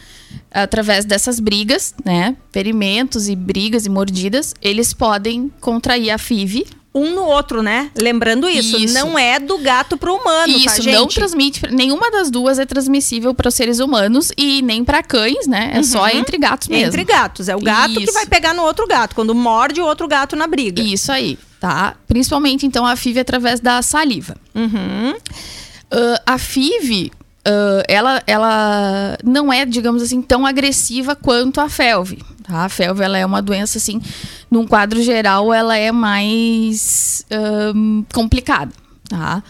através 0.52 1.06
dessas 1.06 1.40
brigas, 1.40 1.94
né, 2.04 2.36
ferimentos 2.52 3.30
e 3.30 3.36
brigas 3.36 3.86
e 3.86 3.90
mordidas, 3.90 4.56
eles 4.62 4.94
podem 4.94 5.52
contrair 5.62 6.10
a 6.10 6.18
FIV, 6.18 6.66
um 6.98 7.14
no 7.14 7.26
outro, 7.26 7.62
né? 7.62 7.92
Lembrando 7.96 8.50
isso, 8.50 8.78
isso. 8.78 8.94
não 8.94 9.20
é 9.20 9.40
do 9.40 9.60
gato 9.60 9.98
pro 9.98 10.16
humano, 10.16 10.54
tá, 10.54 10.60
isso, 10.60 10.84
tá, 10.84 10.92
não 10.92 11.08
transmite, 11.08 11.62
nenhuma 11.72 12.10
das 12.10 12.32
duas 12.32 12.58
é 12.58 12.66
transmissível 12.66 13.36
para 13.36 13.50
os 13.50 13.54
seres 13.54 13.80
humanos 13.80 14.32
e 14.36 14.64
nem 14.64 14.84
para 14.84 15.04
cães, 15.04 15.46
né? 15.46 15.72
É 15.74 15.78
uhum. 15.78 15.84
só 15.84 16.10
entre 16.10 16.40
gatos 16.40 16.68
mesmo. 16.68 16.88
Entre 16.88 17.04
gatos, 17.04 17.50
é 17.50 17.56
o 17.56 17.60
gato 17.60 17.92
isso. 17.92 18.08
que 18.08 18.12
vai 18.12 18.26
pegar 18.26 18.54
no 18.56 18.64
outro 18.64 18.88
gato, 18.88 19.14
quando 19.14 19.36
morde 19.36 19.80
o 19.80 19.86
outro 19.86 20.08
gato 20.08 20.36
na 20.36 20.48
briga. 20.48 20.82
Isso 20.82 21.12
aí, 21.12 21.38
tá? 21.60 21.96
Principalmente 22.08 22.66
então 22.66 22.86
a 22.86 22.96
FIV 22.96 23.20
através 23.20 23.60
da 23.60 23.82
saliva. 23.82 24.36
Uhum. 24.54 25.12
Uh, 25.12 26.20
a 26.26 26.38
FIV, 26.38 27.12
uh, 27.48 27.84
ela, 27.88 28.22
ela 28.28 29.18
não 29.24 29.52
é, 29.52 29.66
digamos 29.66 30.02
assim, 30.02 30.22
tão 30.22 30.46
agressiva 30.46 31.16
quanto 31.16 31.62
a 31.62 31.70
FeLV. 31.70 32.20
Tá? 32.44 32.66
A 32.66 32.70
FeLV 32.70 33.04
ela 33.04 33.18
é 33.18 33.26
uma 33.26 33.42
doença, 33.42 33.78
assim, 33.78 34.02
num 34.50 34.66
quadro 34.68 35.02
geral, 35.02 35.54
ela 35.54 35.78
é 35.78 35.92
mais 35.92 37.26
um, 37.76 38.04
complicada. 38.14 38.72
Tá? 39.10 39.44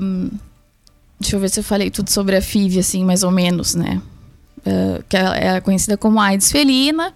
Um, 0.00 0.30
deixa 1.18 1.36
eu 1.36 1.40
ver 1.40 1.48
se 1.48 1.60
eu 1.60 1.64
falei 1.64 1.90
tudo 1.90 2.10
sobre 2.10 2.36
a 2.36 2.42
FIV, 2.42 2.80
assim, 2.80 3.04
mais 3.04 3.22
ou 3.22 3.30
menos, 3.30 3.74
né? 3.74 4.00
Uh, 4.58 5.02
que 5.08 5.16
ela 5.16 5.36
é 5.36 5.60
conhecida 5.60 5.96
como 5.96 6.20
AIDS 6.20 6.52
felina. 6.52 7.12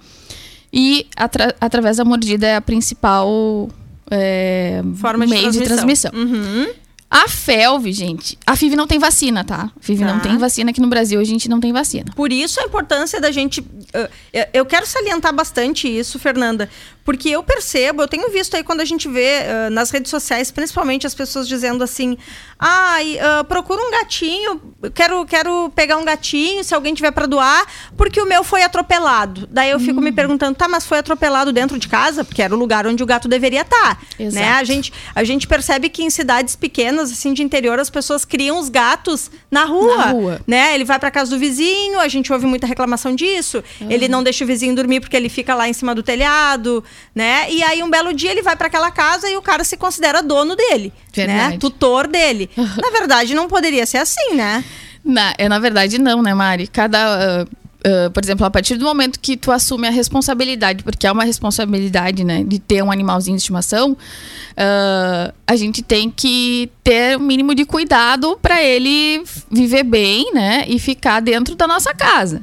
E 0.79 1.07
atra 1.17 1.57
através 1.59 1.97
da 1.97 2.05
mordida 2.05 2.47
é 2.47 2.55
a 2.55 2.61
principal 2.61 3.71
é, 4.11 4.83
Forma 4.97 5.27
meio 5.27 5.51
de 5.51 5.63
transmissão. 5.63 6.11
De 6.11 6.19
transmissão. 6.19 6.47
Uhum. 6.63 6.75
A 7.09 7.29
FELV, 7.29 7.93
gente, 7.93 8.37
a 8.45 8.57
FIV 8.57 8.75
não 8.77 8.87
tem 8.87 8.99
vacina, 8.99 9.45
tá? 9.45 9.71
A 9.75 9.81
FIV 9.81 10.05
tá. 10.05 10.13
não 10.13 10.21
tem 10.21 10.37
vacina 10.37 10.71
aqui 10.71 10.81
no 10.81 10.89
Brasil, 10.89 11.19
a 11.19 11.25
gente 11.25 11.49
não 11.49 11.61
tem 11.61 11.73
vacina. 11.73 12.13
Por 12.15 12.33
isso 12.33 12.61
a 12.61 12.65
importância 12.65 13.21
da 13.21 13.31
gente. 13.31 13.61
Uh, 13.61 14.47
eu 14.53 14.67
quero 14.67 14.85
salientar 14.85 15.33
bastante 15.33 15.89
isso, 15.89 16.19
Fernanda, 16.19 16.69
porque 17.07 17.29
eu 17.29 17.41
percebo, 17.41 18.03
eu 18.03 18.09
tenho 18.09 18.29
visto 18.33 18.57
aí 18.57 18.65
quando 18.65 18.81
a 18.81 18.85
gente 18.85 19.07
vê 19.09 19.43
uh, 19.43 19.71
nas 19.71 19.93
redes 19.93 20.11
sociais, 20.11 20.51
principalmente 20.51 21.07
as 21.07 21.15
pessoas 21.15 21.47
dizendo 21.47 21.85
assim: 21.85 22.19
ai, 22.59 23.17
ah, 23.21 23.43
uh, 23.43 23.45
procura 23.45 23.81
um 23.81 23.93
gatinho, 23.93 24.61
quero, 24.93 25.25
quero 25.25 25.71
pegar 25.71 25.99
um 25.99 26.05
gatinho, 26.05 26.65
se 26.65 26.75
alguém 26.75 26.95
tiver 26.95 27.13
para 27.13 27.27
doar, 27.27 27.65
porque 27.97 28.21
o 28.21 28.27
meu 28.27 28.43
foi 28.43 28.65
atropelado. 28.65 29.49
Daí 29.49 29.71
eu 29.71 29.79
fico 29.79 30.01
hum. 30.01 30.03
me 30.03 30.11
perguntando, 30.11 30.57
tá, 30.57 30.67
mas 30.67 30.85
foi 30.85 30.99
atropelado 30.99 31.53
dentro 31.53 31.79
de 31.79 31.87
casa? 31.87 32.25
Porque 32.25 32.43
era 32.43 32.53
o 32.53 32.59
lugar 32.59 32.89
onde 32.89 33.05
o 33.05 33.07
gato 33.07 33.29
deveria 33.29 33.61
estar. 33.61 33.77
Tá, 33.77 33.99
né? 34.19 34.49
A 34.55 34.65
gente, 34.65 34.93
a 35.15 35.23
gente 35.23 35.47
percebe 35.47 35.89
que 35.89 36.03
em 36.03 36.11
cidades 36.11 36.57
pequenas, 36.57 37.13
assim, 37.13 37.33
de 37.33 37.43
interior, 37.43 37.79
as 37.79 37.89
pessoas 37.89 38.25
criam 38.25 38.59
os 38.59 38.69
gatos 38.69 39.31
na 39.49 39.65
rua. 39.65 39.97
Na 39.97 40.07
rua. 40.07 40.41
Né? 40.45 40.75
Ele 40.75 40.85
vai 40.85 40.99
para 40.99 41.13
casa 41.13 41.31
do 41.31 41.39
vizinho, 41.39 42.01
a 42.01 42.09
gente 42.09 42.33
ouve 42.33 42.47
muita 42.47 42.67
reclamação 42.67 43.15
disso. 43.15 43.63
Uhum. 43.81 43.93
Ele 43.93 44.09
não 44.09 44.25
deixa 44.25 44.43
o 44.43 44.47
vizinho 44.47 44.75
dormir 44.75 44.99
porque 44.99 45.17
ele 45.17 45.29
fica 45.29 45.55
lá 45.55 45.69
em 45.69 45.73
cima 45.73 45.95
do 45.95 46.03
telhado 46.03 46.83
né? 47.15 47.51
E 47.51 47.63
aí 47.63 47.83
um 47.83 47.91
belo 47.91 48.13
dia 48.13 48.31
ele 48.31 48.43
vai 48.43 48.57
para 48.57 48.67
aquela 48.67 48.91
casa 48.91 49.29
e 49.29 49.37
o 49.37 49.43
cara 49.43 49.65
se 49.65 49.77
considera 49.77 50.23
dono 50.23 50.55
dele, 50.55 50.93
né? 51.17 51.27
verdade. 51.27 51.53
né? 51.53 51.59
Tutor 51.59 52.07
dele. 52.07 52.51
na 52.57 52.91
verdade 52.91 53.35
não 53.35 53.49
poderia 53.49 53.87
ser 53.87 53.99
assim, 53.99 54.35
né? 54.35 54.65
Na, 55.05 55.35
é, 55.39 55.49
na 55.49 55.59
verdade 55.59 55.99
não, 55.99 56.23
né, 56.23 56.35
Mari? 56.35 56.67
Cada 56.67 57.43
uh 57.43 57.66
Uh, 57.87 58.11
por 58.11 58.25
exemplo, 58.25 58.45
a 58.45 58.51
partir 58.51 58.75
do 58.77 58.85
momento 58.85 59.21
que 59.21 59.37
tu 59.37 59.53
assume 59.53 59.87
a 59.87 59.91
responsabilidade, 59.91 60.83
porque 60.83 61.07
é 61.07 61.13
uma 61.13 61.23
responsabilidade, 61.23 62.25
né, 62.25 62.43
de 62.43 62.59
ter 62.59 62.83
um 62.83 62.91
animalzinho 62.91 63.37
de 63.37 63.43
estimação, 63.43 63.93
uh, 63.93 65.33
a 65.47 65.55
gente 65.55 65.83
tem 65.83 66.11
que 66.11 66.69
ter 66.83 67.17
o 67.17 67.21
um 67.21 67.23
mínimo 67.23 67.55
de 67.55 67.65
cuidado 67.65 68.37
para 68.43 68.61
ele 68.61 69.23
viver 69.49 69.85
bem, 69.85 70.33
né, 70.35 70.65
e 70.67 70.81
ficar 70.81 71.21
dentro 71.21 71.55
da 71.55 71.69
nossa 71.69 71.95
casa. 71.95 72.43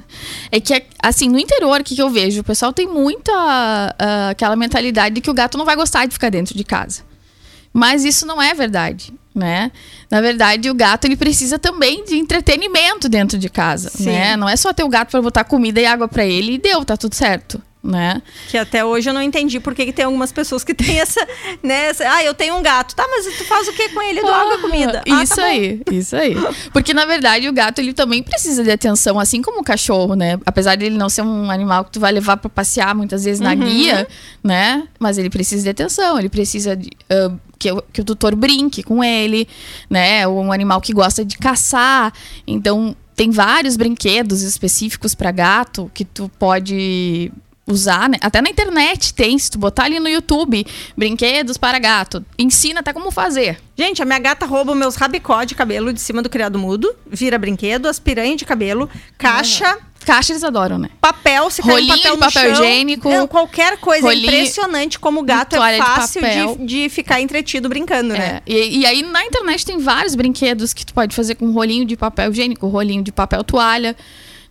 É 0.49 0.61
que, 0.61 0.81
assim, 1.01 1.27
no 1.27 1.37
interior, 1.37 1.81
o 1.81 1.83
que, 1.83 1.93
que 1.93 2.01
eu 2.01 2.09
vejo? 2.09 2.39
O 2.39 2.43
pessoal 2.45 2.71
tem 2.71 2.87
muita 2.87 3.33
uh, 3.33 4.29
aquela 4.31 4.55
mentalidade 4.55 5.15
de 5.15 5.19
que 5.19 5.29
o 5.29 5.33
gato 5.33 5.57
não 5.57 5.65
vai 5.65 5.75
gostar 5.75 6.05
de 6.05 6.13
ficar 6.13 6.29
dentro 6.29 6.55
de 6.55 6.63
casa. 6.63 7.01
Mas 7.73 8.05
isso 8.05 8.25
não 8.25 8.41
é 8.41 8.53
verdade, 8.53 9.13
né? 9.33 9.71
Na 10.09 10.21
verdade, 10.21 10.69
o 10.69 10.73
gato 10.73 11.05
ele 11.05 11.15
precisa 11.15 11.57
também 11.57 12.03
de 12.05 12.15
entretenimento 12.17 13.09
dentro 13.09 13.37
de 13.37 13.49
casa, 13.49 13.89
Sim. 13.89 14.05
né? 14.05 14.37
Não 14.37 14.47
é 14.47 14.55
só 14.55 14.73
ter 14.73 14.83
o 14.83 14.89
gato 14.89 15.11
para 15.11 15.21
botar 15.21 15.43
comida 15.43 15.81
e 15.81 15.85
água 15.85 16.07
para 16.07 16.25
ele 16.25 16.53
e 16.53 16.57
deu, 16.57 16.83
tá 16.85 16.95
tudo 16.95 17.15
certo 17.15 17.61
né? 17.83 18.21
Que 18.49 18.57
até 18.57 18.85
hoje 18.85 19.09
eu 19.09 19.13
não 19.13 19.21
entendi 19.21 19.59
por 19.59 19.75
que, 19.75 19.91
tem 19.91 20.05
algumas 20.05 20.31
pessoas 20.31 20.63
que 20.63 20.73
têm 20.73 21.01
essa, 21.01 21.19
né? 21.61 21.87
Essa, 21.87 22.09
ah, 22.09 22.23
eu 22.23 22.33
tenho 22.33 22.55
um 22.55 22.61
gato. 22.61 22.95
Tá, 22.95 23.05
mas 23.09 23.25
tu 23.37 23.43
faz 23.43 23.67
o 23.67 23.73
que 23.73 23.89
com 23.89 24.01
ele? 24.01 24.21
Do 24.21 24.27
água 24.27 24.59
comida. 24.59 25.03
Ah, 25.11 25.23
isso 25.23 25.35
tá 25.35 25.43
aí, 25.43 25.81
isso 25.91 26.15
aí. 26.15 26.35
Porque, 26.71 26.93
na 26.93 27.05
verdade, 27.05 27.49
o 27.49 27.53
gato, 27.53 27.79
ele 27.79 27.91
também 27.91 28.23
precisa 28.23 28.63
de 28.63 28.71
atenção, 28.71 29.19
assim 29.19 29.41
como 29.41 29.59
o 29.59 29.63
cachorro, 29.63 30.15
né? 30.15 30.39
Apesar 30.45 30.75
de 30.75 30.85
ele 30.85 30.97
não 30.97 31.09
ser 31.09 31.23
um 31.23 31.51
animal 31.51 31.83
que 31.83 31.91
tu 31.91 31.99
vai 31.99 32.11
levar 32.11 32.37
para 32.37 32.49
passear 32.49 32.95
muitas 32.95 33.25
vezes 33.25 33.41
na 33.41 33.51
uhum. 33.51 33.59
guia, 33.59 34.07
né? 34.41 34.87
Mas 34.97 35.17
ele 35.17 35.29
precisa 35.29 35.63
de 35.63 35.69
atenção, 35.69 36.17
ele 36.17 36.29
precisa 36.29 36.77
de... 36.77 36.89
Uh, 37.11 37.37
que, 37.59 37.69
que 37.93 38.01
o 38.01 38.03
tutor 38.03 38.35
brinque 38.35 38.83
com 38.83 39.03
ele, 39.03 39.47
né? 39.89 40.27
Um 40.27 40.51
animal 40.51 40.81
que 40.81 40.93
gosta 40.93 41.23
de 41.23 41.37
caçar. 41.37 42.11
Então, 42.45 42.95
tem 43.15 43.31
vários 43.31 43.77
brinquedos 43.77 44.41
específicos 44.41 45.15
para 45.15 45.31
gato 45.31 45.89
que 45.93 46.03
tu 46.03 46.29
pode 46.37 47.31
usar, 47.65 48.09
né? 48.09 48.17
Até 48.21 48.41
na 48.41 48.49
internet 48.49 49.13
tem, 49.13 49.37
se 49.37 49.49
tu 49.51 49.57
botar 49.57 49.85
ali 49.85 49.99
no 49.99 50.09
YouTube, 50.09 50.65
brinquedos 50.97 51.57
para 51.57 51.79
gato, 51.79 52.23
ensina 52.37 52.81
até 52.81 52.91
como 52.91 53.09
fazer. 53.11 53.59
Gente, 53.77 54.01
a 54.01 54.05
minha 54.05 54.19
gata 54.19 54.45
rouba 54.45 54.75
meus 54.75 54.95
rabicó 54.95 55.43
de 55.43 55.55
cabelo 55.55 55.93
de 55.93 56.01
cima 56.01 56.21
do 56.21 56.29
criado 56.29 56.59
mudo, 56.59 56.93
vira 57.07 57.37
brinquedo, 57.37 57.87
aspiranha 57.87 58.35
de 58.35 58.45
cabelo, 58.45 58.89
caixa, 59.17 59.77
Caixa 60.05 60.33
eles 60.33 60.43
adoram, 60.43 60.77
né? 60.77 60.89
papel, 60.99 61.49
se 61.49 61.61
cai 61.61 61.71
um 61.71 61.73
Rolinho 61.75 61.95
papel 61.97 62.13
de 62.13 62.19
papel 62.19 62.55
chão. 62.55 62.65
higiênico. 62.65 63.09
Não, 63.09 63.27
qualquer 63.27 63.77
coisa. 63.77 64.05
Rolinho 64.05 64.29
é 64.29 64.33
impressionante 64.35 64.99
como 64.99 65.21
o 65.21 65.23
gato 65.23 65.55
é 65.55 65.71
de 65.73 65.77
fácil 65.77 66.21
papel. 66.21 66.57
de, 66.57 66.65
de 66.65 66.89
ficar 66.89 67.21
entretido 67.21 67.69
brincando, 67.69 68.13
né? 68.13 68.41
É, 68.45 68.51
e, 68.51 68.79
e 68.79 68.85
aí 68.85 69.01
na 69.01 69.25
internet 69.25 69.65
tem 69.65 69.77
vários 69.77 70.15
brinquedos 70.15 70.73
que 70.73 70.85
tu 70.85 70.93
pode 70.93 71.15
fazer 71.15 71.35
com 71.35 71.51
rolinho 71.51 71.85
de 71.85 71.95
papel 71.95 72.31
higiênico, 72.31 72.67
rolinho 72.67 73.01
de 73.01 73.11
papel 73.11 73.43
toalha, 73.43 73.95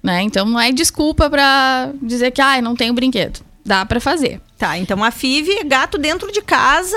né? 0.02 0.22
Então 0.22 0.46
não 0.46 0.58
é 0.58 0.72
desculpa 0.72 1.30
pra 1.30 1.90
dizer 2.02 2.30
que 2.30 2.40
ah, 2.40 2.60
não 2.60 2.74
tenho 2.74 2.92
brinquedo. 2.92 3.40
Dá 3.64 3.86
pra 3.86 4.00
fazer. 4.00 4.40
Tá, 4.58 4.76
então 4.78 5.02
a 5.04 5.10
FIV, 5.10 5.64
gato 5.64 5.96
dentro 5.98 6.32
de 6.32 6.42
casa, 6.42 6.96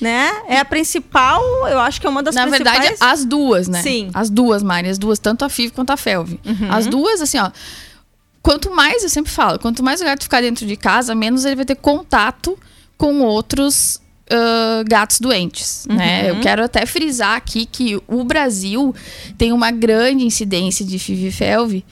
né? 0.00 0.30
É 0.48 0.58
a 0.58 0.64
principal, 0.64 1.42
eu 1.68 1.80
acho 1.80 2.00
que 2.00 2.06
é 2.06 2.10
uma 2.10 2.22
das 2.22 2.34
Na 2.34 2.46
principais. 2.46 2.78
verdade, 2.78 2.96
as 3.00 3.24
duas, 3.24 3.66
né? 3.66 3.82
Sim. 3.82 4.10
As 4.14 4.30
duas, 4.30 4.62
Mari, 4.62 4.88
as 4.88 4.98
duas, 4.98 5.18
tanto 5.18 5.44
a 5.44 5.48
FIV 5.48 5.72
quanto 5.72 5.90
a 5.90 5.96
FELV. 5.96 6.38
As 6.70 6.86
duas, 6.86 7.20
assim, 7.20 7.38
ó. 7.38 7.50
Quanto 8.40 8.70
mais, 8.72 9.02
eu 9.02 9.08
sempre 9.08 9.32
falo, 9.32 9.58
quanto 9.58 9.82
mais 9.82 10.00
o 10.00 10.04
gato 10.04 10.22
ficar 10.22 10.40
dentro 10.40 10.64
de 10.66 10.76
casa, 10.76 11.14
menos 11.14 11.44
ele 11.44 11.56
vai 11.56 11.64
ter 11.64 11.74
contato 11.74 12.56
com 12.96 13.20
outros 13.22 14.00
ah, 14.30 14.82
gatos 14.86 15.20
doentes, 15.20 15.86
né? 15.88 16.30
Eu 16.30 16.40
quero 16.40 16.62
até 16.64 16.84
frisar 16.86 17.36
aqui 17.36 17.66
que 17.66 18.00
o 18.06 18.24
Brasil 18.24 18.94
tem 19.38 19.52
uma 19.52 19.70
grande 19.70 20.24
incidência 20.24 20.84
de 20.84 20.98
FIV 20.98 21.28
e 21.28 21.32
FELV. 21.32 21.84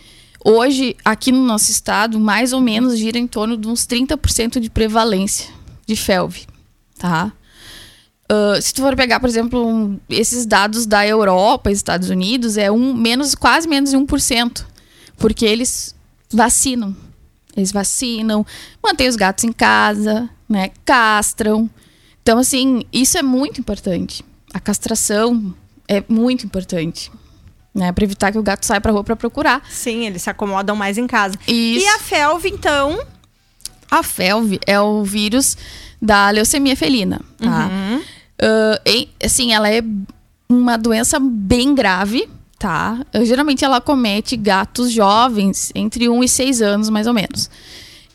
Hoje, 0.44 0.94
aqui 1.02 1.32
no 1.32 1.42
nosso 1.42 1.70
estado, 1.70 2.20
mais 2.20 2.52
ou 2.52 2.60
menos 2.60 2.98
gira 2.98 3.18
em 3.18 3.26
torno 3.26 3.56
de 3.56 3.66
uns 3.66 3.86
30% 3.86 4.60
de 4.60 4.68
prevalência 4.68 5.48
de 5.86 5.96
FELV, 5.96 6.42
tá? 6.98 7.32
Ah, 8.28 8.60
se 8.60 8.74
tu 8.74 8.82
for 8.82 8.94
pegar, 8.94 9.20
por 9.20 9.28
exemplo, 9.28 9.66
um- 9.66 9.98
esses 10.08 10.44
dados 10.44 10.84
da 10.86 11.06
Europa 11.06 11.70
e 11.70 11.74
Estados 11.74 12.10
Unidos, 12.10 12.58
é 12.58 12.70
um 12.70 12.92
menos, 12.94 13.34
quase 13.34 13.66
menos 13.66 13.90
de 13.90 13.96
1%. 13.96 14.66
Porque 15.16 15.44
eles 15.46 15.94
vacinam. 16.30 16.94
Eles 17.56 17.70
vacinam, 17.70 18.44
mantêm 18.82 19.08
os 19.08 19.16
gatos 19.16 19.44
em 19.44 19.52
casa, 19.52 20.28
né? 20.48 20.70
Castram. 20.84 21.70
Então, 22.22 22.38
assim, 22.38 22.82
isso 22.92 23.16
é 23.16 23.22
muito 23.22 23.60
importante. 23.60 24.24
A 24.52 24.58
castração 24.58 25.54
é 25.86 26.02
muito 26.08 26.44
importante. 26.44 27.12
Né? 27.74 27.90
Pra 27.92 28.04
evitar 28.04 28.30
que 28.30 28.38
o 28.38 28.42
gato 28.42 28.64
saia 28.64 28.80
pra 28.80 28.92
rua 28.92 29.02
pra 29.02 29.16
procurar. 29.16 29.60
Sim, 29.68 30.06
eles 30.06 30.22
se 30.22 30.30
acomodam 30.30 30.76
mais 30.76 30.96
em 30.96 31.06
casa. 31.06 31.36
Isso. 31.48 31.84
E 31.84 31.88
a 31.88 31.98
FELV, 31.98 32.48
então, 32.48 33.00
A 33.90 34.02
FeLV 34.02 34.58
é 34.66 34.80
o 34.80 35.02
vírus 35.04 35.56
da 36.00 36.30
leucemia 36.30 36.76
felina, 36.76 37.20
tá? 37.38 37.68
Ah, 38.40 38.80
em- 38.86 39.08
assim, 39.22 39.52
ela 39.52 39.68
é 39.70 39.82
uma 40.48 40.76
doença 40.76 41.18
bem 41.20 41.74
grave, 41.74 42.28
tá? 42.58 43.04
Ah, 43.12 43.24
geralmente 43.24 43.64
ela 43.64 43.80
comete 43.80 44.36
gatos 44.36 44.90
jovens, 44.92 45.70
entre 45.74 46.08
1 46.08 46.22
e 46.24 46.28
6 46.28 46.60
anos, 46.62 46.88
mais 46.90 47.06
ou 47.06 47.12
menos. 47.14 47.48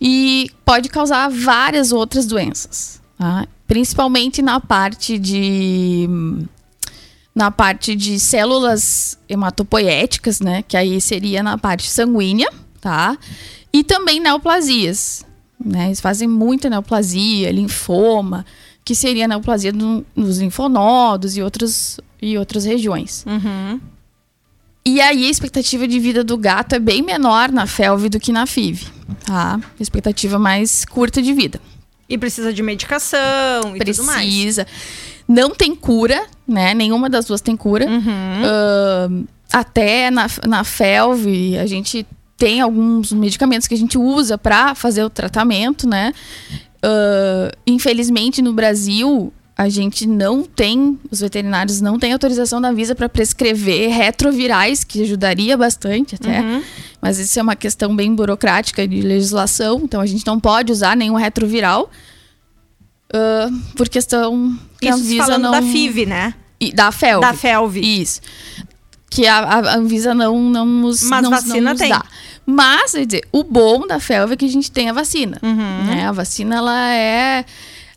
E 0.02 0.50
pode 0.66 0.90
causar 0.90 1.30
várias 1.30 1.92
outras 1.92 2.26
doenças, 2.26 3.02
tá? 3.18 3.46
Principalmente 3.68 4.42
na 4.42 4.60
parte 4.60 5.18
de 5.20 6.08
na 7.40 7.50
parte 7.50 7.96
de 7.96 8.20
células 8.20 9.18
hematopoéticas, 9.30 10.42
né? 10.42 10.62
Que 10.68 10.76
aí 10.76 11.00
seria 11.00 11.42
na 11.42 11.58
parte 11.58 11.90
sanguínea, 11.90 12.50
tá? 12.82 13.18
E 13.72 13.82
também 13.82 14.20
neoplasias, 14.20 15.26
né? 15.64 15.86
Eles 15.86 16.02
fazem 16.02 16.28
muita 16.28 16.70
neoplasia, 16.70 17.50
linfoma, 17.50 18.46
que 18.84 18.94
seria 18.94 19.24
a 19.24 19.28
neoplasia 19.30 19.72
no- 19.72 20.06
nos 20.14 20.40
linfonodos 20.40 21.38
e, 21.38 21.42
outros, 21.42 21.98
e 22.22 22.38
outras 22.38 22.66
regiões. 22.66 23.24
E 24.86 25.00
aí 25.00 25.26
a 25.26 25.30
expectativa 25.30 25.88
de 25.88 25.98
vida 26.00 26.24
do 26.24 26.38
gato 26.38 26.74
é 26.76 26.80
bem 26.80 27.02
menor 27.02 27.52
na 27.54 27.66
FeLV 27.66 28.10
do 28.10 28.20
que 28.20 28.32
na 28.34 28.46
FIV, 28.46 28.86
tá? 29.26 29.60
Expectativa 29.80 30.38
mais 30.38 30.84
curta 30.84 31.22
de 31.22 31.34
vida. 31.34 31.62
e 32.12 32.18
precisa 32.18 32.52
de 32.52 32.64
medicação 32.64 33.76
e 33.76 33.80
tudo 33.80 34.04
mais. 34.08 34.18
Precisa. 34.28 34.68
Não 35.30 35.52
tem 35.52 35.76
cura, 35.76 36.26
né? 36.48 36.74
Nenhuma 36.74 37.10
das 37.10 37.26
duas 37.26 37.40
tem 37.40 37.56
cura. 37.56 37.86
Uhum. 37.86 38.44
Ahn, 38.44 39.24
até 39.54 40.10
na, 40.10 40.28
na 40.48 40.64
FeLV, 40.64 41.58
a 41.60 41.68
gente 41.68 42.06
tem 42.36 42.62
alguns 42.62 43.14
medicamentos 43.14 43.68
que 43.68 43.76
a 43.76 43.78
gente 43.78 43.98
usa 43.98 44.38
para 44.38 44.74
fazer 44.74 45.04
o 45.04 45.10
tratamento, 45.10 45.88
né? 45.88 46.14
Ah, 46.82 47.52
infelizmente, 47.68 48.42
no 48.42 48.54
Brasil, 48.54 49.32
a 49.58 49.68
gente 49.68 50.08
não 50.08 50.44
tem, 50.44 50.98
os 51.12 51.20
veterinários 51.20 51.82
não 51.82 52.00
têm 52.00 52.14
autorização 52.14 52.62
da 52.62 52.70
Anvisa 52.70 52.96
para 52.96 53.10
prescrever 53.10 53.90
retrovirais, 53.90 54.84
que 54.84 55.04
ajudaria 55.04 55.58
bastante 55.58 56.16
até. 56.16 56.40
Uhum. 56.40 56.64
Mas 57.02 57.20
isso 57.20 57.38
é 57.38 57.42
uma 57.42 57.56
questão 57.56 57.96
bem 57.96 58.16
burocrática 58.16 58.88
de 58.88 59.02
legislação, 59.02 59.82
então 59.84 60.00
a 60.00 60.06
gente 60.06 60.26
não 60.26 60.40
pode 60.40 60.72
usar 60.72 60.96
nenhum 60.96 61.16
retroviral. 61.16 61.90
Ah, 63.14 63.50
por 63.76 63.88
questão 63.90 64.58
que 64.80 64.88
a 64.88 64.92
Isso 64.92 65.00
Anvisa 65.00 65.24
falando 65.26 65.44
não... 65.44 65.52
da 65.52 65.62
FIV, 65.62 66.06
né? 66.06 66.34
E- 66.60 66.72
Da 66.74 66.92
FeLV. 66.92 67.22
Da 67.26 67.34
FELV. 67.34 67.80
Isso. 67.80 68.22
Que 69.10 69.26
a, 69.28 69.40
a 69.40 69.76
Anvisa 69.78 70.14
não, 70.14 70.40
não 70.50 70.66
nos, 70.66 71.02
Mas 71.04 71.24
não, 71.24 71.30
vacina 71.32 71.62
não 71.62 71.72
nos 71.72 71.80
tem. 71.82 71.90
dá. 71.90 72.04
Mas, 72.46 72.92
quer 72.94 73.06
dizer, 73.06 73.28
o 73.32 73.44
bom 73.44 73.86
da 73.88 74.00
FeLV 74.00 74.34
é 74.34 74.38
que 74.38 74.46
a 74.46 74.50
gente 74.50 74.72
tem 74.72 74.90
a 74.90 74.94
vacina. 74.94 75.38
Uhum. 75.42 75.86
né? 75.86 76.08
A 76.08 76.12
vacina, 76.12 76.56
ela 76.58 76.90
é 76.94 77.46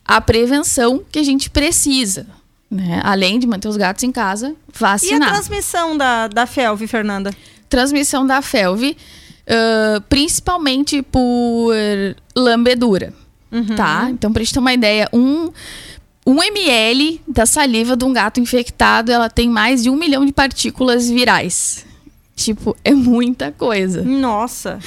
a 0.04 0.20
prevenção 0.20 1.02
que 1.10 1.18
a 1.18 1.22
gente 1.22 1.48
precisa. 1.50 2.26
Né? 2.70 3.00
Além 3.04 3.38
de 3.38 3.46
manter 3.46 3.68
os 3.68 3.76
gatos 3.76 4.02
em 4.04 4.10
casa, 4.12 4.48
E 4.48 4.52
a 4.52 4.78
vacinar. 4.78 5.28
transmissão 5.32 5.96
da, 5.96 6.28
da 6.28 6.46
FELV, 6.46 6.86
Fernanda? 6.86 7.30
Transmissão 7.68 8.26
da 8.26 8.40
FeLV, 8.42 8.96
ah, 9.46 10.02
principalmente 10.08 11.02
por 11.02 11.72
lambedura. 12.36 13.12
Uhum. 13.52 13.76
Tá? 13.76 14.08
Então, 14.10 14.32
pra 14.32 14.42
gente 14.42 14.54
ter 14.54 14.58
uma 14.58 14.72
ideia, 14.72 15.08
um, 15.12 15.50
um 16.26 16.42
ml 16.42 17.20
da 17.28 17.44
saliva 17.44 17.96
de 17.96 18.04
um 18.04 18.12
gato 18.12 18.40
infectado, 18.40 19.12
ela 19.12 19.28
tem 19.28 19.48
mais 19.48 19.82
de 19.82 19.90
um 19.90 19.96
milhão 19.96 20.24
de 20.24 20.32
partículas 20.32 21.10
virais. 21.10 21.84
Tipo, 22.34 22.76
é 22.82 22.92
muita 22.92 23.52
coisa. 23.52 24.02
Nossa. 24.02 24.78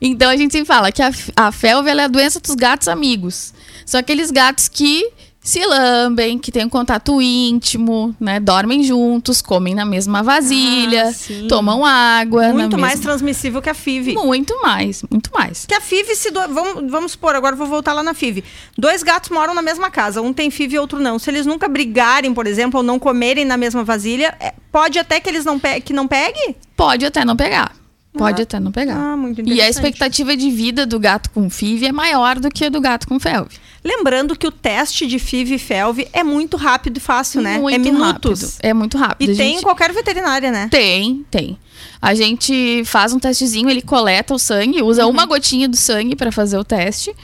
Então 0.00 0.30
a 0.30 0.36
gente 0.36 0.52
sempre 0.52 0.66
fala 0.66 0.90
que 0.90 1.02
a, 1.02 1.10
a 1.36 1.52
felve 1.52 1.90
é 1.90 2.02
a 2.02 2.08
doença 2.08 2.40
dos 2.40 2.54
gatos 2.54 2.88
amigos. 2.88 3.52
São 3.84 4.00
aqueles 4.00 4.30
gatos 4.30 4.68
que 4.68 5.10
se 5.42 5.64
lambem, 5.64 6.38
que 6.38 6.52
têm 6.52 6.66
um 6.66 6.68
contato 6.68 7.20
íntimo, 7.20 8.14
né? 8.20 8.38
Dormem 8.38 8.82
juntos, 8.84 9.40
comem 9.40 9.74
na 9.74 9.84
mesma 9.86 10.22
vasilha, 10.22 11.08
Ah, 11.08 11.48
tomam 11.48 11.84
água. 11.84 12.48
Muito 12.52 12.76
mais 12.78 12.96
mesma- 12.96 13.04
transmissível 13.10 13.62
que 13.62 13.70
a 13.70 13.74
FIV. 13.74 14.12
Muito 14.14 14.60
mais, 14.62 15.02
muito 15.10 15.30
mais. 15.32 15.64
Que 15.66 15.74
a 15.74 15.80
FIV 15.80 16.14
se 16.14 16.30
do... 16.30 16.40
vamos, 16.48 16.90
vamos 16.90 17.12
supor, 17.12 17.34
agora 17.34 17.56
vou 17.56 17.66
voltar 17.66 17.94
lá 17.94 18.02
na 18.02 18.12
FIV. 18.12 18.44
Dois 18.76 19.02
gatos 19.02 19.30
moram 19.30 19.54
na 19.54 19.62
mesma 19.62 19.90
casa, 19.90 20.20
um 20.20 20.32
tem 20.32 20.50
FIV 20.50 20.74
e 20.74 20.78
outro 20.78 21.00
não. 21.00 21.18
Se 21.18 21.30
eles 21.30 21.46
nunca 21.46 21.68
brigarem, 21.68 22.34
por 22.34 22.46
exemplo, 22.46 22.78
ou 22.78 22.84
não 22.84 22.98
comerem 22.98 23.44
na 23.46 23.56
mesma 23.56 23.82
vasilha, 23.82 24.34
é- 24.38 24.52
pode 24.70 24.98
até 24.98 25.20
que 25.20 25.28
eles 25.28 25.44
não 25.44 25.58
pe... 25.58 25.80
que 25.80 25.92
não 25.94 26.06
pegue? 26.06 26.54
Pode 26.76 27.04
até 27.06 27.24
não 27.24 27.34
pegar. 27.36 27.72
Pode 28.12 28.40
Ah. 28.40 28.44
até 28.44 28.58
não 28.58 28.72
pegar. 28.72 28.96
Ah, 28.96 29.16
muito 29.16 29.40
E 29.48 29.60
a 29.60 29.68
expectativa 29.68 30.36
de 30.36 30.50
vida 30.50 30.84
do 30.84 30.98
gato 30.98 31.30
com 31.30 31.48
FIV 31.48 31.86
é 31.86 31.92
maior 31.92 32.40
do 32.40 32.50
que 32.50 32.64
a 32.64 32.68
do 32.68 32.80
gato 32.80 33.06
com 33.06 33.20
felve. 33.20 33.56
Lembrando 33.82 34.36
que 34.36 34.46
o 34.46 34.50
teste 34.50 35.06
de 35.06 35.18
FIV 35.18 35.54
e 35.54 35.58
FELV 35.58 36.08
é 36.12 36.22
muito 36.22 36.56
rápido 36.56 36.98
e 36.98 37.00
fácil, 37.00 37.40
né? 37.40 37.58
Muito 37.58 37.74
é 37.74 37.78
minutos. 37.78 38.40
rápido. 38.42 38.54
É 38.60 38.74
muito 38.74 38.98
rápido. 38.98 39.32
E 39.32 39.36
tem 39.36 39.48
em 39.48 39.52
gente- 39.54 39.62
qualquer 39.62 39.92
veterinária, 39.92 40.50
né? 40.50 40.68
Tem, 40.70 41.24
tem. 41.30 41.58
A 42.00 42.14
gente 42.14 42.82
faz 42.84 43.12
um 43.12 43.18
testezinho, 43.18 43.70
ele 43.70 43.80
coleta 43.82 44.34
o 44.34 44.38
sangue, 44.38 44.82
usa 44.82 45.06
uma 45.06 45.24
gotinha 45.24 45.68
do 45.68 45.76
sangue 45.76 46.14
para 46.14 46.30
fazer 46.30 46.58
o 46.58 46.64
teste. 46.64 47.14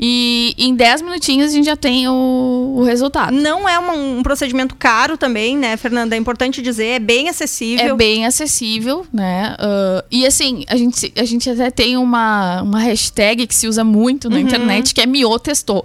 E 0.00 0.54
em 0.56 0.74
10 0.76 1.02
minutinhos 1.02 1.50
a 1.50 1.54
gente 1.54 1.64
já 1.64 1.74
tem 1.76 2.06
o, 2.08 2.74
o 2.76 2.82
resultado. 2.84 3.32
Não 3.32 3.68
é 3.68 3.76
uma- 3.78 3.94
um 3.94 4.22
procedimento 4.22 4.76
caro 4.76 5.16
também, 5.18 5.56
né, 5.56 5.76
Fernanda? 5.76 6.14
É 6.14 6.18
importante 6.18 6.62
dizer, 6.62 6.86
é 6.86 6.98
bem 7.00 7.28
acessível. 7.28 7.84
É 7.84 7.94
bem 7.96 8.24
acessível, 8.24 9.04
né? 9.12 9.56
Ah, 9.58 10.04
e 10.10 10.24
assim, 10.24 10.64
a 10.68 10.76
gente, 10.76 11.12
a 11.18 11.24
gente 11.24 11.50
até 11.50 11.68
tem 11.70 11.96
uma, 11.96 12.62
uma 12.62 12.78
hashtag 12.78 13.46
que 13.46 13.54
se 13.54 13.66
usa 13.66 13.82
muito 13.82 14.30
na 14.30 14.36
Uhum. 14.36 14.42
internet, 14.42 14.94
que 14.94 15.00
é 15.00 15.06
miotestou. 15.06 15.84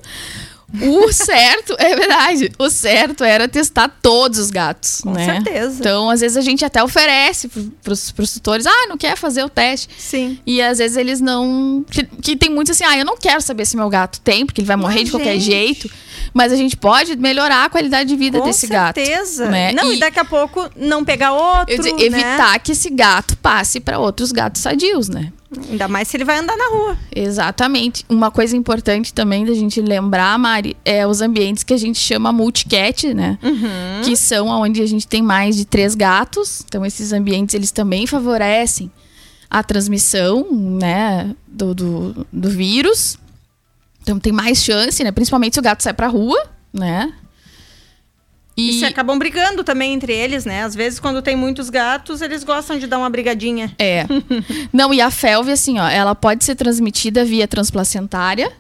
O 0.81 1.11
certo, 1.13 1.75
é 1.77 1.95
verdade, 1.95 2.51
o 2.57 2.69
certo 2.69 3.23
era 3.23 3.47
testar 3.47 3.87
todos 4.01 4.39
os 4.39 4.49
gatos, 4.49 5.01
Com 5.01 5.11
né? 5.11 5.25
certeza. 5.25 5.77
Então, 5.79 6.09
às 6.09 6.21
vezes 6.21 6.35
a 6.35 6.41
gente 6.41 6.65
até 6.65 6.83
oferece 6.83 7.47
pro, 7.47 7.63
pros, 7.83 8.11
pros 8.11 8.33
tutores, 8.33 8.65
ah, 8.65 8.87
não 8.87 8.97
quer 8.97 9.15
fazer 9.15 9.43
o 9.43 9.49
teste. 9.49 9.87
Sim. 9.97 10.39
E 10.45 10.61
às 10.61 10.79
vezes 10.79 10.97
eles 10.97 11.21
não. 11.21 11.85
Que, 11.89 12.03
que 12.03 12.35
tem 12.35 12.49
muitos 12.49 12.71
assim, 12.71 12.83
ah, 12.85 12.97
eu 12.97 13.05
não 13.05 13.17
quero 13.17 13.41
saber 13.41 13.65
se 13.65 13.75
meu 13.77 13.87
gato 13.89 14.19
tem, 14.21 14.45
porque 14.45 14.61
ele 14.61 14.67
vai 14.67 14.75
morrer 14.75 14.95
Mas, 15.01 15.05
de 15.05 15.11
qualquer 15.11 15.33
gente. 15.39 15.45
jeito. 15.45 15.89
Mas 16.33 16.51
a 16.51 16.55
gente 16.55 16.77
pode 16.77 17.15
melhorar 17.15 17.65
a 17.65 17.69
qualidade 17.69 18.09
de 18.09 18.15
vida 18.15 18.39
Com 18.39 18.45
desse 18.45 18.67
gato. 18.67 18.95
certeza. 18.95 19.49
né? 19.49 19.71
Não, 19.73 19.91
e... 19.91 19.97
E- 19.97 19.99
daqui 19.99 20.19
a 20.19 20.25
pouco 20.25 20.69
não 20.75 21.03
pegar 21.03 21.31
outro, 21.33 21.75
dizer, 21.75 21.93
né? 21.93 22.03
evitar 22.03 22.59
que 22.59 22.71
esse 22.71 22.89
gato 22.89 23.35
passe 23.37 23.79
para 23.79 23.99
outros 23.99 24.31
gatos 24.31 24.61
sadios, 24.61 25.09
né? 25.09 25.31
Ainda 25.69 25.87
mais 25.87 26.07
se 26.07 26.17
ele 26.17 26.25
vai 26.25 26.39
andar 26.39 26.57
na 26.57 26.67
rua. 26.69 26.97
Exatamente. 27.15 28.03
Uma 28.09 28.31
coisa 28.31 28.57
importante 28.57 29.13
também 29.13 29.45
da 29.45 29.53
gente 29.53 29.79
lembrar, 29.81 30.37
Mari, 30.39 30.75
é 30.83 31.05
os 31.05 31.21
ambientes 31.21 31.63
que 31.63 31.73
a 31.73 31.77
gente 31.77 31.99
chama 31.99 32.31
multicat, 32.31 33.13
né? 33.13 33.37
Uhum. 33.43 34.01
Que 34.03 34.15
são 34.15 34.47
onde 34.47 34.81
a 34.81 34.85
gente 34.87 35.07
tem 35.07 35.21
mais 35.21 35.55
de 35.55 35.65
três 35.65 35.93
gatos. 35.93 36.63
Então, 36.67 36.83
esses 36.85 37.11
ambientes, 37.13 37.53
eles 37.53 37.71
também 37.71 38.07
favorecem 38.07 38.91
a 39.49 39.61
transmissão, 39.61 40.47
né? 40.51 41.35
Do, 41.47 41.75
do, 41.75 42.27
do 42.33 42.49
vírus. 42.49 43.17
Então, 44.03 44.19
tem 44.19 44.31
mais 44.33 44.63
chance, 44.63 45.03
né? 45.03 45.11
Principalmente 45.11 45.53
se 45.53 45.59
o 45.59 45.63
gato 45.63 45.81
sai 45.81 45.93
pra 45.93 46.07
rua, 46.07 46.37
né? 46.71 47.11
E... 48.55 48.73
se 48.73 48.85
acabam 48.85 49.17
brigando 49.17 49.63
também 49.63 49.93
entre 49.93 50.13
eles, 50.13 50.45
né? 50.45 50.63
Às 50.63 50.75
vezes, 50.75 50.99
quando 50.99 51.21
tem 51.21 51.35
muitos 51.35 51.69
gatos, 51.69 52.21
eles 52.21 52.43
gostam 52.43 52.77
de 52.77 52.85
dar 52.85 52.99
uma 52.99 53.09
brigadinha. 53.09 53.73
É. 53.79 54.05
Não, 54.71 54.93
e 54.93 55.01
a 55.01 55.09
felve, 55.09 55.51
assim, 55.51 55.79
ó, 55.79 55.87
ela 55.87 56.13
pode 56.13 56.43
ser 56.43 56.55
transmitida 56.55 57.25
via 57.25 57.47
transplacentária, 57.47 58.51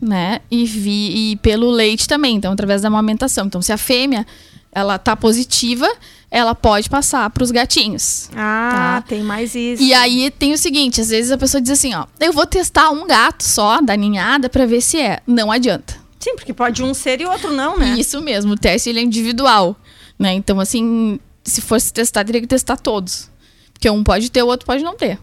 né? 0.00 0.40
E, 0.50 0.64
vi, 0.64 1.32
e 1.32 1.36
pelo 1.36 1.70
leite 1.70 2.08
também, 2.08 2.36
então, 2.36 2.52
através 2.52 2.80
da 2.80 2.88
amamentação. 2.88 3.46
Então, 3.46 3.60
se 3.60 3.72
a 3.72 3.76
fêmea, 3.76 4.26
ela 4.72 4.98
tá 4.98 5.14
positiva, 5.14 5.86
ela 6.30 6.54
pode 6.54 6.88
passar 6.88 7.28
pros 7.30 7.50
gatinhos. 7.50 8.30
Ah, 8.34 9.00
Tá. 9.02 9.08
tem 9.08 9.22
mais 9.22 9.54
isso. 9.54 9.82
E 9.82 9.92
aí 9.92 10.30
tem 10.30 10.52
o 10.54 10.58
seguinte, 10.58 11.00
às 11.00 11.10
vezes 11.10 11.30
a 11.30 11.36
pessoa 11.38 11.60
diz 11.60 11.70
assim, 11.72 11.94
ó, 11.94 12.06
eu 12.18 12.32
vou 12.32 12.46
testar 12.46 12.90
um 12.90 13.06
gato 13.06 13.44
só 13.44 13.80
da 13.82 13.94
ninhada 13.96 14.48
pra 14.48 14.64
ver 14.66 14.80
se 14.80 14.98
é. 14.98 15.20
Não 15.26 15.52
adianta. 15.52 16.00
Sim, 16.18 16.34
porque 16.36 16.54
pode 16.54 16.82
um 16.82 16.94
ser 16.94 17.20
e 17.20 17.26
outro 17.26 17.52
não, 17.52 17.76
né? 17.76 17.96
Isso 17.98 18.20
mesmo, 18.22 18.52
o 18.52 18.56
teste 18.56 18.88
ele 18.88 19.00
é 19.00 19.02
individual, 19.02 19.76
né? 20.18 20.32
Então, 20.32 20.58
assim, 20.60 21.18
se 21.44 21.60
fosse 21.60 21.92
testar, 21.92 22.24
teria 22.24 22.40
que 22.40 22.46
testar 22.46 22.76
todos. 22.76 23.28
Porque 23.74 23.90
um 23.90 24.02
pode 24.04 24.30
ter, 24.30 24.42
o 24.42 24.46
outro 24.46 24.64
pode 24.64 24.82
não 24.84 24.96
ter. 24.96 25.18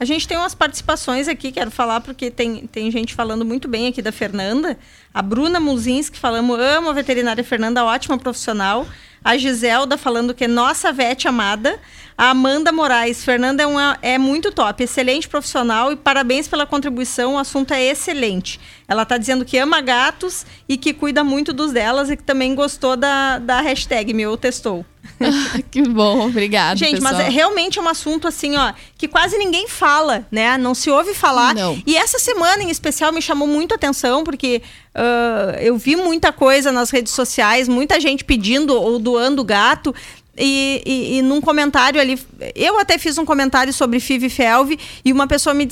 A 0.00 0.04
gente 0.06 0.26
tem 0.26 0.38
umas 0.38 0.54
participações 0.54 1.28
aqui, 1.28 1.52
quero 1.52 1.70
falar, 1.70 2.00
porque 2.00 2.30
tem, 2.30 2.66
tem 2.66 2.90
gente 2.90 3.14
falando 3.14 3.44
muito 3.44 3.68
bem 3.68 3.86
aqui 3.86 4.00
da 4.00 4.10
Fernanda. 4.10 4.78
A 5.12 5.20
Bruna 5.20 5.60
Muzinski 5.60 6.18
falando, 6.18 6.54
amo 6.54 6.88
a 6.88 6.92
veterinária 6.94 7.44
Fernanda, 7.44 7.84
ótima 7.84 8.16
profissional. 8.16 8.86
A 9.22 9.36
Giselda 9.36 9.98
falando 9.98 10.32
que 10.32 10.44
é 10.44 10.48
nossa 10.48 10.90
vete 10.90 11.28
amada. 11.28 11.78
A 12.16 12.30
Amanda 12.30 12.72
Moraes, 12.72 13.22
Fernanda 13.22 13.62
é, 13.62 13.66
uma, 13.66 13.98
é 14.00 14.16
muito 14.16 14.50
top, 14.50 14.82
excelente 14.82 15.28
profissional 15.28 15.92
e 15.92 15.96
parabéns 15.96 16.48
pela 16.48 16.64
contribuição, 16.66 17.34
o 17.34 17.38
assunto 17.38 17.74
é 17.74 17.82
excelente. 17.84 18.58
Ela 18.90 19.04
está 19.04 19.16
dizendo 19.16 19.44
que 19.44 19.56
ama 19.56 19.80
gatos 19.80 20.44
e 20.68 20.76
que 20.76 20.92
cuida 20.92 21.22
muito 21.22 21.52
dos 21.52 21.70
delas 21.70 22.10
e 22.10 22.16
que 22.16 22.24
também 22.24 22.56
gostou 22.56 22.96
da, 22.96 23.38
da 23.38 23.60
hashtag 23.60 24.12
meu 24.12 24.36
testou. 24.36 24.84
que 25.70 25.82
bom, 25.82 26.26
obrigada. 26.26 26.76
Gente, 26.76 27.00
mas 27.00 27.16
é, 27.20 27.28
realmente 27.28 27.78
é 27.78 27.82
um 27.82 27.88
assunto 27.88 28.26
assim, 28.26 28.56
ó, 28.56 28.72
que 28.98 29.06
quase 29.06 29.38
ninguém 29.38 29.68
fala, 29.68 30.26
né? 30.28 30.58
Não 30.58 30.74
se 30.74 30.90
ouve 30.90 31.14
falar. 31.14 31.54
Não. 31.54 31.80
E 31.86 31.96
essa 31.96 32.18
semana 32.18 32.64
em 32.64 32.68
especial 32.70 33.12
me 33.12 33.22
chamou 33.22 33.46
muito 33.46 33.72
a 33.72 33.76
atenção, 33.76 34.24
porque 34.24 34.60
ah, 34.94 35.56
eu 35.60 35.76
vi 35.76 35.94
muita 35.96 36.32
coisa 36.32 36.72
nas 36.72 36.90
redes 36.90 37.12
sociais, 37.12 37.68
muita 37.68 38.00
gente 38.00 38.24
pedindo 38.24 38.74
ou 38.74 38.98
doando 38.98 39.44
gato. 39.44 39.94
E, 40.40 40.82
e, 40.86 41.18
e 41.18 41.22
num 41.22 41.40
comentário 41.40 42.00
ali, 42.00 42.18
eu 42.54 42.78
até 42.78 42.96
fiz 42.96 43.18
um 43.18 43.24
comentário 43.24 43.72
sobre 43.72 44.00
FIV 44.00 44.26
e 44.26 44.30
Felve 44.30 44.78
e 45.04 45.12
uma 45.12 45.26
pessoa 45.26 45.52
me 45.52 45.68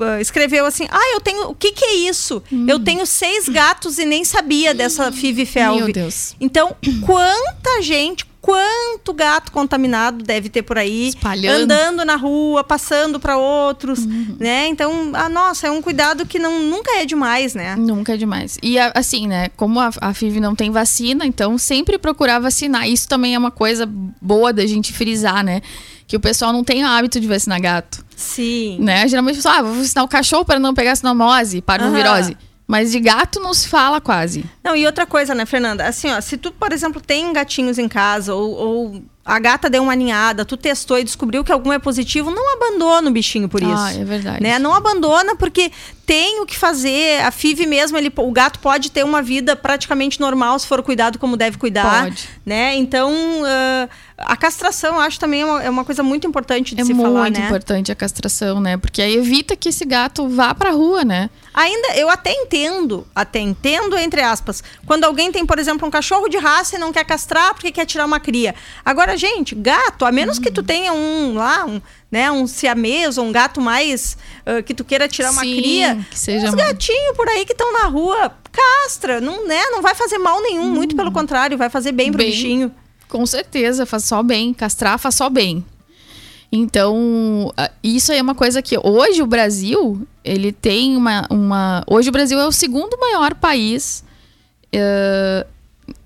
ah, 0.00 0.20
escreveu 0.20 0.66
assim: 0.66 0.86
Ah, 0.90 1.12
eu 1.14 1.20
tenho. 1.20 1.48
O 1.48 1.54
que, 1.54 1.72
que 1.72 1.84
é 1.84 1.94
isso? 1.94 2.42
Eu 2.68 2.78
tenho 2.78 3.06
seis 3.06 3.48
gatos 3.48 3.98
e 3.98 4.04
nem 4.04 4.24
sabia 4.24 4.74
dessa 4.74 5.10
FIV 5.10 5.42
e 5.42 5.46
Felve. 5.46 5.82
Meu 5.82 5.92
Deus. 5.92 6.36
Então, 6.40 6.76
quanta 7.04 7.82
gente, 7.82 8.26
quanto 8.46 9.12
gato 9.12 9.50
contaminado 9.50 10.22
deve 10.22 10.48
ter 10.48 10.62
por 10.62 10.78
aí, 10.78 11.08
Espalhando. 11.08 11.64
andando 11.64 12.04
na 12.04 12.14
rua, 12.14 12.62
passando 12.62 13.18
para 13.18 13.36
outros, 13.36 14.06
né? 14.38 14.68
Então, 14.68 15.10
ah, 15.14 15.28
nossa, 15.28 15.66
é 15.66 15.70
um 15.70 15.82
cuidado 15.82 16.24
que 16.24 16.38
não, 16.38 16.62
nunca 16.62 16.92
é 17.00 17.04
demais, 17.04 17.56
né? 17.56 17.74
Nunca 17.74 18.14
é 18.14 18.16
demais. 18.16 18.56
E 18.62 18.78
assim, 18.78 19.26
né? 19.26 19.48
Como 19.56 19.80
a, 19.80 19.90
a 20.00 20.14
FIV 20.14 20.38
não 20.38 20.54
tem 20.54 20.70
vacina, 20.70 21.26
então 21.26 21.58
sempre 21.58 21.98
procurar 21.98 22.38
vacinar. 22.38 22.88
Isso 22.88 23.08
também 23.08 23.34
é 23.34 23.38
uma 23.38 23.50
coisa 23.50 23.84
boa 24.22 24.52
da 24.52 24.64
gente 24.64 24.92
frisar, 24.92 25.42
né? 25.42 25.60
Que 26.06 26.14
o 26.14 26.20
pessoal 26.20 26.52
não 26.52 26.62
tem 26.62 26.84
o 26.84 26.86
hábito 26.86 27.18
de 27.18 27.26
vacinar 27.26 27.60
gato. 27.60 28.04
Sim. 28.14 28.78
Né? 28.78 29.08
Geralmente 29.08 29.34
o 29.34 29.38
pessoal, 29.38 29.56
ah, 29.56 29.62
vou 29.62 29.74
vacinar 29.74 30.04
o 30.04 30.08
cachorro 30.08 30.44
para 30.44 30.60
não 30.60 30.72
pegar 30.72 30.94
sinomose, 30.94 31.60
parvovirose. 31.60 32.36
Mas 32.66 32.90
de 32.90 32.98
gato 32.98 33.38
não 33.38 33.54
se 33.54 33.68
fala 33.68 34.00
quase. 34.00 34.44
Não, 34.62 34.74
e 34.74 34.84
outra 34.86 35.06
coisa, 35.06 35.34
né, 35.34 35.46
Fernanda? 35.46 35.86
Assim, 35.86 36.10
ó, 36.10 36.20
se 36.20 36.36
tu, 36.36 36.50
por 36.50 36.72
exemplo, 36.72 37.00
tem 37.00 37.32
gatinhos 37.32 37.78
em 37.78 37.88
casa 37.88 38.34
ou, 38.34 38.50
ou 38.50 39.02
a 39.24 39.38
gata 39.38 39.70
deu 39.70 39.84
uma 39.84 39.94
ninhada, 39.94 40.44
tu 40.44 40.56
testou 40.56 40.98
e 40.98 41.04
descobriu 41.04 41.44
que 41.44 41.52
algum 41.52 41.72
é 41.72 41.78
positivo, 41.78 42.30
não 42.30 42.54
abandona 42.54 43.08
o 43.08 43.12
bichinho 43.12 43.48
por 43.48 43.62
isso. 43.62 43.72
Ah, 43.72 43.92
é 43.92 44.04
verdade. 44.04 44.42
Né? 44.42 44.58
Não 44.58 44.74
abandona 44.74 45.36
porque 45.36 45.70
tem 46.06 46.40
o 46.40 46.46
que 46.46 46.56
fazer. 46.56 47.20
A 47.22 47.32
FIV 47.32 47.66
mesmo, 47.66 47.98
ele, 47.98 48.12
o 48.16 48.30
gato 48.30 48.60
pode 48.60 48.92
ter 48.92 49.04
uma 49.04 49.20
vida 49.20 49.56
praticamente 49.56 50.20
normal 50.20 50.56
se 50.58 50.66
for 50.66 50.82
cuidado 50.82 51.18
como 51.18 51.36
deve 51.36 51.58
cuidar. 51.58 52.04
Pode. 52.04 52.28
Né? 52.46 52.76
Então, 52.76 53.12
ah, 53.44 53.88
a 54.18 54.36
castração, 54.36 54.94
eu 54.94 55.00
acho 55.00 55.18
também 55.18 55.42
é 55.42 55.44
uma, 55.44 55.62
é 55.64 55.68
uma 55.68 55.84
coisa 55.84 56.02
muito 56.02 56.26
importante 56.26 56.74
de 56.74 56.80
É 56.80 56.84
se 56.84 56.94
muito 56.94 57.06
falar, 57.06 57.30
né? 57.30 57.46
importante 57.46 57.90
a 57.90 57.94
castração, 57.94 58.60
né? 58.60 58.76
Porque 58.76 59.02
aí 59.02 59.16
evita 59.16 59.56
que 59.56 59.68
esse 59.68 59.84
gato 59.84 60.28
vá 60.28 60.54
pra 60.54 60.70
rua, 60.70 61.04
né? 61.04 61.28
Ainda, 61.52 61.96
eu 61.96 62.08
até 62.08 62.32
entendo, 62.32 63.06
até 63.14 63.40
entendo, 63.40 63.98
entre 63.98 64.22
aspas, 64.22 64.62
quando 64.86 65.04
alguém 65.04 65.32
tem, 65.32 65.44
por 65.44 65.58
exemplo, 65.58 65.86
um 65.88 65.90
cachorro 65.90 66.28
de 66.28 66.38
raça 66.38 66.76
e 66.76 66.78
não 66.78 66.92
quer 66.92 67.04
castrar 67.04 67.52
porque 67.52 67.72
quer 67.72 67.84
tirar 67.84 68.04
uma 68.06 68.20
cria. 68.20 68.54
Agora, 68.84 69.16
gente, 69.16 69.54
gato, 69.54 70.04
a 70.04 70.12
menos 70.12 70.38
que 70.38 70.50
tu 70.50 70.62
tenha 70.62 70.92
um 70.92 71.34
lá, 71.34 71.64
um, 71.64 71.80
né, 72.10 72.30
um 72.30 72.46
siamês 72.46 73.18
ou 73.18 73.24
um 73.26 73.32
gato 73.32 73.60
mais 73.60 74.16
ah, 74.44 74.62
que 74.62 74.72
tu 74.74 74.84
queira 74.84 75.08
tirar 75.08 75.30
uma 75.32 75.42
Sim, 75.42 75.56
cria, 75.56 76.06
que 76.10 76.18
seja 76.18 76.46
os 76.46 76.54
uma- 76.54 76.62
gatinhos 76.64 77.16
por 77.16 77.28
aí 77.28 77.44
que 77.44 77.52
estão 77.52 77.72
na 77.72 77.88
rua, 77.88 78.32
castra, 78.52 79.20
não, 79.20 79.46
né, 79.46 79.62
não 79.70 79.82
vai 79.82 79.94
fazer 79.94 80.18
mal 80.18 80.40
nenhum, 80.42 80.70
muito 80.70 80.94
pelo 80.96 81.10
contrário, 81.12 81.58
vai 81.58 81.68
fazer 81.68 81.92
bem 81.92 82.10
pro 82.12 82.18
Bem. 82.18 82.30
bichinho. 82.30 82.72
Com 83.08 83.24
certeza, 83.26 83.86
faz 83.86 84.04
só 84.04 84.20
bem. 84.22 84.52
Castrar 84.52 84.98
faz 84.98 85.14
só 85.14 85.30
bem. 85.30 85.64
Então, 86.50 87.52
isso 87.82 88.12
aí 88.12 88.18
é 88.18 88.22
uma 88.22 88.34
coisa 88.34 88.62
que 88.62 88.78
hoje 88.82 89.22
o 89.22 89.26
Brasil, 89.26 90.06
ele 90.24 90.52
tem 90.52 90.96
uma. 90.96 91.26
uma 91.30 91.84
hoje 91.86 92.08
o 92.08 92.12
Brasil 92.12 92.38
é 92.38 92.46
o 92.46 92.52
segundo 92.52 92.96
maior 92.98 93.34
país 93.34 94.02
eh, 94.72 95.46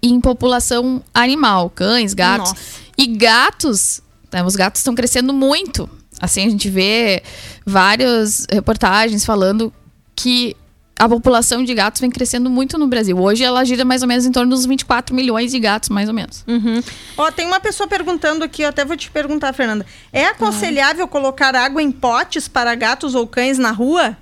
em 0.02 0.20
população 0.20 1.02
animal, 1.14 1.70
cães, 1.70 2.14
gatos. 2.14 2.50
Nossa. 2.50 2.80
E 2.98 3.06
gatos, 3.06 4.02
né, 4.32 4.42
os 4.44 4.56
gatos 4.56 4.80
estão 4.80 4.94
crescendo 4.94 5.32
muito. 5.32 5.88
Assim, 6.20 6.46
a 6.46 6.50
gente 6.50 6.68
vê 6.68 7.22
várias 7.64 8.46
reportagens 8.50 9.24
falando 9.24 9.72
que 10.14 10.56
a 11.00 11.08
população 11.08 11.64
de 11.64 11.72
gatos 11.72 11.98
vem 11.98 12.10
crescendo 12.10 12.50
muito 12.50 12.76
no 12.76 12.86
Brasil. 12.86 13.18
Hoje 13.18 13.42
ela 13.42 13.64
gira 13.64 13.86
mais 13.86 14.02
ou 14.02 14.08
menos 14.08 14.26
em 14.26 14.30
torno 14.30 14.50
dos 14.50 14.66
24 14.66 15.14
milhões 15.14 15.50
de 15.50 15.58
gatos, 15.58 15.88
mais 15.88 16.10
ou 16.10 16.14
menos. 16.14 16.44
Uhum. 16.46 16.82
Ó, 17.16 17.30
tem 17.30 17.46
uma 17.46 17.58
pessoa 17.58 17.88
perguntando 17.88 18.44
aqui, 18.44 18.60
eu 18.62 18.68
até 18.68 18.84
vou 18.84 18.94
te 18.94 19.10
perguntar, 19.10 19.54
Fernanda. 19.54 19.86
É 20.12 20.26
aconselhável 20.26 21.08
colocar 21.08 21.56
água 21.56 21.82
em 21.82 21.90
potes 21.90 22.48
para 22.48 22.74
gatos 22.74 23.14
ou 23.14 23.26
cães 23.26 23.56
na 23.56 23.70
rua? 23.70 24.14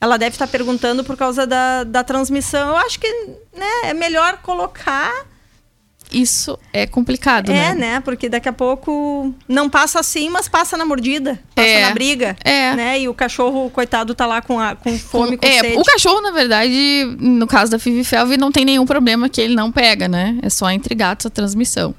Ela 0.00 0.16
deve 0.16 0.34
estar 0.34 0.48
perguntando 0.48 1.04
por 1.04 1.16
causa 1.16 1.46
da, 1.46 1.84
da 1.84 2.02
transmissão. 2.02 2.70
Eu 2.70 2.76
acho 2.78 2.98
que 2.98 3.08
né, 3.56 3.84
é 3.84 3.94
melhor 3.94 4.38
colocar. 4.38 5.12
Isso 6.14 6.58
é 6.72 6.86
complicado, 6.86 7.50
é, 7.50 7.52
né? 7.52 7.74
né? 7.74 8.00
Porque 8.00 8.28
daqui 8.28 8.48
a 8.48 8.52
pouco 8.52 9.34
não 9.48 9.68
passa 9.68 9.98
assim, 10.00 10.28
mas 10.30 10.48
passa 10.48 10.76
na 10.76 10.84
mordida, 10.84 11.38
passa 11.54 11.68
É. 11.68 11.86
na 11.88 11.90
briga. 11.92 12.36
É. 12.44 12.74
Né? 12.74 13.00
E 13.00 13.08
o 13.08 13.14
cachorro, 13.14 13.68
coitado, 13.70 14.14
tá 14.14 14.24
lá 14.26 14.40
com, 14.40 14.58
a, 14.60 14.74
com 14.76 14.96
fome, 14.98 15.36
com 15.36 15.46
é, 15.46 15.60
sede. 15.60 15.76
o 15.78 15.82
cachorro, 15.82 16.20
na 16.20 16.30
verdade, 16.30 17.16
no 17.18 17.46
caso 17.46 17.70
da 17.72 17.78
Fivi 17.78 18.04
Felve, 18.04 18.36
não 18.36 18.52
tem 18.52 18.64
nenhum 18.64 18.86
problema 18.86 19.28
que 19.28 19.40
ele 19.40 19.54
não 19.54 19.72
pega, 19.72 20.06
né? 20.08 20.38
É 20.42 20.48
só 20.48 20.70
entre 20.70 20.94
gatos 20.94 21.26
a 21.26 21.30
transmissão. 21.30 21.94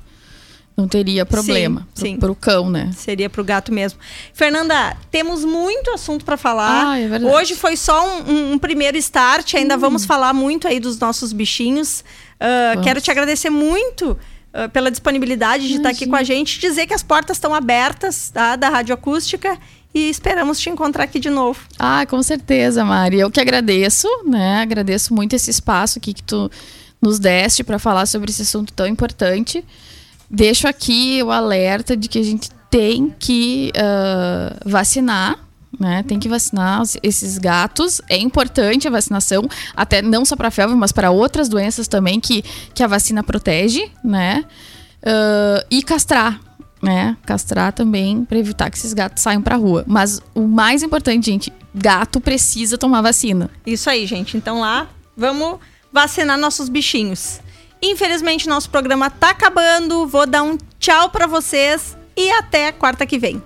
Não 0.77 0.89
teria 0.89 1.25
problema 1.25 1.87
Sim. 1.93 2.17
Pro, 2.17 2.33
pro 2.33 2.35
cão, 2.35 2.69
né? 2.69 2.91
Seria 2.93 3.29
pro 3.29 3.45
gato 3.45 3.71
mesmo. 3.71 3.97
Fernanda, 4.33 4.97
temos 5.09 5.45
muito 5.45 5.89
assunto 5.91 6.25
para 6.25 6.35
falar. 6.35 6.89
Ah, 6.91 6.99
é 6.99 7.07
verdade. 7.07 7.23
Hum. 7.25 7.31
Hoje 7.33 7.55
foi 7.55 7.77
só 7.77 8.05
um, 8.05 8.29
um- 8.29 8.51
um 8.53 8.59
primeiro 8.59 8.97
start, 8.97 9.53
ainda 9.53 9.77
vamos 9.77 10.03
falar 10.03 10.33
muito 10.33 10.67
aí 10.67 10.77
dos 10.81 10.99
nossos 10.99 11.31
bichinhos. 11.31 12.03
Ah, 12.39 12.73
quero 12.83 13.01
te 13.01 13.11
agradecer 13.11 13.49
muito 13.49 14.17
ah, 14.53 14.69
pela 14.69 14.89
disponibilidade 14.89 15.67
de 15.67 15.75
estar 15.75 15.89
aqui 15.89 16.07
com 16.07 16.15
a 16.15 16.23
gente, 16.23 16.59
dizer 16.59 16.87
que 16.87 16.93
as 16.93 17.03
portas 17.03 17.37
estão 17.37 17.53
abertas 17.53 18.29
tá, 18.29 18.55
da 18.55 18.69
Rádio 18.69 18.93
Acústica 18.93 19.57
e 19.93 20.09
esperamos 20.09 20.59
te 20.59 20.69
encontrar 20.69 21.05
aqui 21.05 21.19
de 21.19 21.29
novo. 21.29 21.59
Ah, 21.79 22.05
com 22.05 22.21
certeza, 22.21 22.83
Mari. 22.83 23.19
Eu 23.19 23.31
que 23.31 23.39
agradeço, 23.39 24.07
né? 24.25 24.61
Agradeço 24.61 25.13
muito 25.13 25.35
esse 25.35 25.49
espaço 25.49 25.99
aqui 25.99 26.13
que 26.13 26.23
tu 26.23 26.51
nos 27.01 27.19
deste 27.19 27.63
para 27.63 27.79
falar 27.79 28.05
sobre 28.05 28.29
esse 28.29 28.41
assunto 28.41 28.73
tão 28.73 28.87
importante. 28.87 29.63
Deixo 30.29 30.67
aqui 30.67 31.21
o 31.23 31.31
alerta 31.31 31.95
de 31.95 32.09
que 32.09 32.19
a 32.19 32.23
gente 32.23 32.49
tem 32.69 33.13
que 33.17 33.71
ah, 33.77 34.57
vacinar, 34.65 35.39
né? 35.79 36.03
Tem 36.03 36.19
que 36.19 36.29
vacinar 36.29 36.81
esses 37.03 37.37
gatos. 37.37 38.01
É 38.09 38.17
importante 38.17 38.87
a 38.87 38.91
vacinação, 38.91 39.47
até 39.75 40.01
não 40.01 40.25
só 40.25 40.35
para 40.35 40.51
febre, 40.51 40.75
mas 40.75 40.91
para 40.91 41.11
outras 41.11 41.49
doenças 41.49 41.87
também 41.87 42.19
que, 42.19 42.43
que 42.73 42.83
a 42.83 42.87
vacina 42.87 43.23
protege, 43.23 43.91
né? 44.03 44.43
Ah, 45.05 45.63
e 45.69 45.83
castrar, 45.83 46.39
né? 46.81 47.15
Castrar 47.25 47.71
também 47.71 48.25
para 48.25 48.39
evitar 48.39 48.69
que 48.71 48.77
esses 48.77 48.93
gatos 48.93 49.21
saiam 49.21 49.41
para 49.41 49.55
rua. 49.55 49.83
Mas 49.87 50.19
o 50.33 50.41
mais 50.41 50.81
importante, 50.81 51.27
gente, 51.27 51.53
gato 51.73 52.19
precisa 52.19 52.77
tomar 52.77 53.01
vacina. 53.01 53.49
Isso 53.65 53.89
aí, 53.89 54.07
gente. 54.07 54.35
Então 54.35 54.61
lá, 54.61 54.87
vamos 55.15 55.59
vacinar 55.93 56.37
nossos 56.37 56.67
bichinhos. 56.67 57.39
Infelizmente, 57.81 58.49
nosso 58.49 58.69
programa 58.69 59.09
tá 59.09 59.29
acabando. 59.29 60.07
Vou 60.07 60.25
dar 60.25 60.41
um 60.41 60.57
tchau 60.79 61.09
pra 61.09 61.27
vocês 61.27 61.95
e 62.17 62.31
até 62.31 62.71
quarta 62.71 63.05
que 63.05 63.19
vem. 63.19 63.41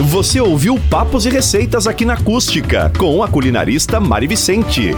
Você 0.00 0.40
ouviu 0.40 0.78
Papos 0.88 1.26
e 1.26 1.28
Receitas 1.28 1.88
aqui 1.88 2.04
na 2.04 2.14
Acústica, 2.14 2.92
com 2.96 3.20
a 3.20 3.26
culinarista 3.26 3.98
Mari 3.98 4.28
Vicente. 4.28 4.92